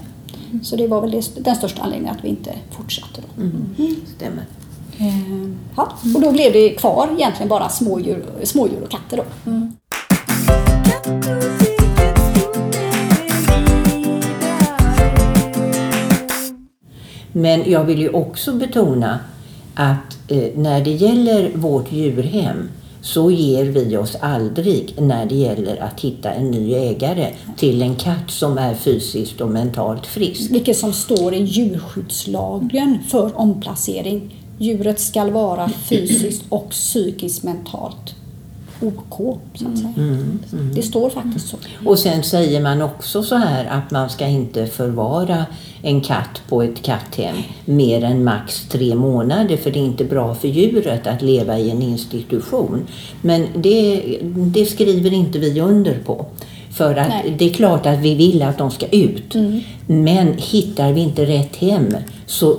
Så 0.62 0.76
det 0.76 0.86
var 0.86 1.00
väl 1.00 1.10
det, 1.10 1.44
den 1.44 1.56
största 1.56 1.82
anledningen 1.82 2.16
att 2.16 2.24
vi 2.24 2.28
inte 2.28 2.54
fortsatte. 2.70 3.20
Då. 3.20 3.42
Stämmer. 4.16 4.44
Eh, 4.98 5.48
ja. 5.76 5.92
Och 6.14 6.20
då 6.20 6.32
blev 6.32 6.52
det 6.52 6.70
kvar 6.70 7.08
egentligen 7.16 7.48
bara 7.48 7.68
smådjur, 7.68 8.24
smådjur 8.42 8.82
och 8.82 8.90
katter. 8.90 9.16
Då. 9.16 9.24
Men 17.32 17.70
jag 17.70 17.84
vill 17.84 17.98
ju 17.98 18.08
också 18.08 18.52
betona 18.52 19.18
att 19.74 20.30
eh, 20.30 20.48
när 20.56 20.84
det 20.84 20.90
gäller 20.90 21.50
vårt 21.54 21.92
djurhem 21.92 22.68
så 23.02 23.30
ger 23.30 23.64
vi 23.64 23.96
oss 23.96 24.16
aldrig 24.20 24.94
när 24.98 25.26
det 25.26 25.34
gäller 25.34 25.82
att 25.82 26.00
hitta 26.00 26.30
en 26.30 26.50
ny 26.50 26.74
ägare 26.74 27.32
till 27.56 27.82
en 27.82 27.96
katt 27.96 28.30
som 28.30 28.58
är 28.58 28.74
fysiskt 28.74 29.40
och 29.40 29.50
mentalt 29.50 30.06
frisk. 30.06 30.50
Vilket 30.50 30.76
som 30.76 30.92
står 30.92 31.34
i 31.34 31.42
djurskyddslagen 31.42 32.98
för 33.08 33.38
omplacering. 33.38 34.38
Djuret 34.58 35.00
ska 35.00 35.30
vara 35.30 35.68
fysiskt 35.68 36.42
och 36.48 36.70
psykiskt 36.70 37.42
mentalt 37.42 38.21
OK, 38.82 39.38
så 39.54 39.68
att 39.68 39.78
säga. 39.78 40.18
Det 40.74 40.82
står 40.82 41.10
faktiskt 41.10 41.48
så. 41.48 41.56
Och 41.84 41.98
sen 41.98 42.22
säger 42.22 42.62
man 42.62 42.82
också 42.82 43.22
så 43.22 43.36
här 43.36 43.64
att 43.64 43.90
man 43.90 44.10
ska 44.10 44.26
inte 44.26 44.66
förvara 44.66 45.46
en 45.82 46.00
katt 46.00 46.42
på 46.48 46.62
ett 46.62 46.82
katthem 46.82 47.36
mer 47.64 48.04
än 48.04 48.24
max 48.24 48.68
tre 48.68 48.94
månader 48.94 49.56
för 49.56 49.70
det 49.70 49.78
är 49.78 49.84
inte 49.84 50.04
bra 50.04 50.34
för 50.34 50.48
djuret 50.48 51.06
att 51.06 51.22
leva 51.22 51.58
i 51.58 51.70
en 51.70 51.82
institution. 51.82 52.86
Men 53.20 53.46
det, 53.56 54.02
det 54.34 54.66
skriver 54.66 55.12
inte 55.12 55.38
vi 55.38 55.60
under 55.60 55.98
på. 56.04 56.26
För 56.70 56.96
att 56.96 57.08
Nej. 57.08 57.34
det 57.38 57.50
är 57.50 57.52
klart 57.52 57.86
att 57.86 57.98
vi 57.98 58.14
vill 58.14 58.42
att 58.42 58.58
de 58.58 58.70
ska 58.70 58.86
ut. 58.86 59.34
Men 59.86 60.34
hittar 60.38 60.92
vi 60.92 61.00
inte 61.00 61.26
rätt 61.26 61.56
hem 61.56 61.96
så 62.26 62.56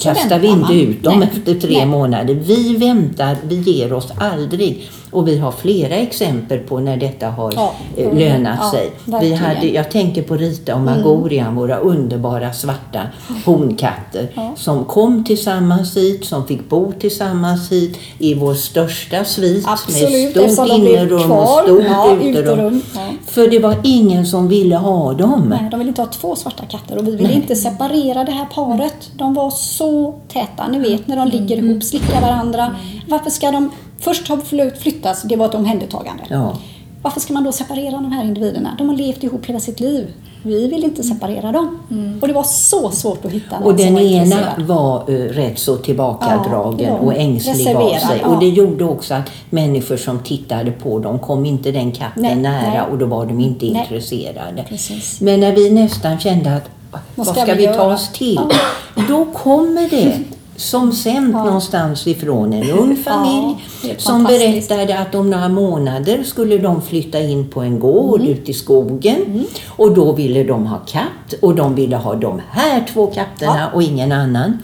kastar 0.00 0.38
vi 0.38 0.48
inte 0.48 0.74
ut 0.74 1.02
dem 1.02 1.18
Nej. 1.18 1.28
efter 1.32 1.54
tre 1.54 1.76
Nej. 1.76 1.86
månader. 1.86 2.34
Vi 2.34 2.76
väntar, 2.76 3.36
vi 3.44 3.54
ger 3.54 3.92
oss 3.92 4.12
aldrig. 4.18 4.88
Och 5.10 5.28
vi 5.28 5.38
har 5.38 5.52
flera 5.52 5.94
exempel 5.94 6.58
på 6.58 6.80
när 6.80 6.96
detta 6.96 7.28
har 7.28 7.52
Ja, 7.56 7.74
eh, 7.96 8.04
mm. 8.06 8.18
lönat 8.18 8.58
Ja, 8.60 8.70
sig. 8.70 8.90
Vi 9.04 9.12
verkligen. 9.12 9.38
Mm. 9.38 9.56
hade, 9.56 9.68
jag 9.68 9.90
tänker 9.90 10.22
på 10.22 10.36
Rita 10.36 10.74
och 10.74 10.80
Magorian, 10.80 11.54
våra 11.54 11.76
underbara 11.76 12.52
svarta 12.52 13.00
honkatter 13.44 14.28
Ja. 14.34 14.52
som 14.56 14.84
kom 14.84 15.24
tillsammans 15.24 15.96
hit, 15.96 16.24
som 16.24 16.46
fick 16.46 16.68
bo 16.68 16.92
tillsammans 16.92 17.72
hit 17.72 17.98
i 18.18 18.34
vår 18.34 18.54
största 18.54 19.24
svit 19.24 19.64
Absolut, 19.68 20.36
med 20.36 20.52
stort 20.52 20.68
innerum 20.68 21.32
och 21.32 21.48
stort 21.48 21.82
Ja, 21.88 22.16
uterum. 22.22 22.82
För 23.26 23.48
det 23.50 23.58
var 23.58 23.74
ingen 23.84 24.26
som 24.26 24.48
ville 24.48 24.76
ha 24.76 25.12
dem. 25.12 25.46
Nej, 25.48 25.68
de 25.70 25.78
vill 25.78 25.88
inte 25.88 26.02
ha 26.02 26.08
två 26.08 26.36
svarta 26.36 26.64
katter 26.64 26.98
och 26.98 27.08
vi 27.08 27.16
vill 27.16 27.30
inte 27.30 27.56
separera 27.56 28.24
det 28.24 28.32
här 28.32 28.46
paret. 28.54 29.10
De 29.16 29.34
var 29.34 29.50
så 29.50 30.14
täta, 30.32 30.68
ni 30.68 30.78
vet 30.78 31.06
när 31.06 31.16
de 31.16 31.28
ligger 31.28 31.56
ihop, 31.56 31.82
slickar 31.82 32.20
varandra. 32.20 32.76
Varför 33.08 33.30
ska 33.30 33.50
de 33.50 33.70
först 34.00 34.28
ha 34.28 34.36
fly- 34.40 34.70
flyttats, 34.70 35.22
det 35.22 35.36
var 35.36 35.46
ett 35.46 35.54
omhändertagande. 35.54 36.22
Ja. 36.28 36.58
Varför 37.02 37.20
ska 37.20 37.32
man 37.32 37.44
då 37.44 37.52
separera 37.52 37.90
de 37.90 38.12
här 38.12 38.24
individerna? 38.24 38.74
De 38.78 38.88
har 38.88 38.96
levt 38.96 39.22
ihop 39.24 39.46
hela 39.46 39.60
sitt 39.60 39.80
liv. 39.80 40.06
Vi 40.42 40.68
vill 40.68 40.84
inte 40.84 41.02
separera 41.02 41.52
dem. 41.52 41.78
Och 42.20 42.28
det 42.28 42.34
var 42.34 42.42
så 42.42 42.90
svårt 42.90 43.24
att 43.24 43.32
hitta 43.32 43.60
någon 43.60 43.72
Och 43.74 43.80
som 43.80 43.86
den 43.86 43.94
var 43.94 44.00
ena 44.02 44.36
var 44.58 44.96
eh, 45.10 45.14
rätt 45.14 45.58
så 45.58 45.76
tillbakadragen 45.76 46.88
Ja, 46.88 46.98
och 46.98 47.14
ängslig 47.16 47.76
av 47.76 47.88
sig. 47.88 48.20
ja. 48.22 48.28
Och 48.28 48.40
det 48.40 48.48
gjorde 48.48 48.84
också 48.84 49.14
att 49.14 49.30
människor 49.50 49.96
som 49.96 50.18
tittade 50.18 50.70
på 50.70 50.98
dem 50.98 51.18
kom 51.18 51.46
inte 51.46 51.70
den 51.72 51.92
katten 51.92 52.22
Nej, 52.22 52.36
nära 52.36 52.70
nej. 52.70 52.80
och 52.92 52.98
då 52.98 53.06
var 53.06 53.26
de 53.26 53.40
inte 53.40 53.66
Nej. 53.66 53.82
intresserade. 53.82 54.64
Precis. 54.68 55.20
Men 55.20 55.40
när 55.40 55.52
vi 55.52 55.70
nästan 55.70 56.18
kände 56.20 56.54
att 56.56 56.70
vad 57.14 57.26
ska, 57.26 57.44
vi, 57.44 57.66
ta 57.66 57.72
göra? 57.72 57.94
oss 57.94 58.12
till? 58.12 58.40
Då 59.08 59.24
kommer 59.24 59.88
det 59.90 60.18
som 60.58 60.92
sänt 60.92 61.34
någonstans 61.34 62.06
ifrån 62.06 62.52
en 62.52 62.70
ung 62.70 62.96
familj 62.96 63.56
är 63.84 63.94
som 63.98 64.24
berättade 64.24 64.98
att 64.98 65.14
om 65.14 65.30
några 65.30 65.48
månader 65.48 66.22
skulle 66.24 66.58
de 66.58 66.82
flytta 66.82 67.20
in 67.20 67.48
på 67.48 67.60
en 67.60 67.80
gård 67.80 68.20
Mm. 68.20 68.32
ute 68.32 68.50
i 68.50 68.54
skogen 68.54 69.44
och 69.68 69.94
då 69.94 70.12
ville 70.12 70.44
de 70.44 70.66
ha 70.66 70.78
katt 70.78 71.34
och 71.42 71.54
de 71.54 71.74
ville 71.74 71.96
ha 71.96 72.14
de 72.14 72.40
här 72.50 72.84
två 72.92 73.06
katterna 73.06 73.70
och 73.74 73.82
ingen 73.82 74.12
annan. 74.12 74.58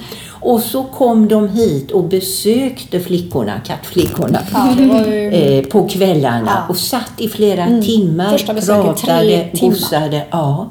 Och 0.46 0.60
så 0.60 0.82
kom 0.82 1.28
de 1.28 1.48
hit 1.48 1.90
och 1.90 2.04
besökte 2.04 3.00
flickorna, 3.00 3.60
kattflickorna, 3.66 4.38
Ja, 4.52 4.74
ju... 4.78 5.30
eh, 5.32 5.64
på 5.64 5.88
kvällarna 5.88 6.50
Ja. 6.54 6.62
och 6.68 6.76
satt 6.76 7.12
i 7.16 7.28
flera 7.28 7.66
timmar, 7.82 8.30
Första 8.30 8.54
besöket, 8.54 9.00
pratade, 9.00 9.48
gossade. 9.60 10.24
Ja. 10.30 10.70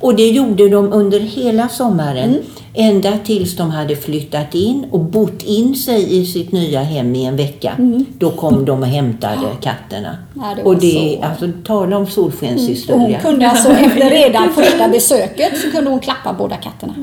Och 0.00 0.14
det 0.16 0.28
gjorde 0.30 0.68
de 0.68 0.92
under 0.92 1.20
hela 1.20 1.68
sommaren. 1.68 2.36
Ända 2.74 3.12
tills 3.24 3.56
de 3.56 3.70
hade 3.70 3.96
flyttat 3.96 4.54
in 4.54 4.86
och 4.90 5.00
bott 5.00 5.42
in 5.42 5.74
sig 5.74 6.20
i 6.20 6.26
sitt 6.26 6.52
nya 6.52 6.82
hem 6.82 7.14
i 7.14 7.24
en 7.24 7.36
vecka. 7.36 7.72
Då 8.18 8.30
kom 8.30 8.64
de 8.64 8.80
och 8.80 8.86
hämtade 8.88 9.36
katterna. 9.60 10.16
Ja, 10.34 10.42
det 10.56 10.62
och 10.62 10.76
det, 10.76 11.18
så- 11.20 11.26
alltså 11.26 11.48
tala 11.66 11.96
om 11.96 12.02
Och 12.02 12.08
hon 12.08 12.10
solskenshistoria. 12.10 13.20
kunde 13.20 13.48
alltså 13.50 13.68
efter 13.70 14.10
redan 14.10 14.52
första 14.52 14.88
besöket 14.88 15.58
så 15.58 15.70
kunde 15.70 15.90
hon 15.90 16.00
klappa 16.00 16.32
båda 16.38 16.56
katterna 16.56 16.94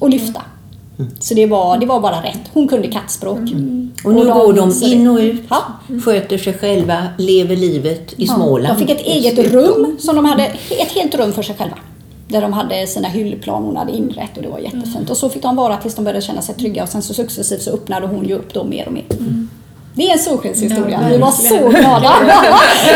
och 0.00 0.10
lyfta. 0.10 0.42
Så 1.20 1.34
det 1.34 1.46
var, 1.46 1.78
det 1.78 1.86
var 1.86 2.00
bara 2.00 2.22
rätt. 2.22 2.40
Hon 2.52 2.68
kunde 2.68 2.88
kattspråk. 2.88 3.38
Och 4.04 4.14
nu 4.14 4.24
går 4.24 4.52
de 4.52 4.84
in 4.92 5.08
och 5.08 5.18
ut, 5.18 5.42
Ja. 5.50 5.62
sköter 6.04 6.38
sig 6.38 6.52
själva, 6.54 7.02
lever 7.18 7.56
livet 7.56 8.14
i 8.16 8.26
Småland. 8.26 8.78
De 8.78 8.86
fick 8.86 8.90
ett 9.00 9.06
eget 9.06 9.52
rum 9.52 9.96
som 10.00 10.16
de 10.16 10.24
hade, 10.24 10.44
ett 10.70 10.92
helt 10.94 11.14
rum 11.14 11.32
för 11.32 11.42
sig 11.42 11.54
själva. 11.58 11.76
Där 12.30 12.40
de 12.40 12.52
hade 12.52 12.86
sina 12.86 13.08
hyllplan 13.08 13.62
hon 13.62 13.76
hade 13.76 13.92
inrett 13.92 14.36
och 14.36 14.42
det 14.42 14.48
var 14.48 14.58
jättefint. 14.58 15.10
Och 15.10 15.16
så 15.16 15.28
fick 15.28 15.42
de 15.42 15.56
vara 15.56 15.76
tills 15.76 15.94
de 15.94 16.04
började 16.04 16.20
känna 16.22 16.42
sig 16.42 16.54
trygga 16.54 16.82
och 16.82 16.88
sen 16.88 17.02
så 17.02 17.14
successivt 17.14 17.62
så 17.62 17.70
öppnade 17.70 18.06
hon 18.06 18.24
ju 18.24 18.34
upp 18.34 18.54
dem 18.54 18.70
mer 18.70 18.86
och 18.86 18.92
mer. 18.92 19.04
Det 19.94 20.02
är 20.08 20.12
en 20.12 20.18
solskenshistoria. 20.18 21.00
vi 21.10 21.18
var 21.18 21.30
så 21.30 21.68
glada. 21.68 22.12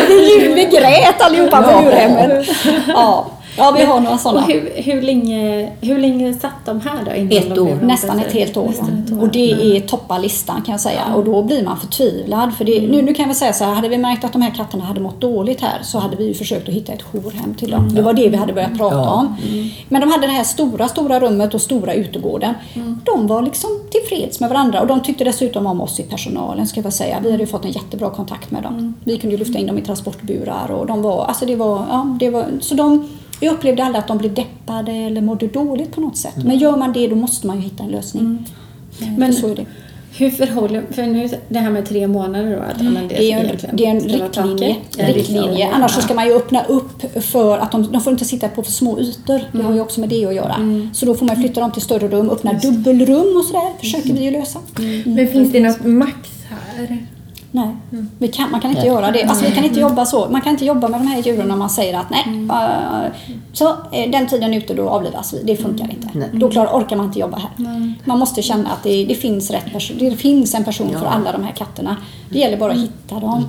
vi, 0.09 0.53
vi 0.55 0.65
grät 0.65 1.21
allihopa 1.21 1.63
på 1.63 1.83
djurhemmet. 1.83 2.49
Ja. 2.89 3.27
Ja, 3.57 3.75
vi 3.77 3.85
har 3.85 4.01
några 4.01 4.15
Och 4.15 4.21
sådana. 4.21 4.41
hur, 4.47 4.73
hur, 4.75 5.03
länge, 5.03 5.73
hur 5.81 5.99
länge 5.99 6.35
satt 6.35 6.53
de 6.65 6.81
här 6.81 7.05
då? 7.05 7.15
Innan 7.15 7.53
Ett 7.53 7.59
år. 7.59 7.79
Nästan 7.83 8.19
ett 8.19 8.33
helt 8.33 8.57
år. 8.57 8.75
Och 9.21 9.29
det 9.29 9.77
är 9.77 9.81
toppar 9.81 10.19
listan 10.19 10.63
kan 10.63 10.73
jag 10.73 10.81
säga. 10.81 11.03
Och 11.17 11.25
då 11.25 11.43
blir 11.43 11.65
man 11.65 11.77
förtvivlad. 11.81 12.55
För 12.55 12.65
det, 12.65 12.81
nu, 12.81 13.03
nu 13.03 13.15
kan 13.15 13.23
jag 13.23 13.27
väl 13.29 13.37
säga 13.37 13.53
så 13.53 13.65
här, 13.65 13.75
hade 13.75 13.89
vi 13.89 13.99
märkt 13.99 14.25
att 14.25 14.33
de 14.33 14.43
här 14.43 14.51
katterna 14.55 14.85
hade 14.85 15.01
mått 15.01 15.21
dåligt 15.21 15.61
här 15.61 15.79
så 15.83 15.99
hade 15.99 16.17
vi 16.17 16.27
ju 16.27 16.35
försökt 16.35 16.69
att 16.69 16.75
hitta 16.75 16.93
ett 16.93 17.03
jourhem 17.13 17.55
till 17.55 17.71
dem. 17.71 17.95
Det 17.95 18.03
var 18.03 18.13
det 18.13 18.29
vi 18.29 18.37
hade 18.37 18.53
börjat 18.53 18.79
prata 18.79 18.97
Ja. 18.97 19.13
om. 19.13 19.37
Men 19.89 20.01
de 20.01 20.11
hade 20.11 20.27
det 20.27 20.33
här 20.33 20.45
stora, 20.45 20.89
stora 20.89 21.21
rummet 21.21 21.55
och 21.55 21.61
stora 21.61 21.95
utegården. 21.95 22.55
De 23.05 23.27
var 23.27 23.43
liksom 23.43 23.71
tillfreds 23.91 24.41
med 24.41 24.49
varandra 24.51 24.81
och 24.81 24.87
de 24.87 25.01
tyckte 25.03 25.25
dessutom 25.25 25.67
om 25.67 25.81
oss 25.81 26.01
i 26.01 26.03
personalen 26.03 26.67
ska 26.67 26.81
jag 26.81 26.93
säga. 26.93 27.19
Vi 27.23 27.31
hade 27.31 27.43
ju 27.43 27.47
fått 27.47 27.65
en 27.65 27.73
jättebra 27.73 28.11
kontakt 28.11 28.51
med 28.51 28.63
dem. 28.63 28.95
Vi 29.05 29.19
kunde 29.19 29.37
ju 29.37 29.45
lyfta 29.45 29.59
in 29.59 29.67
dem 29.67 29.79
i 29.79 29.83
transportburar 29.83 30.71
och 30.71 30.87
de 30.87 31.03
var, 31.03 31.25
alltså 31.25 31.47
det 31.47 31.57
var, 31.57 31.77
ja, 31.91 32.17
det 32.21 32.31
var, 32.31 32.45
så 32.61 32.75
de 32.75 33.09
jag 33.41 33.55
upplevde 33.55 33.85
aldrig 33.85 34.01
att 34.01 34.09
de 34.09 34.19
blev 34.19 34.35
deppade 34.35 34.93
eller 34.93 35.21
mådde 35.21 35.47
dåligt 35.47 35.93
på 35.95 36.01
något 36.01 36.17
sätt. 36.17 36.37
Men 36.45 36.59
gör 36.59 36.77
man 36.77 36.93
det 36.93 37.07
då 37.09 37.17
måste 37.17 37.47
man 37.47 37.57
ju 37.57 37.63
hitta 37.63 37.83
en 37.83 37.91
lösning. 37.91 38.47
Men 38.99 39.15
Men- 39.15 39.33
så 39.33 39.49
är 39.49 39.57
det. 39.57 39.67
Hur 40.17 40.31
förhåller, 40.31 40.83
för 40.91 41.03
nu 41.03 41.29
det 41.49 41.59
här 41.59 41.71
med 41.71 41.87
tre 41.87 42.07
månader 42.07 42.57
då, 42.57 42.63
att, 42.63 42.93
men 42.93 43.09
det, 43.09 43.33
är, 43.33 43.39
en, 43.45 43.77
det 43.77 43.87
är 43.87 43.91
en 43.91 44.01
riktlinje. 44.01 44.77
En 44.99 45.15
riktlinje. 45.15 45.71
Annars 45.73 45.91
så 45.95 46.01
ska 46.01 46.15
man 46.15 46.27
ju 46.27 46.33
öppna 46.37 46.65
upp 46.65 47.23
för 47.25 47.59
att 47.59 47.73
de, 47.73 47.93
de 47.93 48.01
får 48.01 48.13
inte 48.13 48.25
sitta 48.25 48.49
på 48.49 48.63
för 48.63 48.73
små 48.73 49.01
ytor. 49.01 49.41
Det 49.53 49.63
har 49.63 49.75
ju 49.75 49.81
också 49.81 50.01
med 50.01 50.09
det 50.09 50.27
att 50.27 50.35
göra. 50.35 50.57
Så 50.93 51.07
då 51.07 51.15
får 51.15 51.27
man 51.27 51.37
flytta 51.37 51.61
dem 51.61 51.73
till 51.73 51.83
större 51.83 52.09
rum, 52.09 52.31
öppna 52.31 52.53
dubbelrum 52.53 53.37
och 53.37 53.45
sådär. 53.45 53.73
Försöker 53.81 54.13
vi 54.13 54.25
ju 54.25 54.31
lösa. 54.31 54.59
Men 55.05 55.29
finns 55.29 55.53
det 55.53 55.61
något 55.61 55.85
max 55.85 56.17
här? 56.49 56.99
Nej, 57.55 57.77
vi 58.19 58.29
kan, 58.29 58.51
man 58.51 58.61
kan 58.61 58.71
inte 58.71 58.87
göra 58.87 59.11
det. 59.11 59.25
Alltså, 59.25 59.45
vi 59.45 59.51
kan 59.53 59.65
inte 59.65 59.81
jobba 59.81 60.07
så. 60.07 60.29
Man 60.31 60.41
kan 60.41 60.53
inte 60.53 60.65
jobba 60.65 60.89
med 60.89 61.01
de 61.01 61.07
här 61.07 61.23
djuren 61.23 61.51
om 61.51 61.59
man 61.59 61.71
säger 61.71 61.99
att 61.99 62.11
nej, 62.11 62.47
eh, 62.51 63.13
så 63.53 63.69
eh, 63.69 64.11
den 64.11 64.27
tiden 64.27 64.55
är 64.55 64.59
ute 64.59 64.75
då 64.75 64.89
avlivas 64.89 65.35
vi. 65.35 65.43
Det 65.43 65.57
funkar 65.57 65.91
inte. 65.91 66.29
Då 66.33 66.51
klarar, 66.51 66.73
orkar 66.73 66.97
man 66.97 67.07
inte 67.07 67.19
jobba 67.19 67.37
här. 67.37 67.51
Man 68.05 68.19
måste 68.19 68.43
känna 68.43 68.71
att 68.71 68.83
det, 68.83 69.05
det, 69.05 69.15
finns 69.15 69.51
rätt 69.51 69.73
person, 69.73 69.97
det 69.99 70.17
finns 70.17 70.55
en 70.55 70.65
person 70.65 70.97
för 70.99 71.07
alla 71.07 71.33
de 71.33 71.45
här 71.45 71.53
katterna. 71.53 71.97
Det 72.31 72.39
gäller 72.39 72.57
bara 72.57 72.73
att 72.73 72.79
hitta 72.79 73.21
dem. 73.21 73.45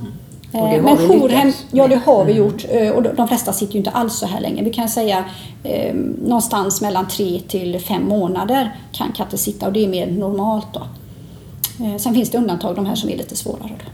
Och 0.51 0.69
det 0.69 0.75
Eh, 0.75 0.83
Men 0.83 0.97
jourhem, 0.97 1.53
ja 1.71 1.87
det 1.87 1.95
har 1.95 2.25
vi 2.25 2.33
gjort. 2.33 2.65
Eh, 2.69 2.89
Och 2.89 3.03
de 3.03 3.15
de 3.15 3.27
flesta 3.27 3.53
sitter 3.53 3.73
ju 3.73 3.77
inte 3.77 3.91
alls 3.91 4.13
så 4.13 4.25
här 4.25 4.41
länge. 4.41 4.63
Vi 4.63 4.69
kan 4.69 4.89
säga 4.89 5.25
eh, 5.63 5.95
någonstans 6.21 6.81
mellan 6.81 7.07
tre 7.07 7.39
till 7.47 7.79
fem 7.79 8.07
månader 8.07 8.75
kan 8.91 9.11
katter 9.11 9.37
sitta 9.37 9.67
och 9.67 9.73
det 9.73 9.83
är 9.83 9.87
mer 9.87 10.07
normalt 10.07 10.67
då. 10.73 10.81
Eh, 11.80 11.97
Sen 11.97 12.13
finns 12.13 12.30
det 12.30 12.38
undantag, 12.38 12.76
de 12.76 12.86
här 12.86 12.95
som 12.95 13.09
är 13.09 13.17
lite 13.17 13.36
svårare. 13.36 13.71
Då. 13.86 13.91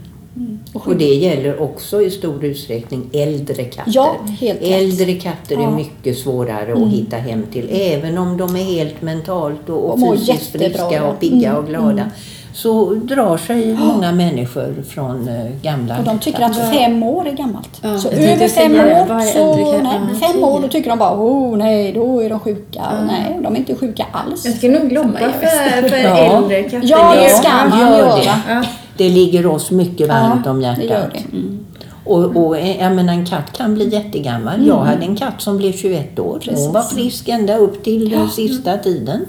Och 0.72 0.88
Och 0.88 0.96
det 0.96 1.14
gäller 1.14 1.60
också 1.62 2.02
i 2.02 2.10
stor 2.10 2.44
utsträckning 2.44 3.10
äldre 3.12 3.64
katter. 3.64 3.92
Ja, 3.94 4.16
helt. 4.40 4.58
Äldre 4.62 5.12
katter 5.14 5.56
är 5.56 5.60
Ja. 5.60 5.64
Mm. 5.66 5.76
mycket 5.76 6.18
svårare 6.18 6.72
att 6.72 6.90
hitta 6.92 7.16
hem 7.16 7.42
till. 7.52 7.68
Även 7.70 8.18
om 8.18 8.36
de 8.36 8.56
är 8.56 8.64
helt 8.64 9.02
mentalt 9.02 9.68
och, 9.68 9.90
och 9.92 10.00
fysiskt 10.12 10.28
jättebra, 10.54 10.68
friska 10.88 11.06
och 11.08 11.20
pigga 11.20 11.48
Mm, 11.50 11.62
och 11.62 11.68
glada. 11.68 12.10
Så 12.54 12.94
drar 12.94 13.36
sig 13.36 13.74
många 13.74 14.12
människor 14.12 14.74
från 14.88 15.28
eh, 15.28 15.44
gamla 15.62 15.98
Och 15.98 16.04
de 16.04 16.18
tycker 16.18 16.42
att 16.42 16.56
fem 16.56 17.02
år 17.02 17.28
är 17.28 17.32
gammalt. 17.32 17.80
Ja, 17.82 17.98
så 17.98 18.08
över 18.08 18.48
fem 18.48 18.72
år, 18.74 19.32
så, 19.32 19.56
nej, 19.82 20.00
Ja, 20.22 20.26
fem 20.32 20.44
år 20.44 20.60
då 20.62 20.68
tycker 20.68 20.90
de 20.90 20.98
bara 20.98 21.14
oh 21.20 21.56
nej, 21.56 21.92
då 21.92 22.20
är 22.22 22.28
de 22.30 22.40
sjuka. 22.40 22.82
Nej, 23.06 23.38
de 23.42 23.54
är 23.54 23.58
inte 23.58 23.74
sjuka 23.74 24.06
alls. 24.12 24.44
Jag 24.46 24.54
ska 24.54 24.68
nog 24.68 24.92
lobba 24.92 25.18
för, 25.18 25.88
för 25.88 25.96
Ja. 26.04 26.16
äldre 26.18 26.62
katter. 26.62 26.80
Ja, 26.88 27.14
det 27.14 27.24
är- 27.24 27.28
ska 27.28 27.48
man 27.70 27.80
gör 27.80 27.98
göra. 27.98 28.16
det. 28.16 28.32
Ja. 28.48 28.62
Det 28.96 29.08
ligger 29.08 29.46
oss 29.46 29.70
mycket 29.70 30.08
varmt 30.08 30.42
Ja, 30.44 30.50
om 30.50 30.60
det 30.60 30.66
hjärtat. 30.66 30.84
gör 30.84 31.10
det. 31.12 31.36
Mm. 31.36 31.58
Och, 32.04 32.36
och 32.46 32.58
eh, 32.58 32.80
jag 32.82 32.92
menar, 32.92 33.12
en 33.12 33.26
katt 33.26 33.52
kan 33.56 33.74
bli 33.74 33.88
jättegammal. 33.88 34.66
Jag 34.66 34.76
hade 34.78 35.04
en 35.04 35.16
katt 35.16 35.40
som 35.40 35.56
blev 35.56 35.72
21 35.72 36.18
år. 36.18 36.40
Hon 36.54 36.72
var 36.72 36.82
frisk 36.82 37.28
ända 37.28 37.56
upp 37.56 37.84
till 37.84 38.10
den 38.10 38.28
sista 38.30 38.78
tiden. 38.78 39.26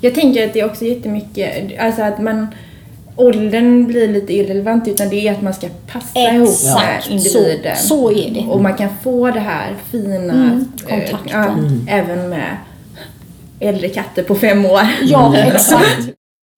Jag 0.00 0.14
tänker 0.14 0.46
att 0.46 0.52
det 0.52 0.60
är 0.60 0.64
också 0.66 0.84
jättemycket, 0.84 1.80
alltså 1.80 2.02
att 2.02 2.18
man 2.22 2.46
Åldern 3.16 3.86
blir 3.86 4.08
lite 4.08 4.32
irrelevant 4.32 4.88
utan 4.88 5.08
det 5.08 5.28
är 5.28 5.32
att 5.32 5.42
man 5.42 5.54
ska 5.54 5.68
passa 5.86 6.18
ihop 6.18 6.32
med 6.38 6.48
Exakt, 6.48 7.04
så, 7.04 7.10
individen. 7.10 7.76
så 7.76 8.12
är 8.12 8.30
det. 8.30 8.40
Och 8.40 8.62
man 8.62 8.76
kan 8.76 8.88
få 9.02 9.30
det 9.30 9.40
här 9.40 9.76
fina 9.90 10.32
Mm, 10.32 10.64
eh, 10.88 11.10
kontakten. 11.10 11.84
ja, 11.86 11.92
även 11.92 12.28
med 12.28 12.56
äldre 13.60 13.88
katter 13.88 14.22
på 14.22 14.34
fem 14.34 14.66
år. 14.66 14.80
Ja, 15.02 15.36
exakt. 15.36 16.08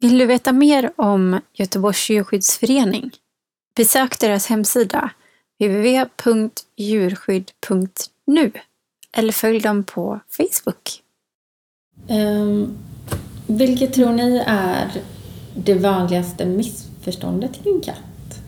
Vill 0.00 0.18
du 0.18 0.26
veta 0.26 0.52
mer 0.52 0.90
om 0.96 1.40
Göteborgs 1.54 2.10
djurskyddsförening? 2.10 3.10
Besök 3.76 4.18
deras 4.20 4.46
hemsida 4.46 5.10
www.djurskydd.nu 5.58 8.52
eller 9.12 9.32
följ 9.32 9.60
dem 9.60 9.84
på 9.84 10.20
Facebook. 10.28 11.00
Um, 12.08 12.76
vilket 13.50 13.92
tror 13.92 14.12
ni 14.12 14.42
är 14.46 14.90
det 15.54 15.74
vanligaste 15.74 16.46
missförståndet 16.46 17.50
kring 17.62 17.80
katt? 17.80 18.40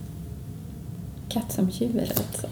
Katt 1.28 1.52
som 1.52 1.70
djur 1.70 2.00
alltså. 2.00 2.46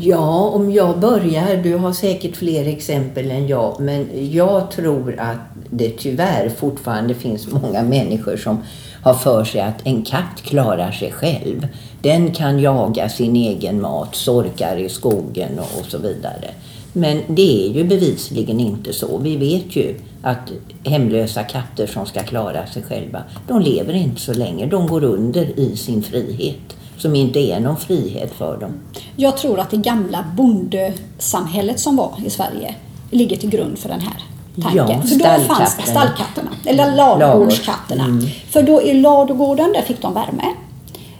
Ja, 0.00 0.50
om 0.54 0.72
jag 0.72 0.98
börjar. 1.00 1.56
Du 1.62 1.76
har 1.76 1.92
säkert 1.92 2.36
fler 2.36 2.68
exempel 2.68 3.30
än 3.30 3.48
jag. 3.48 3.80
Men 3.80 4.08
jag 4.32 4.70
tror 4.70 5.20
att 5.20 5.38
det 5.70 5.90
tyvärr 5.90 6.48
fortfarande 6.48 7.14
finns 7.14 7.48
många 7.48 7.82
människor 7.82 8.36
som 8.36 8.58
har 9.02 9.14
för 9.14 9.44
sig 9.44 9.60
att 9.60 9.86
en 9.86 10.02
katt 10.02 10.42
klarar 10.42 10.92
sig 10.92 11.12
själv. 11.12 11.68
Den 12.02 12.34
kan 12.34 12.58
jaga 12.58 13.08
sin 13.08 13.36
egen 13.36 13.80
mat, 13.80 14.14
sorkar 14.14 14.76
i 14.76 14.88
skogen 14.88 15.58
och, 15.58 15.86
så 15.86 15.98
vidare. 15.98 16.50
Men 16.92 17.22
det 17.28 17.66
är 17.66 17.72
ju 17.72 17.84
bevisligen 17.84 18.60
inte 18.60 18.92
så. 18.92 19.18
Vi 19.18 19.36
vet 19.36 19.76
ju 19.76 19.94
att 20.22 20.52
hemlösa 20.84 21.42
katter 21.42 21.86
som 21.86 22.06
ska 22.06 22.22
klara 22.22 22.66
sig 22.66 22.82
själva, 22.82 23.22
de 23.48 23.60
lever 23.60 23.94
inte 23.94 24.20
så 24.20 24.32
länge. 24.32 24.66
De 24.66 24.86
går 24.86 25.04
under 25.04 25.60
i 25.60 25.76
sin 25.76 26.02
frihet, 26.02 26.76
som 26.96 27.14
inte 27.14 27.38
är 27.38 27.60
någon 27.60 27.76
frihet 27.76 28.32
för 28.32 28.56
dem. 28.56 28.72
Jag 29.16 29.36
tror 29.36 29.60
att 29.60 29.70
det 29.70 29.76
gamla 29.76 30.24
bondesamhället 30.36 31.80
som 31.80 31.96
var 31.96 32.12
i 32.26 32.30
Sverige 32.30 32.74
ligger 33.10 33.36
till 33.36 33.50
grund 33.50 33.78
för 33.78 33.88
den 33.88 34.00
här 34.00 34.14
tanken. 34.62 34.88
Ja, 34.88 35.02
för 35.02 35.16
då 35.16 35.54
fanns 35.54 35.70
stallkatterna. 35.70 36.50
eller 36.64 36.96
ladugårdskatterna. 36.96 38.04
Mm. 38.04 38.26
För 38.50 38.62
då 38.62 38.82
i 38.82 38.94
ladugården 38.94 39.72
där 39.72 39.82
fick 39.82 40.02
de 40.02 40.14
värme. 40.14 40.44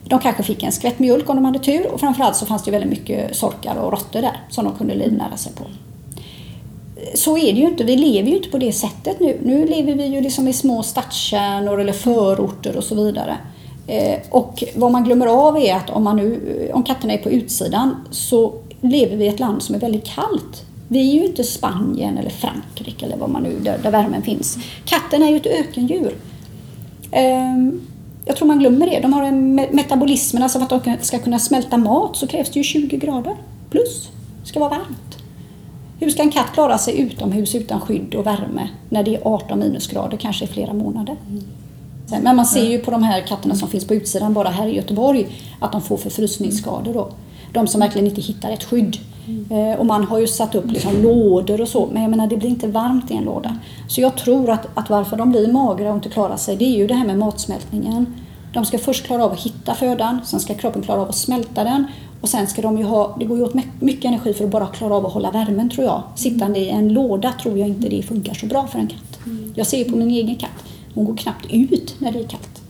De 0.05 0.18
kanske 0.18 0.42
fick 0.42 0.62
en 0.62 0.72
skvätt 0.72 0.98
mjölk 0.98 1.30
om 1.30 1.36
de 1.36 1.44
hade 1.44 1.59
tur 1.59 1.92
och 1.92 2.00
framförallt 2.00 2.36
så 2.36 2.46
fanns 2.46 2.64
det 2.64 2.70
väldigt 2.70 2.90
mycket 2.90 3.36
sorkar 3.36 3.76
och 3.76 3.92
råttor 3.92 4.20
där 4.20 4.40
som 4.50 4.64
de 4.64 4.74
kunde 4.74 4.94
livnära 4.94 5.36
sig 5.36 5.53
på. 5.53 5.64
Så 7.14 7.38
är 7.38 7.53
det 7.53 7.61
ju 7.61 7.66
inte, 7.66 7.84
vi 7.84 7.96
lever 7.96 8.30
ju 8.30 8.36
inte 8.36 8.48
på 8.48 8.59
det 8.59 8.72
sättet 8.72 9.20
nu. 9.20 9.38
Nu 9.44 9.66
lever 9.66 9.94
vi 9.94 10.07
ju 10.07 10.20
liksom 10.20 10.48
i 10.48 10.53
små 10.53 10.82
stadskärnor 10.82 11.80
eller 11.80 11.92
förorter 11.92 12.76
och 12.76 12.84
så 12.84 12.94
vidare. 12.94 13.36
Eh, 13.86 14.18
och 14.30 14.64
vad 14.74 14.92
man 14.92 15.05
glömmer 15.05 15.26
av 15.26 15.57
är 15.57 15.74
att 15.74 15.90
om, 15.90 16.05
man 16.05 16.16
nu, 16.16 16.70
om 16.74 16.82
katterna 16.82 17.12
är 17.12 17.18
på 17.18 17.30
utsidan 17.30 17.96
så 18.11 18.55
lever 18.80 19.16
vi 19.16 19.24
i 19.24 19.28
ett 19.28 19.40
land 19.40 19.62
som 19.62 19.74
är 19.74 19.78
väldigt 19.78 20.05
kallt. 20.05 20.64
Vi 20.88 21.11
är 21.11 21.14
ju 21.14 21.26
inte 21.26 21.44
Spanien 21.44 22.18
eller 22.18 22.30
Frankrike 22.30 23.07
eller 23.07 23.16
vad 23.16 23.30
man 23.30 23.42
nu, 23.42 23.59
där, 23.61 23.78
där 23.82 23.90
värmen 23.90 24.22
finns. 24.22 24.59
Katten 24.84 25.22
är 25.22 25.30
ju 25.30 25.36
ett 25.36 25.46
ökendjur. 25.46 26.14
Ehm, 27.11 27.80
jag 28.24 28.36
tror 28.36 28.48
man 28.48 28.58
glömmer 28.58 28.86
det. 28.86 29.00
De 29.00 29.12
har 29.12 29.22
en 29.22 29.60
me- 29.60 29.72
metabolismen, 29.72 30.42
alltså 30.42 30.58
för 30.58 30.76
att 30.76 30.84
de 30.84 30.96
ska 31.00 31.18
kunna 31.18 31.38
smälta 31.38 31.76
mat 31.76 32.16
så 32.16 32.26
krävs 32.26 32.50
det 32.50 32.58
ju 32.58 32.64
20 32.64 32.96
grader 32.96 33.36
plus. 33.70 34.08
Det 34.42 34.48
ska 34.48 34.60
vara 34.60 34.70
varmt. 34.70 35.18
Hur 36.00 36.10
ska 36.10 36.22
en 36.22 36.30
katt 36.30 36.52
klara 36.54 36.78
sig 36.78 37.00
utomhus 37.00 37.54
utan 37.54 37.80
skydd 37.80 38.14
och 38.14 38.26
värme 38.26 38.68
när 38.88 39.02
det 39.02 39.14
är 39.16 39.20
18 39.28 39.58
minusgrader 39.58 40.16
kanske 40.16 40.44
i 40.44 40.48
flera 40.48 40.72
månader? 40.72 41.16
Men 42.22 42.36
man 42.36 42.46
ser 42.46 42.64
ju 42.70 42.78
på 42.78 42.90
de 42.90 43.02
här 43.02 43.20
katterna 43.20 43.54
som 43.54 43.68
finns 43.68 43.84
på 43.84 43.94
utsidan 43.94 44.34
bara 44.34 44.48
här 44.48 44.66
i 44.66 44.76
Göteborg 44.76 45.26
att 45.60 45.72
de 45.72 45.80
får 45.82 45.96
förfrysningsskador 45.96 46.94
då. 46.94 47.08
De 47.52 47.66
som 47.66 47.80
verkligen 47.80 48.06
inte 48.08 48.20
hittar 48.20 48.50
ett 48.50 48.64
skydd. 48.64 48.96
Mm. 49.26 49.78
Och 49.78 49.86
man 49.86 50.04
har 50.04 50.18
ju 50.18 50.26
satt 50.26 50.54
upp 50.54 50.70
liksom 50.70 51.02
lådor 51.02 51.60
och 51.60 51.68
så, 51.68 51.88
men 51.92 52.02
jag 52.02 52.10
menar 52.10 52.26
det 52.26 52.36
blir 52.36 52.50
inte 52.50 52.66
varmt 52.66 53.10
i 53.10 53.14
en 53.14 53.24
låda. 53.24 53.58
Så 53.88 54.00
jag 54.00 54.16
tror 54.16 54.50
att, 54.50 54.66
att 54.74 54.90
varför 54.90 55.16
de 55.16 55.30
blir 55.30 55.52
magra 55.52 55.90
och 55.90 55.96
inte 55.96 56.08
klarar 56.08 56.36
sig, 56.36 56.56
det 56.56 56.64
är 56.64 56.76
ju 56.76 56.86
det 56.86 56.94
här 56.94 57.06
med 57.06 57.18
matsmältningen. 57.18 58.06
De 58.52 58.64
ska 58.64 58.78
först 58.78 59.06
klara 59.06 59.24
av 59.24 59.32
att 59.32 59.40
hitta 59.40 59.74
födan, 59.74 60.20
sen 60.24 60.40
ska 60.40 60.54
kroppen 60.54 60.82
klara 60.82 61.00
av 61.00 61.08
att 61.08 61.14
smälta 61.14 61.64
den 61.64 61.86
och 62.20 62.28
sen 62.28 62.46
ska 62.46 62.62
de 62.62 62.78
ju 62.78 62.84
ha, 62.84 63.16
det 63.18 63.24
går 63.24 63.38
ju 63.38 63.44
åt 63.44 63.54
mycket 63.80 64.04
energi 64.04 64.34
för 64.34 64.44
att 64.44 64.50
bara 64.50 64.66
klara 64.66 64.94
av 64.94 65.06
att 65.06 65.12
hålla 65.12 65.30
värmen 65.30 65.70
tror 65.70 65.86
jag. 65.86 66.02
Sittande 66.14 66.58
i 66.58 66.68
en 66.68 66.92
låda 66.92 67.32
tror 67.42 67.58
jag 67.58 67.68
inte 67.68 67.88
det 67.88 68.02
funkar 68.02 68.34
så 68.34 68.46
bra 68.46 68.66
för 68.66 68.78
en 68.78 68.86
katt. 68.86 69.18
Jag 69.54 69.66
ser 69.66 69.78
ju 69.78 69.84
på 69.84 69.96
min 69.96 70.10
egen 70.10 70.36
katt, 70.36 70.64
hon 70.94 71.04
går 71.04 71.16
knappt 71.16 71.46
ut 71.50 71.94
när 71.98 72.12
det 72.12 72.18
är 72.18 72.28
kallt. 72.28 72.61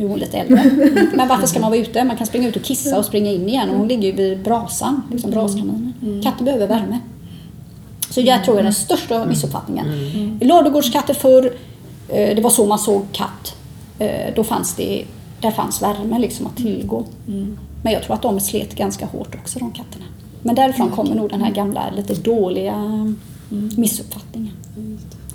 Nu 0.00 0.06
är 0.06 0.10
hon 0.10 0.18
lite 0.18 0.38
äldre. 0.38 0.64
Men 1.14 1.28
varför 1.28 1.46
ska 1.46 1.60
man 1.60 1.70
vara 1.70 1.80
ute? 1.80 2.04
Man 2.04 2.16
kan 2.16 2.26
springa 2.26 2.48
ut 2.48 2.56
och 2.56 2.62
kissa 2.62 2.98
och 2.98 3.04
springa 3.04 3.30
in 3.30 3.48
igen 3.48 3.70
och 3.70 3.76
hon 3.78 3.88
ligger 3.88 4.02
ju 4.08 4.12
vid 4.12 4.42
brasan, 4.42 5.02
liksom 5.12 5.30
braskaminen. 5.30 5.94
Katter 6.24 6.44
behöver 6.44 6.66
värme. 6.66 6.98
Så 8.10 8.20
jag 8.20 8.44
tror 8.44 8.56
jag 8.56 8.60
är 8.60 8.64
den 8.64 8.72
största 8.72 9.24
missuppfattningen. 9.26 9.86
Ladugårdskatter 10.42 11.14
förr, 11.14 11.52
eh, 12.08 12.36
det 12.36 12.40
var 12.42 12.50
så 12.50 12.66
man 12.66 12.78
såg 12.78 13.02
katt. 13.12 13.56
Eh, 13.98 14.34
Då 14.36 14.44
fanns 14.44 14.74
det, 14.76 15.04
där 15.40 15.50
fanns 15.50 15.82
värme 15.82 16.18
liksom 16.18 16.46
att 16.46 16.56
tillgå. 16.56 17.04
Men 17.82 17.92
jag 17.92 18.02
tror 18.02 18.14
att 18.14 18.22
de 18.22 18.40
slet 18.40 18.74
ganska 18.74 19.06
hårt 19.06 19.34
också 19.34 19.58
de 19.58 19.72
katterna. 19.72 20.04
Men 20.42 20.54
därifrån 20.54 20.90
kommer 20.90 21.14
nog 21.14 21.30
den 21.30 21.40
här 21.42 21.50
gamla 21.50 21.90
lite 21.96 22.14
dåliga 22.14 22.74
missuppfattningen. 23.76 24.52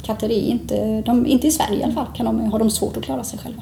Katter 0.01 0.29
är 0.31 0.41
inte, 0.41 1.01
de, 1.01 1.25
inte 1.25 1.47
i 1.47 1.51
Sverige 1.51 1.79
i 1.79 1.83
alla 1.83 1.93
fall, 1.93 2.05
kan 2.15 2.25
de, 2.25 2.39
har 2.51 2.59
de 2.59 2.69
svårt 2.69 2.97
att 2.97 3.03
klara 3.03 3.23
sig 3.23 3.39
själva. 3.39 3.61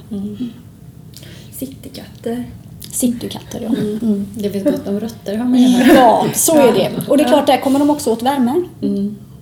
Citykatter. 1.66 2.44
Citykatter 2.92 3.62
ja. 3.62 3.70
Mm. 4.08 4.28
Det 4.36 4.50
finns 4.50 4.64
gott 4.64 4.88
om 4.88 5.00
råttor 5.00 5.38
har 5.38 5.46
man 5.46 5.60
ju 5.60 5.68
hört. 5.68 5.96
Ja, 5.96 6.26
så 6.34 6.58
är 6.58 6.74
det. 6.74 6.92
Och 7.10 7.18
det 7.18 7.24
är 7.24 7.28
klart, 7.28 7.48
där 7.48 7.62
kommer 7.62 7.80
de 7.80 7.90
också 7.90 8.12
åt 8.12 8.22
värme. 8.22 8.64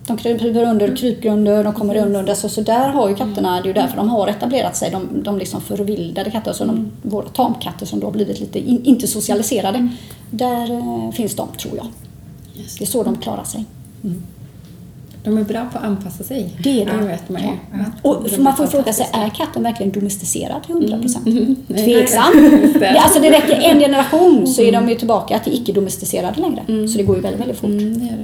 De 0.06 0.16
kryper 0.16 0.70
under 0.70 0.96
krypgrunder, 0.96 1.64
de 1.64 1.72
kommer 1.72 1.96
under. 1.96 2.34
Så, 2.34 2.48
så 2.48 2.60
där 2.60 2.88
har 2.88 3.08
ju 3.08 3.14
katterna, 3.14 3.54
det 3.56 3.62
är 3.62 3.66
ju 3.66 3.72
därför 3.72 3.96
de 3.96 4.08
har 4.08 4.28
etablerat 4.28 4.76
sig. 4.76 4.90
De, 4.90 5.22
de 5.22 5.38
liksom 5.38 5.60
förvildade 5.60 6.30
katter, 6.30 6.52
så 6.52 6.64
de, 6.64 6.90
våra 7.02 7.28
tamkatter 7.28 7.86
som 7.86 8.00
då 8.00 8.06
har 8.06 8.12
blivit 8.12 8.40
lite, 8.40 8.58
in, 8.58 8.84
inte 8.84 9.06
socialiserade. 9.06 9.88
Där 10.30 10.72
eh, 10.72 11.10
finns 11.10 11.36
de, 11.36 11.48
tror 11.48 11.76
jag. 11.76 11.86
Det 12.78 12.84
är 12.84 12.86
så 12.86 13.02
de 13.02 13.16
klarar 13.16 13.44
sig. 13.44 13.64
De 15.24 15.38
är 15.38 15.44
bra 15.44 15.66
på 15.72 15.78
att 15.78 15.84
anpassa 15.84 16.24
sig. 16.24 16.56
Det 16.62 16.82
är 16.82 16.86
de. 16.86 16.96
Det 16.96 17.06
vet 17.06 17.28
man 17.28 17.42
ju. 17.42 17.48
Och 18.02 18.28
De 18.30 18.42
man 18.42 18.56
får 18.56 18.66
fråga 18.66 18.92
sig, 18.92 19.08
är 19.12 19.28
katten 19.28 19.62
verkligen 19.62 19.92
domesticerad 19.92 20.62
till 20.62 20.74
100 20.74 20.98
procent? 20.98 21.24
Nej. 21.66 21.84
Tveksam. 21.84 22.32
Just 22.62 22.80
det. 22.80 23.00
Alltså 23.00 23.20
det 23.20 23.30
räcker 23.30 23.60
en 23.60 23.80
generation 23.80 24.46
så 24.46 24.62
är 24.62 24.72
de 24.72 24.88
ju 24.88 24.94
tillbaka 24.94 25.38
till 25.38 25.52
icke-domesticerade 25.52 26.40
längre. 26.40 26.88
Så 26.88 26.98
det 26.98 27.04
går 27.04 27.16
ju 27.16 27.22
väldigt, 27.22 27.40
väldigt 27.40 27.58
fort. 27.58 27.70
Mm, 27.70 27.98
det 27.98 28.16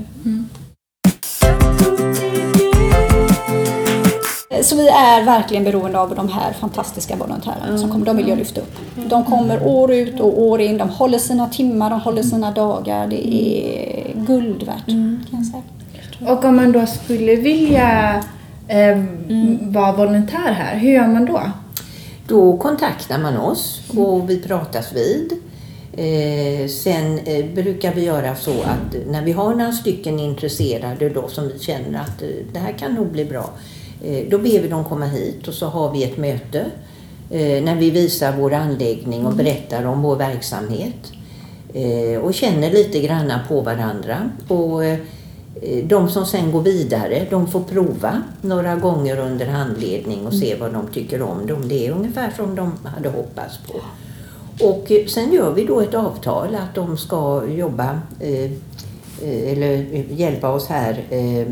det. 4.51 4.65
Så 4.65 4.77
vi 4.77 4.89
är 4.89 5.25
verkligen 5.25 5.65
beroende 5.65 6.01
av 6.01 6.15
de 6.15 6.29
här 6.29 6.53
fantastiska 6.53 7.17
volontärerna 7.17 7.79
som 7.79 7.91
kommer. 7.91 8.07
De 8.07 8.17
vill 8.17 8.29
jag 8.29 8.39
lyfta 8.39 8.61
upp. 8.61 8.77
De 9.09 9.25
kommer 9.25 9.67
år 9.67 9.93
ut 9.93 10.21
och 10.21 10.43
år 10.43 10.61
in. 10.61 10.79
De 10.79 10.89
håller 10.89 11.19
sina 11.19 11.49
timmar, 11.49 11.91
de 11.91 12.01
håller 12.01 12.23
sina 12.23 12.51
dagar. 12.51 13.07
Det 13.07 13.29
är 13.29 14.25
guld 14.27 14.63
värt 14.63 14.87
kan 14.87 15.27
jag 15.31 15.47
säga. 15.47 15.63
Och 16.27 16.45
om 16.45 16.57
man 16.57 16.73
då 16.73 16.87
skulle 16.87 17.37
vilja 17.37 18.23
eh, 18.69 18.99
vara 19.61 19.93
volontär 19.93 20.53
här, 20.53 20.79
hur 20.79 20.93
gör 20.93 21.07
man 21.07 21.25
då? 21.25 21.43
Då 22.27 22.57
kontaktar 22.57 23.19
man 23.19 23.37
oss 23.37 23.81
och 23.97 24.31
vi 24.31 24.43
pratas 24.43 24.93
vid. 24.93 25.33
Eh, 25.93 26.69
sen 26.69 27.19
eh, 27.19 27.45
brukar 27.55 27.95
vi 27.95 28.05
göra 28.05 28.35
så 28.35 28.51
att 28.51 29.07
när 29.07 29.23
vi 29.23 29.33
har 29.33 29.55
några 29.55 29.73
stycken 29.73 30.19
intresserade 30.19 31.09
då 31.09 31.29
som 31.29 31.49
vi 31.49 31.59
känner 31.59 32.01
att 32.01 32.23
eh, 32.23 32.29
det 32.53 32.59
här 32.59 32.73
kan 32.73 32.95
nog 32.95 33.07
bli 33.07 33.25
bra. 33.25 33.51
Eh, 34.05 34.25
då 34.31 34.39
ber 34.39 34.61
vi 34.63 34.69
dem 34.69 34.85
komma 34.85 35.07
hit 35.07 35.49
och 35.49 35.55
så 35.55 35.67
har 35.67 35.93
vi 35.93 36.05
ett 36.05 36.17
möte 36.17 36.65
eh, 37.31 37.65
när 37.65 37.77
vi 37.77 37.91
visar 37.91 38.33
vår 38.37 38.55
anläggning 38.55 39.27
och 39.27 39.35
berättar 39.35 39.85
om 39.85 40.03
vår 40.03 40.17
verksamhet. 40.17 41.13
Eh, 41.75 42.21
och 42.21 42.35
känner 42.35 42.71
lite 42.71 43.01
granna 43.01 43.41
på 43.49 43.61
varandra. 43.61 44.31
Och, 44.49 44.83
Eh, 45.63 45.85
de 45.85 46.09
som 46.09 46.27
sen 46.27 46.53
går 46.53 46.63
vidare, 46.63 47.27
de 47.31 47.47
får 47.47 47.61
prova 47.61 48.23
några 48.41 48.77
gånger 48.77 49.19
under 49.19 49.47
handledning 49.47 50.27
och 50.27 50.35
se 50.35 50.57
vad 50.61 50.73
de 50.73 50.87
tycker 50.87 51.23
om 51.23 51.47
dem. 51.47 51.69
Det 51.69 51.87
är 51.87 51.93
ungefär 51.93 52.31
som 52.37 52.55
de 52.55 52.73
hade 52.85 53.09
hoppats 53.09 53.59
på. 53.59 53.81
Och 54.65 54.91
eh, 54.91 55.07
sen 55.07 55.33
gör 55.33 55.53
vi 55.53 55.65
då 55.65 55.81
ett 55.81 55.95
avtal 55.95 56.55
att 56.55 56.75
de 56.75 56.97
ska 56.97 57.47
jobba 57.47 58.01
eh, 58.21 58.45
eh, 59.23 59.53
eller 59.53 59.77
hjälpa 60.13 60.51
oss 60.51 60.69
här 60.69 61.05
eh, 61.11 61.47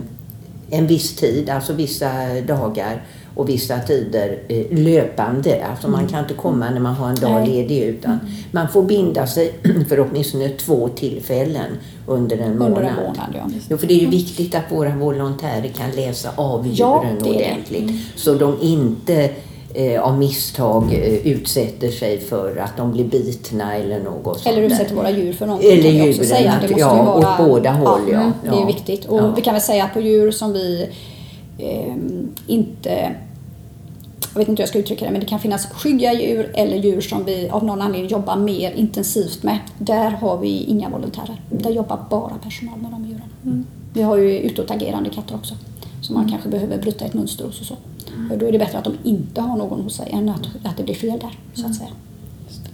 en 0.71 0.87
viss 0.87 1.17
tid, 1.17 1.51
alltså 1.51 1.73
vissa 1.73 2.41
dagar 2.47 3.03
och 3.37 3.49
vissa 3.49 3.79
tider 3.79 4.39
eh, 4.49 4.79
löpande. 4.79 5.65
Alltså 5.71 5.89
man 5.89 6.07
kan 6.09 6.21
inte 6.21 6.35
komma 6.35 6.71
när 6.71 6.81
man 6.81 6.95
har 6.95 7.09
en 7.09 7.15
dag 7.17 7.49
ledig 7.49 7.83
utan 7.83 8.19
man 8.53 8.69
får 8.69 8.83
binda 8.83 9.27
sig 9.27 9.53
för 9.89 10.01
åtminstone 10.01 10.49
två 10.49 10.89
tillfällen 10.89 11.71
under 12.07 12.37
en 12.39 12.59
månad. 12.59 12.69
Under 12.79 12.83
en 12.91 12.95
månad, 12.97 13.35
ja. 13.35 13.51
Jo, 13.71 13.77
för 13.79 13.87
det 13.87 13.95
är 13.95 14.01
ju 14.01 14.07
viktigt 14.11 14.55
att 14.55 14.73
våra 14.73 14.91
volontärer 14.97 15.69
kan 15.69 15.91
läsa 15.91 16.31
av 16.37 16.67
Ja, 16.73 17.03
djuren 17.05 17.19
det 17.23 17.31
det. 17.31 17.37
ordentligt. 17.37 17.91
Så 18.17 18.35
de 18.35 18.57
inte 18.63 19.31
eh, 19.75 20.03
av 20.03 20.19
misstag 20.19 20.85
eh, 20.95 21.27
utsätter 21.27 21.91
sig 21.91 22.21
för 22.21 22.57
att 22.57 22.77
de 22.77 22.93
blir 22.93 23.05
bitna 23.05 23.75
eller 23.77 24.01
något 24.01 24.47
Eller 24.47 24.63
utsätter 24.63 24.95
våra 24.95 25.11
djur 25.11 25.33
för 25.33 25.47
någonting. 25.47 25.73
Eller 25.73 25.83
kan 25.83 25.93
vi 25.93 26.01
också 26.01 26.23
djuren, 26.23 26.27
säga. 26.29 26.55
Det 26.63 26.69
måste 26.69 26.81
ja, 26.81 26.99
ju 26.99 27.05
vara, 27.05 27.33
åt 27.43 27.49
båda 27.49 27.71
håll, 27.71 28.01
ja. 28.13 28.19
mm, 28.21 28.33
Det 28.43 28.49
är 28.49 28.61
Ja. 28.61 28.67
viktigt. 28.67 29.05
Och 29.05 29.19
Ja. 29.19 29.33
vi 29.37 29.43
kan 29.43 29.55
väl 29.55 29.63
säga 29.63 29.85
att 29.85 29.93
på 29.95 30.01
djur 30.01 30.31
som 30.31 30.53
vi 30.53 30.87
eh, 31.59 31.95
inte 32.47 33.11
jag 34.37 34.41
vet 34.41 34.49
inte 34.49 34.61
hur 34.61 34.63
jag 34.63 34.69
ska 34.69 34.79
uttrycka 34.79 35.05
det, 35.05 35.11
men 35.11 35.21
det 35.21 35.27
kan 35.27 35.41
finnas 35.41 35.67
skygga 35.67 36.13
djur 36.13 36.53
eller 36.55 36.77
djur 36.77 37.01
som 37.01 37.25
vi 37.25 37.49
av 37.49 37.65
någon 37.65 37.83
anledning 37.83 38.11
jobbar 38.11 38.37
mer 38.37 38.73
intensivt 38.73 39.43
med. 39.43 39.59
Där 39.79 40.11
har 40.11 40.39
vi 40.39 40.49
inga 40.49 40.89
volontärer. 40.89 41.41
Där 41.51 41.71
jobbar 41.71 42.07
bara 42.11 42.35
personal 42.43 42.79
med 42.79 42.91
de 42.91 43.05
djuren. 43.05 43.67
Vi 43.93 44.03
har 44.03 44.17
ju 44.17 44.39
utåtagerande 44.39 45.11
katter 45.11 45.35
också. 45.35 45.55
Så 46.03 46.13
man 46.13 46.31
kanske 46.31 46.49
behöver 46.49 46.79
bryta 46.79 47.05
ett 47.05 47.15
mönster 47.15 47.45
hos 47.45 47.61
och 47.61 47.67
så. 47.67 47.75
Och 48.31 48.39
då 48.39 48.47
är 48.47 48.53
det 48.53 48.59
bättre 48.59 48.79
att 48.79 48.85
de 48.85 48.95
inte 49.03 49.41
har 49.41 49.57
någon 49.57 49.81
hos 49.81 49.97
sig 49.97 50.11
än 50.11 50.29
att, 50.29 50.47
att 50.65 50.77
det 50.77 50.83
blir 50.83 50.95
fel 50.95 51.19
där, 51.19 51.39
så 51.55 51.67
att 51.67 51.75
säga. 51.75 51.91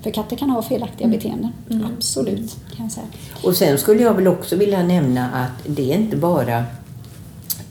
För 0.03 0.11
katter 0.11 0.37
kan 0.37 0.51
ha 0.51 0.63
felaktiga 0.63 1.09
beteenden. 1.09 1.53
Absolut, 1.97 2.57
kan 2.77 2.85
jag 2.85 2.93
säga. 2.93 3.07
Och 3.43 3.57
sen 3.57 3.79
skulle 3.79 4.03
jag 4.03 4.15
väl 4.15 4.29
också 4.29 4.57
vilja 4.57 4.83
nämna 4.83 5.31
att 5.31 5.65
det 5.67 5.93
är 5.93 5.97
inte 5.97 6.17
bara 6.17 6.65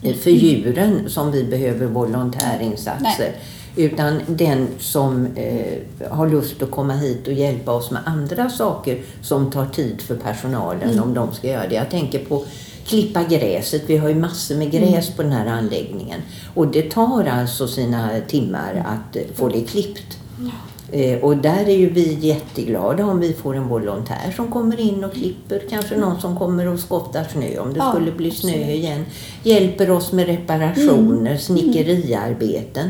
eh, 0.02 0.14
för 0.14 0.30
djuren 0.30 1.10
som 1.10 1.32
vi 1.32 1.44
behöver 1.44 1.86
volontärinsatser. 1.86 3.32
Utan 3.76 4.20
den 4.26 4.68
som 4.78 5.26
eh, 5.36 6.08
har 6.10 6.28
lust 6.28 6.62
att 6.62 6.70
komma 6.70 6.92
hit 6.92 7.26
och 7.26 7.32
hjälpa 7.32 7.72
oss 7.72 7.90
med 7.90 8.00
andra 8.06 8.50
saker 8.50 9.02
som 9.22 9.50
tar 9.50 9.66
tid 9.66 10.00
för 10.00 10.16
personalen 10.16 11.00
om 11.00 11.14
de 11.14 11.32
ska 11.32 11.48
göra 11.48 11.68
det. 11.68 11.74
Jag 11.74 11.90
tänker 11.90 12.24
på 12.24 12.44
klippa 12.86 13.22
gräset. 13.22 13.82
Vi 13.86 13.96
har 13.96 14.08
ju 14.08 14.14
massor 14.14 14.56
med 14.56 14.70
gräs 14.70 15.10
på 15.10 15.22
den 15.22 15.32
här 15.32 15.46
anläggningen. 15.46 16.20
Och 16.54 16.66
det 16.66 16.90
tar 16.90 17.24
alltså 17.24 17.68
sina 17.68 18.10
timmar 18.28 18.84
att 18.86 19.36
få 19.36 19.48
det 19.48 19.60
klippt. 19.60 20.18
Eh, 20.40 20.71
och 21.20 21.36
där 21.36 21.68
är 21.68 21.76
ju 21.76 21.90
vi 21.90 22.18
jätteglada 22.20 23.06
om 23.06 23.20
vi 23.20 23.32
får 23.32 23.56
en 23.56 23.68
volontär 23.68 24.32
som 24.36 24.50
kommer 24.50 24.80
in 24.80 25.04
och 25.04 25.12
klipper. 25.12 25.62
Kanske 25.70 25.96
någon 25.96 26.20
som 26.20 26.38
kommer 26.38 26.68
och 26.68 26.78
skottar 26.80 27.24
snö 27.32 27.58
om 27.58 27.72
det 27.72 27.78
Ja, 27.78 27.92
skulle 27.92 28.12
bli 28.12 28.30
snö 28.30 28.70
igen. 28.70 29.04
Hjälper 29.42 29.90
oss 29.90 30.12
med 30.12 30.26
reparationer, 30.26 31.36
snickeriarbeten. 31.36 32.88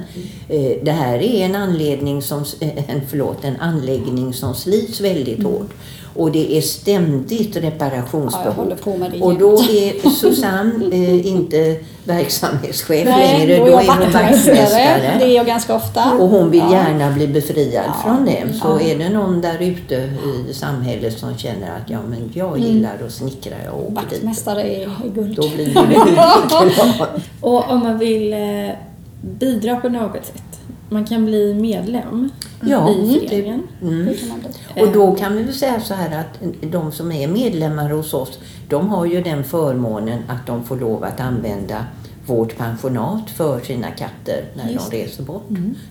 Eh, 0.48 0.72
det 0.82 0.92
här 0.92 1.14
är 1.18 1.44
en, 1.44 1.55
anledning 1.55 2.22
som, 2.22 2.44
eh, 2.61 2.90
en, 2.90 3.00
förlåt, 3.09 3.44
en 3.44 3.57
anläggning 3.57 4.34
som 4.34 4.55
slits 4.55 5.00
väldigt 5.00 5.42
hårt. 5.42 5.70
Och 6.14 6.32
det 6.32 6.57
är 6.57 6.61
ständigt 6.61 7.57
Ja, 7.57 7.62
reparationsbehov. 7.62 8.72
det 9.12 9.20
och 9.20 9.38
då 9.38 9.53
är 9.53 10.11
Susanne 10.20 10.72
eh, 10.92 11.26
inte 11.26 11.76
verksamhetschef 12.05 13.05
Nej, 13.09 13.38
längre. 13.38 13.57
då 13.59 13.66
är 13.66 13.70
jag 13.70 13.84
vaktmästare. 13.86 15.16
Det 15.18 15.24
är 15.24 15.36
jag 15.36 15.46
ganska 15.46 15.74
ofta. 15.74 16.12
Och 16.12 16.28
hon 16.28 16.50
vill 16.50 16.61
Ja. 16.61 16.72
gärna 16.72 17.11
bli 17.11 17.26
befriad 17.28 17.84
Ja. 17.86 17.94
från 18.05 18.24
det. 18.24 18.53
Så 18.53 18.78
Ja. 18.80 18.80
är 18.80 18.98
det 18.98 19.09
någon 19.09 19.40
där 19.40 19.62
ute 19.62 19.94
i 20.50 20.55
samhället 20.55 21.18
som 21.18 21.38
känner 21.38 21.66
att 21.66 21.90
ja, 21.90 21.98
men 22.09 22.30
jag 22.34 22.59
gillar 22.59 22.92
att 23.07 23.12
snickra 23.12 23.55
och 23.72 23.82
åker. 23.82 23.94
Vaktmästare 23.94 24.62
är 24.62 24.82
är 24.82 25.09
guld. 25.14 25.36
Då 25.36 25.48
blir 25.48 25.74
det. 25.74 27.07
Och 27.40 27.70
om 27.70 27.78
man 27.80 27.98
vill 27.98 28.32
eh, 28.32 28.74
bidra 29.20 29.76
på 29.76 29.88
något 29.88 30.26
sätt. 30.26 30.51
Man 30.93 31.05
kan 31.05 31.24
bli 31.24 31.55
medlem 31.55 32.30
Ja, 32.61 32.90
i 32.90 33.18
det- 33.20 33.28
föreningen. 33.28 33.62
Mm. 33.82 34.09
Och 34.80 34.93
då 34.93 35.14
kan 35.14 35.36
vi 35.36 35.43
väl 35.43 35.55
säga 35.55 35.80
så 35.80 35.95
här 35.95 36.20
att 36.20 36.38
de 36.72 36.93
som 36.93 37.12
är 37.12 37.28
medlemmar 37.28 37.90
hos 37.90 38.14
oss, 38.14 38.38
de 38.68 38.88
har 38.88 39.07
ju 39.07 39.22
den 39.22 39.45
förmånen 39.45 40.18
att 40.28 40.47
de 40.47 40.64
får 40.64 40.76
lov 40.76 41.05
att 41.05 41.20
använda 41.20 41.84
vårt 42.26 42.57
pensionat 42.59 43.30
för 43.30 43.61
sina 43.61 43.90
katter 43.90 44.45
när 44.57 44.64
de 44.90 44.97
reser 44.97 45.22
bort. 45.22 45.43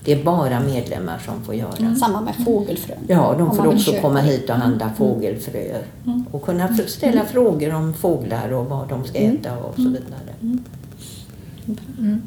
Det 0.04 0.12
är 0.12 0.24
bara 0.24 0.60
medlemmar 0.60 1.18
som 1.18 1.44
får 1.44 1.54
göra. 1.54 1.94
Samma 2.00 2.20
med 2.20 2.34
fågelfrön. 2.44 2.98
Ja, 3.06 3.34
de 3.38 3.56
får 3.56 3.66
också 3.66 3.78
köpa 3.92 4.00
komma 4.02 4.20
hit 4.20 4.50
och 4.50 4.56
handla 4.56 4.90
fågelfröer. 4.98 5.82
Och 6.30 6.42
kunna 6.44 6.76
ställa 6.86 7.24
frågor 7.24 7.74
om 7.74 7.94
fåglar 7.94 8.52
och 8.52 8.66
vad 8.66 8.88
de 8.88 9.04
ska 9.04 9.18
äta 9.18 9.56
och 9.56 9.74
så 9.76 9.82
vidare. 9.82 10.58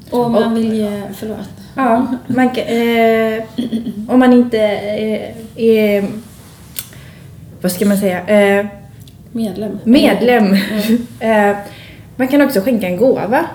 Och 0.10 0.26
om 0.26 0.32
man 0.32 0.56
vill 0.56 0.74
ge, 0.74 1.02
förlåt. 1.14 1.50
Ja, 1.76 2.08
man, 2.28 2.50
eh, 2.56 3.44
om 4.08 4.20
man 4.20 4.34
inte 4.34 4.60
eh, 4.62 5.36
är, 5.56 6.06
vad 7.62 7.72
ska 7.72 7.86
man 7.86 7.98
säga, 7.98 8.28
eh, 8.28 8.66
Medlem. 9.32 9.80
medlem. 9.84 10.54
eh, 11.20 11.56
man 12.16 12.28
kan 12.28 12.42
också 12.42 12.62
skänka 12.62 12.88
en 12.88 12.98
gåva. 12.98 13.46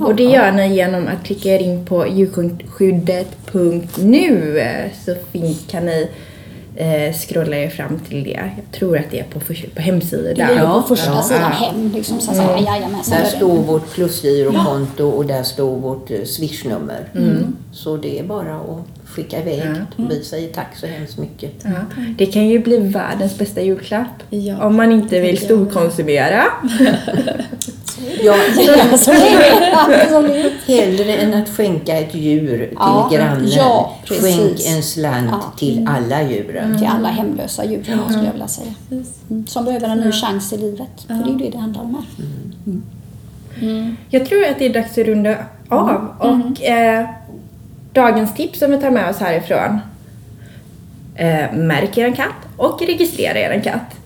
Och 0.00 0.14
det 0.14 0.24
gör 0.24 0.52
ni 0.52 0.74
genom 0.74 1.08
att 1.08 1.24
klicka 1.24 1.48
er 1.48 1.58
in 1.58 1.86
på 1.86 2.06
djurskyddet.nu 2.06 4.60
så 5.04 5.14
fin, 5.32 5.54
kan 5.70 5.86
ni 5.86 6.08
eh, 6.76 7.14
scrolla 7.14 7.56
er 7.56 7.68
fram 7.70 7.98
till 8.08 8.24
det. 8.24 8.30
Jag 8.30 8.78
tror 8.78 8.98
att 8.98 9.10
det 9.10 9.18
är 9.20 9.24
på, 9.24 9.40
för- 9.40 9.70
på 9.74 9.80
hemsidan. 9.80 10.24
Det 10.24 10.34
ligger 10.48 10.62
Ja, 10.62 10.82
på 10.88 10.96
första 10.96 11.10
ja. 11.14 11.22
sidan 11.22 11.52
hem. 11.52 11.90
Liksom, 11.94 12.20
så 12.20 12.30
att 12.30 12.36
säga. 12.36 12.58
Jajamensan. 12.60 13.18
Där 13.18 13.24
står 13.24 13.58
vårt 13.62 13.94
plusgirokonto 13.94 15.04
och 15.08 15.26
där 15.26 15.42
står 15.42 15.76
vårt 15.76 16.10
eh, 16.10 16.24
swishnummer. 16.24 17.08
Så 17.72 17.96
det 17.96 18.18
är 18.18 18.24
bara 18.24 18.54
att 18.56 19.01
skicka 19.12 19.38
iväg. 19.40 19.62
Vi 19.96 20.24
säger 20.24 20.52
tack 20.52 20.76
så 20.76 20.86
hemskt 20.86 21.18
mycket. 21.18 21.52
Ja, 21.64 21.70
det 22.18 22.26
kan 22.26 22.48
ju 22.48 22.58
bli 22.58 22.76
världens 22.78 23.38
bästa 23.38 23.60
julklapp. 23.60 24.22
Ja. 24.30 24.66
Om 24.66 24.76
man 24.76 24.92
inte 24.92 25.20
vill 25.20 25.38
storkonsumera. 25.38 26.44
Ja, 28.22 28.34
hellre 30.66 31.14
än 31.16 31.34
att 31.34 31.48
skänka 31.48 31.96
ett 31.98 32.14
djur 32.14 32.58
till 32.58 32.76
Ja, 32.78 33.10
grannen. 33.12 33.48
ja, 33.48 33.96
precis. 34.04 34.24
Skänk 34.36 34.76
en 34.76 34.82
slant 34.82 35.30
Ja. 35.30 35.52
till 35.58 35.88
alla 35.88 36.22
djuren. 36.22 36.78
Till 36.78 36.86
alla 36.86 37.08
hemlösa 37.08 37.64
djur 37.64 37.82
skulle 37.82 38.24
jag 38.24 38.32
vilja 38.32 38.48
säga. 38.48 38.74
Mm. 38.90 39.46
Som 39.46 39.64
behöver 39.64 39.88
en 39.88 39.98
ny 40.00 40.12
chans 40.12 40.52
i 40.52 40.56
livet. 40.58 40.88
För 41.06 41.14
det 41.14 41.20
är 41.20 41.32
ju 41.32 41.38
det 41.38 41.50
det 41.50 41.58
handlar 41.58 41.82
om 41.82 41.94
här. 41.94 42.04
Jag 44.10 44.26
tror 44.26 44.44
att 44.44 44.58
det 44.58 44.66
är 44.66 44.74
dags 44.74 44.98
att 44.98 45.06
runda 45.06 45.36
av. 45.68 46.08
Och 46.18 46.62
eh, 46.62 47.06
dagens 47.92 48.34
tips 48.34 48.58
som 48.58 48.70
vi 48.70 48.78
tar 48.80 48.90
med 48.90 49.10
oss 49.10 49.18
härifrån. 49.18 49.80
Eh, 51.16 51.52
märk 51.52 51.98
er 51.98 52.10
katt 52.12 52.46
och 52.56 52.82
registrera 52.86 53.38
er 53.38 53.60
katt. 53.60 53.96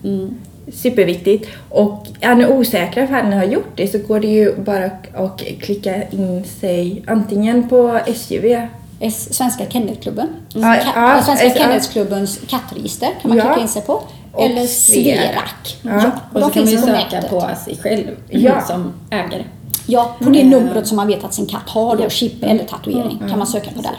Superviktigt. 0.73 1.49
Och 1.69 2.07
är 2.21 2.35
ni 2.35 2.45
osäkra 2.47 3.03
ifall 3.03 3.25
ni 3.29 3.35
har 3.35 3.43
gjort 3.43 3.71
det 3.75 3.87
så 3.87 3.97
går 3.97 4.19
det 4.19 4.27
ju 4.27 4.55
bara 4.55 4.85
att 5.15 5.41
klicka 5.61 6.03
in 6.09 6.43
sig 6.59 7.03
antingen 7.07 7.69
på 7.69 7.99
SUV. 8.15 8.67
S- 8.99 9.33
Svenska 9.35 9.65
Kennelklubben. 9.69 10.27
Ja, 10.53 10.77
ja, 10.95 11.21
Svenska 11.25 11.45
ja. 11.47 11.53
Kennelklubbens 11.55 12.39
kattregister 12.47 13.09
kan 13.21 13.29
man 13.29 13.37
Ja. 13.37 13.43
klicka 13.43 13.61
in 13.61 13.67
sig 13.67 13.81
på. 13.81 14.01
Eller 14.39 14.65
Sverak. 14.67 15.77
Ja. 15.81 15.91
Ja. 15.91 16.11
Och 16.33 16.41
så 16.43 16.49
kan 16.49 16.63
man 16.63 16.71
ju 16.71 16.77
på 16.77 16.85
söka 16.87 16.93
nätet. 17.15 17.29
på 17.29 17.49
sig 17.65 17.77
själv 17.81 18.03
Ja. 18.29 18.61
som 18.61 18.93
ägare. 19.09 19.43
Ja, 19.89 20.15
på 20.23 20.29
det 20.29 20.43
numret 20.43 20.87
som 20.87 20.95
man 20.97 21.07
vet 21.07 21.23
att 21.23 21.33
sin 21.33 21.45
katt 21.45 21.69
har 21.69 21.95
då, 21.97 22.03
Ja. 22.03 22.09
chip 22.09 22.43
eller 22.43 22.63
tatuering, 22.63 23.17
kan 23.29 23.37
man 23.37 23.47
söka 23.47 23.71
på 23.71 23.81
där. 23.81 23.95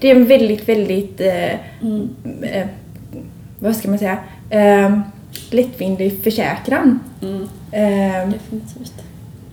Det 0.00 0.10
är 0.10 0.16
en 0.16 0.26
väldigt, 0.26 0.68
väldigt, 0.68 1.20
eh, 1.20 1.52
eh, 2.42 2.66
vad 3.58 3.76
ska 3.76 3.88
man 3.88 3.98
säga, 3.98 4.18
eh, 4.50 4.98
lättvindig 5.50 6.22
försäkran. 6.24 7.00
Eh, 7.72 8.28
Definitivt. 8.28 8.92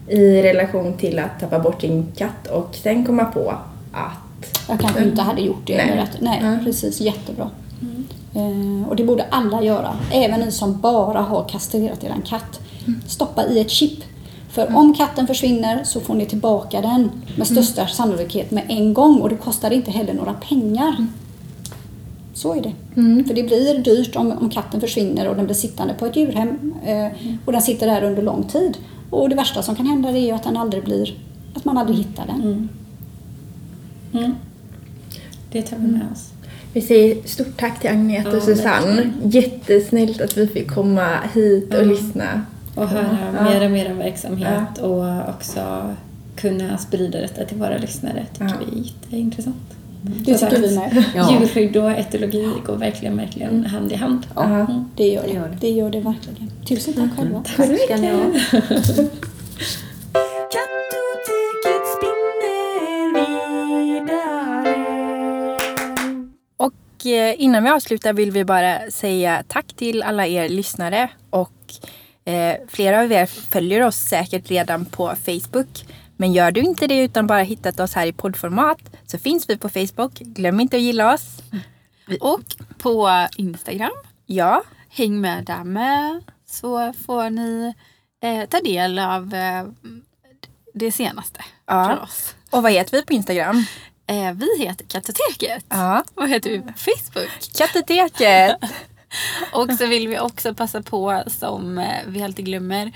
I 0.07 0.41
relation 0.41 0.93
till 0.93 1.19
att 1.19 1.39
tappa 1.39 1.59
bort 1.59 1.81
sin 1.81 2.07
katt 2.17 2.47
och 2.51 2.75
sen 2.83 3.05
komma 3.05 3.25
på 3.25 3.49
att 3.91 4.55
Jag 4.69 4.79
kanske 4.79 5.03
inte 5.03 5.21
hade 5.21 5.41
gjort 5.41 5.67
det. 5.67 6.07
Nej. 6.21 6.39
Nej, 6.43 6.59
precis. 6.65 7.01
Jättebra. 7.01 7.49
Eh, 8.35 8.89
och 8.89 8.95
det 8.95 9.03
borde 9.03 9.25
alla 9.29 9.63
göra. 9.63 9.97
Även 10.11 10.39
ni 10.39 10.51
som 10.51 10.81
bara 10.81 11.19
har 11.21 11.43
kastrerat 11.49 12.03
er 12.03 12.13
katt. 12.25 12.59
Stoppa 13.07 13.45
i 13.45 13.59
ett 13.61 13.69
chip. 13.69 13.99
För 14.53 14.75
om 14.75 14.93
katten 14.93 15.27
försvinner 15.27 15.83
så 15.83 15.99
får 15.99 16.13
ni 16.13 16.25
tillbaka 16.25 16.81
den 16.81 17.11
med 17.35 17.47
största 17.47 17.87
sannolikhet 17.87 18.51
med 18.51 18.63
en 18.67 18.93
gång 18.93 19.21
och 19.21 19.29
det 19.29 19.35
kostar 19.35 19.71
inte 19.71 19.91
heller 19.91 20.13
några 20.13 20.33
pengar. 20.33 21.07
Så 22.33 22.53
är 22.53 22.61
det. 22.61 22.73
För 23.27 23.33
det 23.33 23.43
blir 23.43 23.77
dyrt 23.77 24.15
om, 24.15 24.31
om 24.31 24.49
katten 24.49 24.81
försvinner 24.81 25.27
och 25.27 25.35
den 25.35 25.45
blir 25.45 25.55
sittande 25.55 25.93
på 25.93 26.05
ett 26.05 26.15
djurhem 26.15 26.73
eh, 26.85 27.07
och 27.45 27.51
den 27.51 27.61
sitter 27.61 27.87
där 27.87 28.03
under 28.03 28.21
lång 28.21 28.43
tid. 28.43 28.77
Och 29.09 29.29
det 29.29 29.35
värsta 29.35 29.63
som 29.63 29.75
kan 29.75 29.85
hända 29.85 30.09
är 30.09 30.17
ju 30.17 30.31
att 30.31 30.43
den 30.43 30.57
aldrig 30.57 30.83
blir, 30.83 31.13
att 31.53 31.65
man 31.65 31.77
aldrig 31.77 31.97
hittar 31.97 32.25
den. 32.25 32.69
Mm. 34.13 34.35
Det 35.51 35.61
tar 35.61 35.77
vi 35.77 35.87
med 35.87 36.01
oss. 36.11 36.31
vi 36.73 36.81
säger 36.81 37.27
stort 37.27 37.57
tack 37.59 37.79
till 37.79 37.89
Agneta 37.89 38.29
Ja, 38.29 38.37
och 38.37 38.43
Susanne. 38.43 38.85
verkligen. 38.95 39.29
Jättesnällt 39.29 40.21
att 40.21 40.37
vi 40.37 40.47
fick 40.47 40.71
komma 40.71 41.17
hit 41.33 41.73
och 41.73 41.87
lyssna. 41.87 42.41
Och 42.75 42.87
höra 42.87 43.17
Ja. 43.35 43.43
mer 43.43 43.65
och 43.65 43.71
mer 43.71 43.91
om 43.91 43.97
verksamhet 43.97 44.77
och 44.81 45.29
också 45.29 45.93
kunna 46.35 46.77
sprida 46.77 47.19
detta 47.21 47.45
till 47.45 47.57
våra 47.57 47.77
lyssnare 47.77 48.25
tycker 48.33 48.45
Ja. 48.45 48.53
vi 48.71 48.79
är 48.79 48.83
jätteintressant. 48.85 49.55
Det 50.01 50.37
tycker 50.37 50.59
vi 50.61 50.75
med. 50.75 51.03
Ja. 51.15 51.31
Djurskydd 51.39 51.77
och 51.77 51.91
etologi 51.91 52.49
går 52.65 52.75
verkligen, 52.75 53.17
verkligen 53.17 53.65
hand 53.65 53.91
i 53.91 53.95
hand. 53.95 54.27
Ja. 54.35 54.67
Det 54.95 55.07
gör 55.07 55.21
Det 55.21 55.27
det. 55.27 55.33
gör 55.33 55.47
det. 55.49 55.57
Det 55.59 55.69
gör 55.69 55.89
det 55.89 55.99
verkligen. 55.99 56.51
Tusen 56.67 56.93
tack 56.93 57.17
själva. 57.17 57.43
Tack 57.57 57.57
ha. 57.57 57.67
Kattoteket 60.53 61.87
spinner 61.97 63.13
vidare. 63.83 64.73
Och 66.57 67.05
eh, 67.05 67.35
innan 67.41 67.63
vi 67.63 67.69
avslutar 67.69 68.13
vill 68.13 68.31
vi 68.31 68.45
bara 68.45 68.77
säga 68.91 69.43
tack 69.47 69.73
till 69.73 70.03
alla 70.03 70.27
er 70.27 70.49
lyssnare 70.49 71.09
och 71.29 71.51
eh, 72.25 72.55
flera 72.67 73.01
av 73.01 73.11
er 73.11 73.25
följer 73.25 73.81
oss 73.81 73.95
säkert 73.97 74.49
redan 74.51 74.85
på 74.85 75.15
Facebook. 75.25 75.85
Men 76.17 76.33
gör 76.33 76.51
du 76.51 76.61
inte 76.61 76.87
det 76.87 76.99
utan 77.03 77.27
bara 77.27 77.41
hittat 77.41 77.79
oss 77.79 77.93
här 77.93 78.05
i 78.07 78.13
poddformat 78.13 78.77
så 79.05 79.17
finns 79.19 79.49
vi 79.49 79.57
på 79.57 79.69
Facebook. 79.69 80.13
Glöm 80.13 80.59
inte 80.59 80.75
att 80.77 80.81
gilla 80.83 81.13
oss. 81.13 81.25
Och 82.21 82.41
på 82.77 83.27
Instagram, 83.37 83.91
Ja, 84.25 84.63
häng 84.89 85.21
med 85.21 85.45
där 85.45 85.63
med 85.63 86.23
så 86.49 86.93
får 87.05 87.29
ni 87.29 87.73
eh, 88.23 88.45
ta 88.49 88.59
del 88.59 88.99
av 88.99 89.33
eh, 89.33 89.65
det 90.73 90.91
senaste 90.91 91.39
Ja. 91.67 91.85
från 91.87 91.99
oss. 91.99 92.35
och 92.51 92.63
vad 92.63 92.71
heter 92.71 92.97
vi 92.97 93.05
på 93.05 93.13
Instagram? 93.13 93.65
Eh, 94.07 94.33
vi 94.33 94.63
heter 94.65 94.85
Kattoteket. 94.85 95.65
Ja, 95.69 96.03
Vad 96.15 96.29
heter 96.29 96.49
vi 96.49 96.59
på 96.61 96.73
Facebook? 96.77 97.29
Kattoteket. 97.57 98.55
Och 99.53 99.73
så 99.73 99.87
vill 99.87 100.07
vi 100.07 100.19
också 100.19 100.53
passa 100.53 100.81
på, 100.81 101.23
som 101.27 101.77
eh, 101.77 101.99
vi 102.07 102.23
alltid 102.23 102.45
glömmer, 102.45 102.91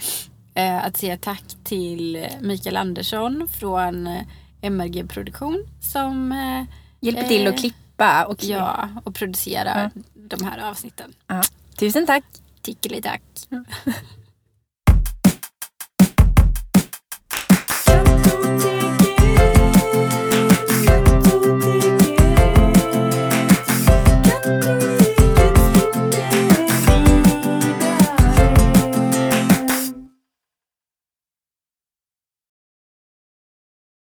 eh, 0.54 0.86
att 0.86 0.98
säga 0.98 1.18
tack 1.18 1.44
till 1.64 2.28
Mikael 2.42 2.78
Andersson 2.78 3.48
från 3.60 4.08
eh, 4.08 4.22
MRG 4.62 5.08
Produktion 5.08 5.64
som 5.82 6.32
eh, 6.32 6.76
Hjälper 7.00 7.24
till 7.24 7.48
att 7.48 7.60
klippa 7.60 8.26
och 8.26 8.44
ja, 8.44 8.90
och 9.04 9.16
producerar 9.16 9.92
de 10.14 10.46
här 10.46 10.70
avsnitten. 10.70 11.14
Ja. 11.28 11.42
Tusen 11.76 12.06
tack. 12.06 12.24
Tickeli 12.62 13.02
tack. 13.02 13.22